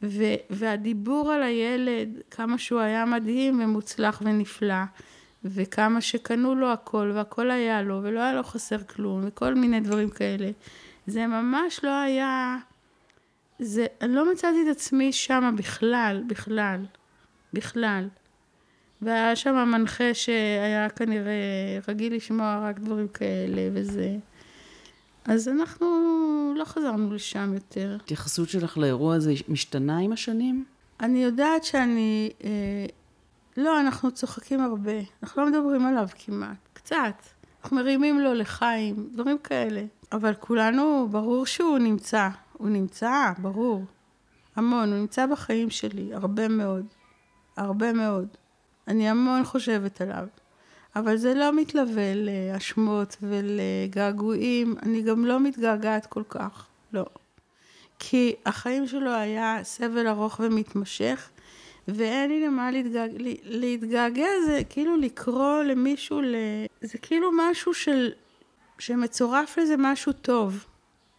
ו, 0.04 0.24
והדיבור 0.50 1.32
על 1.32 1.44
הילד, 1.44 2.10
כמה 2.32 2.58
שהוא 2.58 2.80
היה 2.80 3.06
מדהים 3.06 3.60
ומוצלח 3.64 4.22
ונפלא, 4.26 4.84
וכמה 5.46 6.02
שקנו 6.02 6.56
לו 6.56 6.72
הכל, 6.72 7.12
והכל 7.16 7.52
היה 7.52 7.82
לו, 7.82 8.00
ולא 8.04 8.20
היה 8.20 8.34
לו 8.34 8.44
חסר 8.44 8.84
כלום, 8.84 9.22
וכל 9.28 9.54
מיני 9.54 9.80
דברים 9.80 10.10
כאלה. 10.10 10.52
זה 11.08 11.28
ממש 11.28 11.80
לא 11.84 12.02
היה... 12.02 12.58
זה, 13.60 13.86
אני 14.02 14.16
לא 14.16 14.32
מצאתי 14.32 14.58
את 14.62 14.76
עצמי 14.76 15.14
שמה 15.14 15.52
בכלל, 15.52 16.24
בכלל, 16.28 16.86
בכלל. 17.54 18.08
והיה 19.02 19.36
שם 19.36 19.56
מנחה 19.56 20.14
שהיה 20.14 20.90
כנראה 20.90 21.80
רגיל 21.88 22.16
לשמוע 22.16 22.60
רק 22.70 22.80
דברים 22.80 23.08
כאלה 23.08 23.70
וזה. 23.74 24.16
אז 25.26 25.48
אנחנו 25.48 25.88
לא 26.58 26.66
חזרנו 26.66 27.14
לשם 27.14 27.54
יותר. 27.54 27.98
התייחסות 28.02 28.50
שלך 28.50 28.78
לאירוע 28.78 29.16
הזה 29.16 29.34
משתנה 29.48 29.98
עם 29.98 30.12
השנים? 30.12 30.66
אני 31.00 31.24
יודעת 31.24 31.64
שאני... 31.64 32.32
אה, 32.44 32.50
לא, 33.58 33.80
אנחנו 33.80 34.12
צוחקים 34.12 34.62
הרבה. 34.62 35.00
אנחנו 35.24 35.42
לא 35.42 35.50
מדברים 35.50 35.86
עליו 35.86 36.08
כמעט. 36.16 36.58
קצת. 36.74 37.16
אנחנו 37.64 37.78
מרימים 37.78 38.20
לו 38.20 38.34
לחיים, 38.34 39.10
דברים 39.14 39.38
כאלה. 39.38 39.84
אבל 40.12 40.34
כולנו, 40.40 41.08
ברור 41.12 41.46
שהוא 41.46 41.78
נמצא. 41.78 42.30
הוא 42.54 42.70
נמצא, 42.70 43.32
ברור. 43.38 43.86
המון. 44.56 44.90
הוא 44.90 45.00
נמצא 45.00 45.26
בחיים 45.26 45.70
שלי, 45.70 46.14
הרבה 46.14 46.48
מאוד. 46.48 46.86
הרבה 47.58 47.94
מאוד. 47.94 48.28
אני 48.88 49.10
המון 49.10 49.44
חושבת 49.44 50.02
עליו. 50.02 50.28
אבל 50.96 51.18
זה 51.18 51.34
לא 51.34 51.56
מתלווה 51.56 52.12
להשמות 52.16 53.18
ולגעגועים, 53.22 54.76
אני 54.84 55.02
גם 55.02 55.26
לא 55.26 55.40
מתגעגעת 55.40 56.06
כל 56.06 56.24
כך, 56.30 56.66
לא. 56.94 57.06
כי 58.00 58.36
החיים 58.46 58.88
שלו 58.88 59.12
היה 59.12 59.60
סבל 59.64 60.08
ארוך 60.08 60.40
ומתמשך, 60.44 61.30
ואין 61.88 62.30
לי 62.30 62.48
למה 62.48 62.72
להתגעגע, 62.72 63.14
להתגעגע 63.44 64.28
זה 64.46 64.62
כאילו 64.70 64.98
לקרוא 64.98 65.64
למישהו, 65.64 66.22
ל... 66.22 66.36
זה 66.82 66.98
כאילו 66.98 67.32
משהו 67.38 67.74
של, 67.74 68.12
שמצורף 68.80 69.58
לזה 69.58 69.76
משהו 69.78 70.14
טוב, 70.14 70.66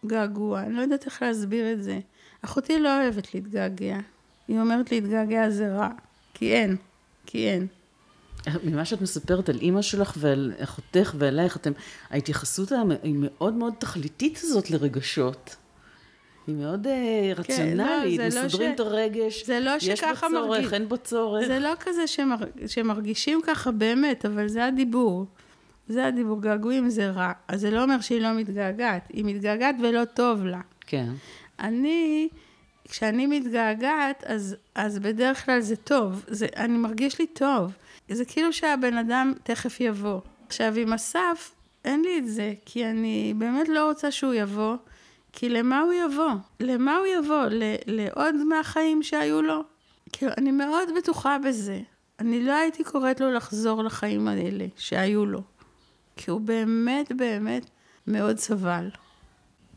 געגוע, 0.05 0.61
אני 0.61 0.73
לא 0.73 0.81
יודעת 0.81 1.05
איך 1.05 1.21
להסביר 1.21 1.73
את 1.73 1.83
זה. 1.83 1.99
אחותי 2.41 2.79
לא 2.79 3.01
אוהבת 3.01 3.33
להתגעגע, 3.33 3.97
היא 4.47 4.59
אומרת 4.59 4.91
להתגעגע 4.91 5.49
זה 5.49 5.75
רע, 5.75 5.89
כי 6.33 6.53
אין. 6.53 6.75
כי 7.25 7.49
אין. 7.49 7.67
ממה 8.63 8.85
שאת 8.85 9.01
מספרת 9.01 9.49
על 9.49 9.59
אימא 9.61 9.81
שלך 9.81 10.13
ועל 10.17 10.53
אחותך 10.63 11.15
ועלייך, 11.17 11.57
אתם, 11.57 11.71
ההתייחסות 12.09 12.71
היא 13.03 13.15
מאוד 13.17 13.53
מאוד 13.53 13.73
תכליתית 13.79 14.39
הזאת 14.43 14.71
לרגשות. 14.71 15.55
היא 16.47 16.55
מאוד 16.55 16.87
אה, 16.87 17.33
כן, 17.35 17.41
רציונלית, 17.41 18.19
לא, 18.19 18.27
מסדרים 18.27 18.69
לא 18.69 18.75
את 18.75 18.79
הרגש, 18.79 19.45
זה 19.45 19.59
לא 19.59 19.71
יש 19.81 19.89
בו 19.89 19.95
צורך, 19.95 20.23
מרגיש, 20.23 20.73
אין 20.73 20.89
בו 20.89 20.97
צורך. 20.97 21.47
זה 21.47 21.59
לא 21.59 21.73
כזה 21.79 22.07
שמר, 22.07 22.35
שמרגישים 22.67 23.41
ככה 23.43 23.71
באמת, 23.71 24.25
אבל 24.25 24.47
זה 24.47 24.65
הדיבור. 24.65 25.25
זה 25.87 26.05
הדיבור, 26.05 26.41
געגועים 26.41 26.89
זה 26.89 27.09
רע. 27.09 27.31
אז 27.47 27.61
זה 27.61 27.71
לא 27.71 27.83
אומר 27.83 28.01
שהיא 28.01 28.21
לא 28.21 28.33
מתגעגעת, 28.33 29.07
היא 29.09 29.25
מתגעגעת 29.25 29.75
ולא 29.81 30.05
טוב 30.05 30.45
לה. 30.45 30.61
כן. 30.87 31.09
אני... 31.59 32.27
כשאני 32.89 33.27
מתגעגעת, 33.27 34.23
אז, 34.23 34.55
אז 34.75 34.99
בדרך 34.99 35.45
כלל 35.45 35.59
זה 35.59 35.75
טוב, 35.75 36.25
זה, 36.27 36.47
אני 36.57 36.77
מרגיש 36.77 37.19
לי 37.19 37.27
טוב. 37.27 37.73
זה 38.09 38.25
כאילו 38.25 38.53
שהבן 38.53 38.97
אדם 38.97 39.33
תכף 39.43 39.81
יבוא. 39.81 40.19
עכשיו, 40.47 40.73
עם 40.77 40.93
אסף, 40.93 41.51
אין 41.85 42.01
לי 42.01 42.17
את 42.17 42.27
זה, 42.27 42.53
כי 42.65 42.85
אני 42.85 43.33
באמת 43.37 43.69
לא 43.69 43.87
רוצה 43.87 44.11
שהוא 44.11 44.33
יבוא, 44.33 44.75
כי 45.39 45.49
למה 45.49 45.81
הוא 45.81 45.93
יבוא? 45.93 46.31
למה 46.59 46.97
הוא 46.97 47.05
יבוא? 47.07 47.45
ל, 47.45 47.63
לעוד 47.87 48.35
מהחיים 48.35 49.03
שהיו 49.03 49.41
לו? 49.41 49.63
כאילו, 50.11 50.31
אני 50.37 50.51
מאוד 50.51 50.89
בטוחה 50.97 51.37
בזה. 51.45 51.79
אני 52.19 52.43
לא 52.43 52.53
הייתי 52.53 52.83
קוראת 52.83 53.19
לו 53.19 53.31
לחזור 53.31 53.83
לחיים 53.83 54.27
האלה 54.27 54.65
שהיו 54.75 55.25
לו. 55.25 55.41
כי 56.15 56.31
הוא 56.31 56.41
באמת 56.41 57.11
באמת 57.11 57.69
מאוד 58.07 58.37
סבל. 58.37 58.89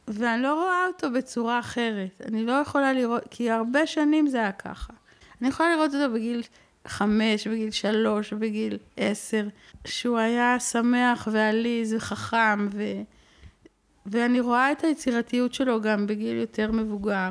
ואני 0.08 0.42
לא 0.42 0.54
רואה 0.54 0.86
אותו 0.86 1.10
בצורה 1.10 1.58
אחרת. 1.58 2.22
אני 2.26 2.46
לא 2.46 2.52
יכולה 2.52 2.92
לראות, 2.92 3.22
כי 3.30 3.50
הרבה 3.50 3.86
שנים 3.86 4.26
זה 4.26 4.38
היה 4.38 4.52
ככה. 4.52 4.92
אני 5.40 5.48
יכולה 5.48 5.76
לראות 5.76 5.94
אותו 5.94 6.14
בגיל 6.14 6.42
חמש, 6.86 7.46
בגיל 7.46 7.70
שלוש, 7.70 8.32
בגיל 8.32 8.78
עשר, 8.96 9.48
שהוא 9.84 10.18
היה 10.18 10.60
שמח 10.60 11.28
ועליז 11.32 11.94
וחכם, 11.94 12.68
ו... 12.72 12.82
ואני 14.10 14.40
רואה 14.40 14.72
את 14.72 14.84
היצירתיות 14.84 15.54
שלו 15.54 15.80
גם 15.80 16.06
בגיל 16.06 16.36
יותר 16.36 16.72
מבוגר. 16.72 17.30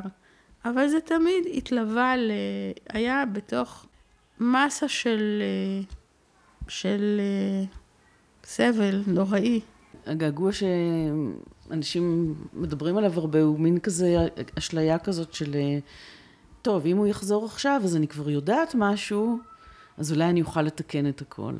אבל 0.64 0.88
זה 0.88 1.00
תמיד 1.00 1.44
התלווה 1.54 2.16
ל... 2.16 2.30
היה 2.88 3.24
בתוך 3.32 3.86
מסה 4.40 4.88
של... 4.88 5.42
של 6.68 7.20
סבל 8.44 9.02
נוראי. 9.06 9.60
הגעגוע 10.06 10.50
שאנשים 10.52 12.34
מדברים 12.52 12.96
עליו 12.96 13.12
הרבה 13.20 13.42
הוא 13.42 13.60
מין 13.60 13.78
כזה 13.78 14.16
אשליה 14.58 14.98
כזאת 14.98 15.34
של 15.34 15.56
טוב, 16.62 16.86
אם 16.86 16.96
הוא 16.96 17.06
יחזור 17.06 17.44
עכשיו 17.44 17.80
אז 17.84 17.96
אני 17.96 18.08
כבר 18.08 18.30
יודעת 18.30 18.74
משהו, 18.74 19.38
אז 19.98 20.12
אולי 20.12 20.24
אני 20.24 20.42
אוכל 20.42 20.62
לתקן 20.62 21.08
את 21.08 21.20
הכל. 21.20 21.54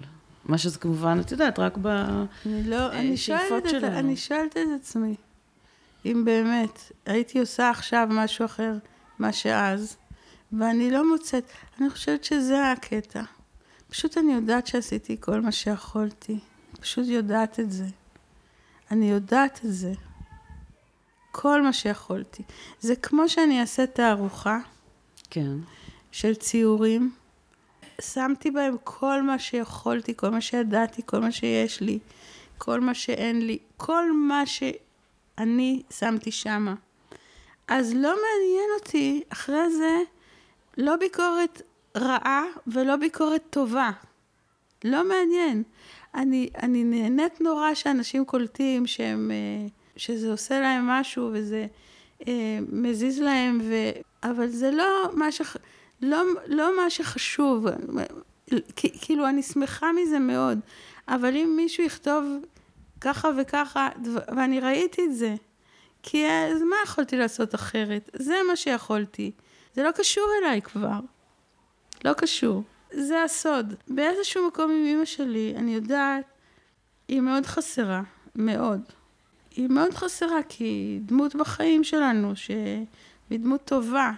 מה 0.45 0.59
שזה 0.59 0.78
כמובן, 0.78 1.18
את 1.20 1.32
יודעת, 1.32 1.59
רק 1.59 1.78
בשאיפות 1.78 3.64
לא, 3.64 3.70
שלנו. 3.70 3.99
אני 3.99 4.16
שואלת 4.16 4.57
את 4.57 4.80
עצמי, 4.80 5.14
אם 6.05 6.22
באמת 6.24 6.93
הייתי 7.07 7.41
עושה 7.41 7.70
עכשיו 7.70 8.09
משהו 8.11 8.45
אחר, 8.45 8.72
מה 9.18 9.32
שאז, 9.32 9.97
ואני 10.53 10.91
לא 10.91 11.11
מוצאת, 11.11 11.45
אני 11.80 11.91
חושבת 11.91 12.24
שזה 12.24 12.70
הקטע. 12.72 13.22
פשוט 13.91 14.18
אני 14.18 14.32
יודעת 14.32 14.66
שעשיתי 14.66 15.16
כל 15.20 15.41
מה 15.41 15.53
שיכולתי. 15.53 16.38
פשוט 16.80 17.07
יודעת 17.07 17.61
את 17.61 17.72
זה. 17.72 17.86
אני 18.91 19.11
יודעת 19.11 19.61
את 19.64 19.72
זה. 19.72 19.93
כל 21.32 21.62
מה 21.62 21.72
שיכולתי. 21.72 22.43
זה 22.80 22.97
כמו 22.97 23.28
שאני 23.28 23.61
אעשה 23.61 23.86
תערוכה. 23.86 24.59
כן. 25.30 25.57
של 26.12 26.34
ציורים. 26.34 27.12
שמתי 28.01 28.51
בהם 28.51 28.76
כל 28.84 29.22
מה 29.22 29.38
שיכולתי, 29.38 30.16
כל 30.16 30.30
מה 30.30 30.40
שידעתי, 30.40 31.03
כל 31.07 31.18
מה 31.18 31.32
שיש 31.32 31.80
לי. 31.80 31.98
כל 32.59 32.80
מה 32.80 32.94
שאין 32.94 33.46
לי, 33.46 33.59
כל 33.76 34.12
מה 34.12 34.42
שאני 34.46 35.82
שמתי 35.90 36.30
שמה. 36.30 36.74
אז 37.68 37.94
לא 37.94 38.14
מעניין 38.22 38.70
אותי 38.80 39.22
אחרי 39.28 39.70
זה 39.70 39.98
לא 40.78 40.96
ביקורת 40.96 41.62
רעה 41.96 42.44
ולא 42.66 42.96
ביקורת 42.96 43.42
טובה. 43.51 43.90
לא 44.84 45.09
מעניין. 45.09 45.62
אני, 46.14 46.51
אני 46.62 46.84
נהנית 46.84 47.40
נורא 47.40 47.74
שאנשים 47.74 48.24
קולטים 48.24 48.86
שהם, 48.86 49.30
אה, 49.30 49.66
שזה 49.96 50.30
עושה 50.30 50.61
להם 50.61 50.86
משהו 50.86 51.30
וזה 51.32 51.66
אה, 52.28 52.59
מזיז 52.72 53.20
להם, 53.20 53.61
ו... 53.64 53.74
אבל 54.22 54.48
זה 54.48 54.70
לא 54.70 55.11
מה, 55.12 55.32
ש... 55.32 55.42
לא, 56.03 56.22
לא 56.46 56.76
מה 56.76 56.90
שחשוב. 56.90 57.66
כאילו, 58.76 59.28
אני 59.28 59.42
שמחה 59.42 59.86
מזה 59.92 60.18
מאוד, 60.18 60.59
אבל 61.09 61.36
אם 61.36 61.53
מישהו 61.57 61.84
יכתוב 61.84 62.24
ככה 63.01 63.28
וככה, 63.38 63.88
ואני 64.36 64.61
ראיתי 64.61 65.05
את 65.05 65.14
זה, 65.14 65.34
כי 66.03 66.26
אז 66.26 66.62
מה 66.62 66.76
יכולתי 66.84 67.16
לעשות 67.16 67.55
אחרת? 67.55 68.11
זה 68.16 68.34
מה 68.48 68.57
שיכולתי. 68.57 69.32
זה 69.74 69.82
לא 69.82 69.90
קשור 69.90 70.24
אליי 70.42 70.62
כבר. 70.62 71.01
לא 72.05 72.12
קשור. 72.12 72.62
זה 72.90 73.22
הסוד. 73.22 73.74
באיזשהו 73.88 74.48
מקום 74.48 74.70
עם 74.70 74.86
אמא 74.86 75.05
שלי, 75.05 75.55
אני 75.57 75.74
יודעת, 75.74 76.24
היא 77.09 77.20
מאוד 77.20 77.46
חסרה. 77.46 78.03
מאוד. 78.36 78.80
היא 79.51 79.68
מאוד 79.68 79.94
חסרה, 79.94 80.42
כי 80.48 80.64
היא 80.64 81.01
דמות 81.01 81.34
בחיים 81.34 81.84
שלנו, 81.84 82.36
שהיא 82.36 82.86
דמות 83.30 83.64
טובה. 83.64 84.12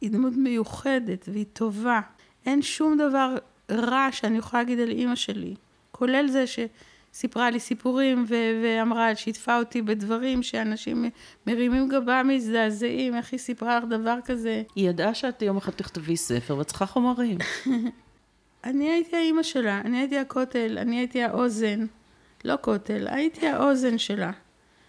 היא 0.00 0.10
דמות 0.10 0.32
מיוחדת, 0.36 1.28
והיא 1.32 1.44
טובה. 1.52 2.00
אין 2.46 2.62
שום 2.62 2.96
דבר 2.96 3.36
רע 3.70 4.08
שאני 4.12 4.38
יכולה 4.38 4.62
להגיד 4.62 4.80
על 4.80 4.90
אימא 4.90 5.14
שלי. 5.14 5.54
כולל 5.90 6.28
זה 6.28 6.44
שסיפרה 6.46 7.50
לי 7.50 7.60
סיפורים 7.60 8.24
ו- 8.28 8.60
ואמרה, 8.62 9.16
שיתפה 9.16 9.58
אותי 9.58 9.82
בדברים 9.82 10.42
שאנשים 10.42 11.10
מרימים 11.46 11.88
גבה 11.88 12.22
מזדעזעים, 12.22 13.16
איך 13.16 13.32
היא 13.32 13.40
סיפרה 13.40 13.78
לך 13.78 13.84
דבר 13.84 14.18
כזה. 14.24 14.62
היא 14.74 14.88
ידעה 14.88 15.14
שאת 15.14 15.42
יום 15.42 15.56
אחד 15.56 15.72
תכתבי 15.72 16.16
ספר 16.16 16.56
ואת 16.56 16.66
צריכה 16.66 16.86
חומרים. 16.86 17.38
אני 18.64 18.90
הייתי 18.90 19.16
האימא 19.16 19.42
שלה, 19.42 19.80
אני 19.84 19.98
הייתי 19.98 20.18
הכותל, 20.18 20.78
אני 20.80 20.98
הייתי 20.98 21.22
האוזן. 21.22 21.86
לא 22.44 22.54
כותל, 22.60 23.06
הייתי 23.10 23.46
האוזן 23.46 23.98
שלה. 23.98 24.30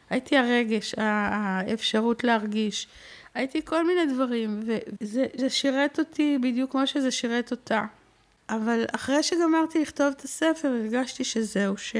הייתי 0.09 0.37
הרגש, 0.37 0.95
האפשרות 0.97 2.23
להרגיש. 2.23 2.87
הייתי 3.33 3.65
כל 3.65 3.87
מיני 3.87 4.13
דברים, 4.13 4.59
וזה 5.01 5.49
שירת 5.49 5.99
אותי 5.99 6.37
בדיוק 6.41 6.71
כמו 6.71 6.87
שזה 6.87 7.11
שירת 7.11 7.51
אותה. 7.51 7.85
אבל 8.49 8.85
אחרי 8.95 9.23
שגמרתי 9.23 9.81
לכתוב 9.81 10.07
את 10.07 10.21
הספר, 10.21 10.67
הרגשתי 10.67 11.23
שזהו, 11.23 11.77
ש, 11.77 11.95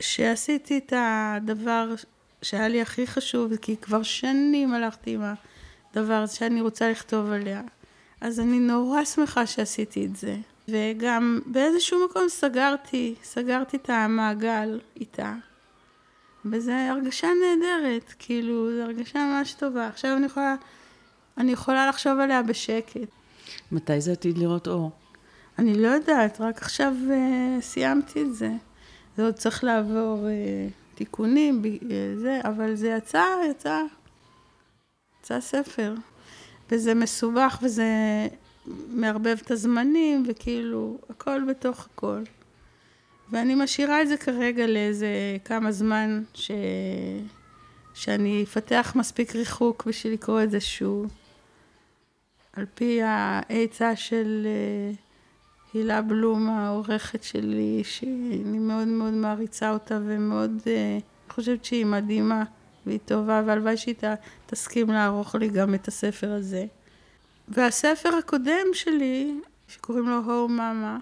שעשיתי 0.00 0.78
את 0.78 0.92
הדבר 0.96 1.94
שהיה 2.42 2.68
לי 2.68 2.82
הכי 2.82 3.06
חשוב, 3.06 3.56
כי 3.56 3.76
כבר 3.76 4.02
שנים 4.02 4.74
הלכתי 4.74 5.14
עם 5.14 5.22
הדבר 5.92 6.14
הזה 6.14 6.36
שאני 6.36 6.60
רוצה 6.60 6.90
לכתוב 6.90 7.32
עליה. 7.32 7.62
אז 8.20 8.40
אני 8.40 8.58
נורא 8.58 9.04
שמחה 9.04 9.46
שעשיתי 9.46 10.06
את 10.06 10.16
זה. 10.16 10.36
וגם 10.68 11.40
באיזשהו 11.46 12.06
מקום 12.06 12.28
סגרתי, 12.28 13.14
סגרתי 13.22 13.76
את 13.76 13.90
המעגל 13.90 14.80
איתה. 14.96 15.34
וזו 16.44 16.72
הרגשה 16.72 17.28
נהדרת, 17.42 18.14
כאילו, 18.18 18.70
זו 18.76 18.82
הרגשה 18.82 19.18
ממש 19.18 19.54
טובה. 19.54 19.86
עכשיו 19.86 20.16
אני 20.16 20.26
יכולה, 20.26 20.54
אני 21.38 21.52
יכולה 21.52 21.88
לחשוב 21.88 22.18
עליה 22.18 22.42
בשקט. 22.42 23.08
מתי 23.72 24.00
זה 24.00 24.12
עתיד 24.12 24.38
לראות 24.38 24.68
אור? 24.68 24.90
אני 25.58 25.74
לא 25.74 25.88
יודעת, 25.88 26.40
רק 26.40 26.62
עכשיו 26.62 26.94
uh, 27.08 27.62
סיימתי 27.62 28.22
את 28.22 28.34
זה. 28.34 28.50
זה 29.16 29.24
עוד 29.24 29.34
צריך 29.34 29.64
לעבור 29.64 30.26
uh, 30.26 30.96
תיקונים, 30.96 31.62
uh, 31.64 31.92
זה, 32.16 32.40
אבל 32.44 32.74
זה 32.74 32.88
יצא, 32.88 33.24
יצא, 33.50 33.82
יצא 35.20 35.40
ספר. 35.40 35.94
וזה 36.70 36.94
מסובך 36.94 37.58
וזה 37.62 37.86
מערבב 38.88 39.36
את 39.42 39.50
הזמנים, 39.50 40.24
וכאילו, 40.28 40.98
הכל 41.10 41.44
בתוך 41.48 41.88
הכל. 41.92 42.22
ואני 43.30 43.54
משאירה 43.54 44.02
את 44.02 44.08
זה 44.08 44.16
כרגע 44.16 44.66
לאיזה 44.66 45.36
כמה 45.44 45.72
זמן 45.72 46.22
ש... 46.34 46.50
שאני 47.94 48.42
אפתח 48.42 48.92
מספיק 48.96 49.36
ריחוק 49.36 49.84
בשביל 49.86 50.12
לקרוא 50.12 50.42
את 50.42 50.50
זה 50.50 50.60
שוב. 50.60 51.06
על 52.52 52.66
פי 52.74 53.00
העצה 53.02 53.96
של 53.96 54.46
uh, 54.46 54.96
הילה 55.74 56.02
בלום, 56.02 56.50
העורכת 56.50 57.22
שלי, 57.22 57.82
שאני 57.84 58.58
מאוד 58.58 58.88
מאוד 58.88 59.12
מעריצה 59.12 59.70
אותה 59.72 59.98
ומאוד 60.06 60.62
uh, 60.64 61.32
חושבת 61.32 61.64
שהיא 61.64 61.86
מדהימה 61.86 62.44
והיא 62.86 62.98
טובה, 63.04 63.42
והלוואי 63.46 63.76
שהיא 63.76 63.94
תסכים 64.46 64.90
לערוך 64.90 65.34
לי 65.34 65.48
גם 65.48 65.74
את 65.74 65.88
הספר 65.88 66.32
הזה. 66.32 66.66
והספר 67.48 68.08
הקודם 68.18 68.66
שלי, 68.72 69.40
שקוראים 69.68 70.08
לו 70.08 70.22
הו 70.22 70.48
מאמה, 70.48 70.98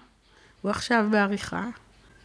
הוא 0.61 0.71
עכשיו 0.71 1.07
בעריכה. 1.11 1.69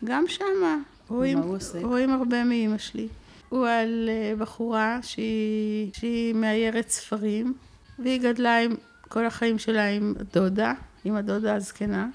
גם 0.05 0.24
שמה 0.28 0.76
רואים, 1.09 1.38
רואים 1.82 2.11
הרבה 2.11 2.44
מאימא 2.44 2.78
שלי. 2.78 3.09
הוא 3.48 3.68
על 3.68 4.09
uh, 4.09 4.40
בחורה 4.40 4.98
שהיא, 5.03 5.90
שהיא 5.94 6.34
מאיירת 6.34 6.88
ספרים, 6.88 7.55
והיא 7.98 8.20
גדלה 8.20 8.59
עם 8.59 8.74
כל 9.09 9.26
החיים 9.26 9.59
שלה 9.59 9.88
עם 9.88 10.14
דודה, 10.32 10.72
עם 11.05 11.16
הדודה 11.16 11.55
הזקנה, 11.55 12.09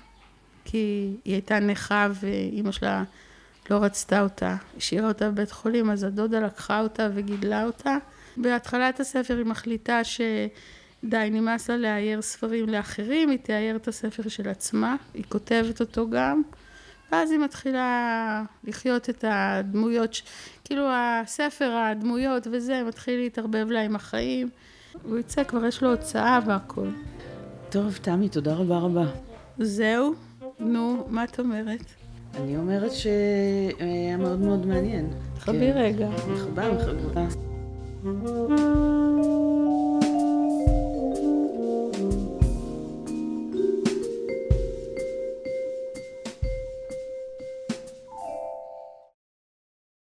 כי 0.66 1.14
היא 1.26 1.34
הייתה 1.34 1.60
נכה 1.60 2.08
ואימא 2.14 2.72
שלה 2.72 3.04
לא 3.70 3.76
רצתה 3.76 4.22
אותה, 4.22 4.56
השאירה 4.78 5.08
אותה 5.08 5.32
בבית 5.32 5.52
חולים, 5.52 5.90
אז 5.90 6.04
הדודה 6.04 6.40
לקחה 6.40 6.80
אותה 6.80 7.10
וגידלה 7.14 7.66
אותה. 7.66 7.98
בהתחלת 8.38 9.00
הספר 9.00 9.38
היא 9.38 9.46
מחליטה 9.46 10.04
שדי, 10.04 11.30
נמאס 11.32 11.70
לה 11.70 11.78
לאייר 11.78 12.22
ספרים 12.22 12.70
לאחרים, 12.70 13.30
היא 13.30 13.40
תאייר 13.44 13.76
את 13.76 13.88
הספר 13.88 14.30
של 14.30 14.50
עצמה, 14.50 14.96
היא 15.14 15.24
כותבת 15.30 15.80
אותו 15.80 16.10
גם. 16.10 16.42
ואז 17.12 17.32
היא 17.32 17.40
מתחילה 17.40 18.44
לחיות 18.64 19.10
את 19.10 19.26
הדמויות, 19.28 20.22
כאילו 20.64 20.84
הספר, 20.92 21.72
הדמויות 21.72 22.48
וזה, 22.52 22.84
מתחיל 22.88 23.20
להתערבב 23.20 23.68
לה 23.70 23.82
עם 23.82 23.96
החיים. 23.96 24.50
הוא 25.04 25.18
יצא, 25.18 25.44
כבר 25.44 25.66
יש 25.66 25.84
לו 25.84 25.92
הוצאה 25.92 26.40
והכל. 26.46 26.88
טוב, 27.70 27.98
תמי, 28.02 28.30
תודה 28.30 28.54
רבה 28.54 28.78
רבה. 28.78 29.06
זהו? 29.60 30.14
נו, 30.60 31.08
מה 31.10 31.24
את 31.24 31.40
אומרת? 31.40 31.84
אני 32.36 32.58
אומרת 32.58 32.92
שהיה 32.92 34.18
מאוד 34.18 34.40
מאוד 34.40 34.66
מעניין. 34.66 35.10
חבי 35.40 35.72
רגע. 35.72 36.10
מחבה, 36.34 36.64
מחבה. 36.74 37.28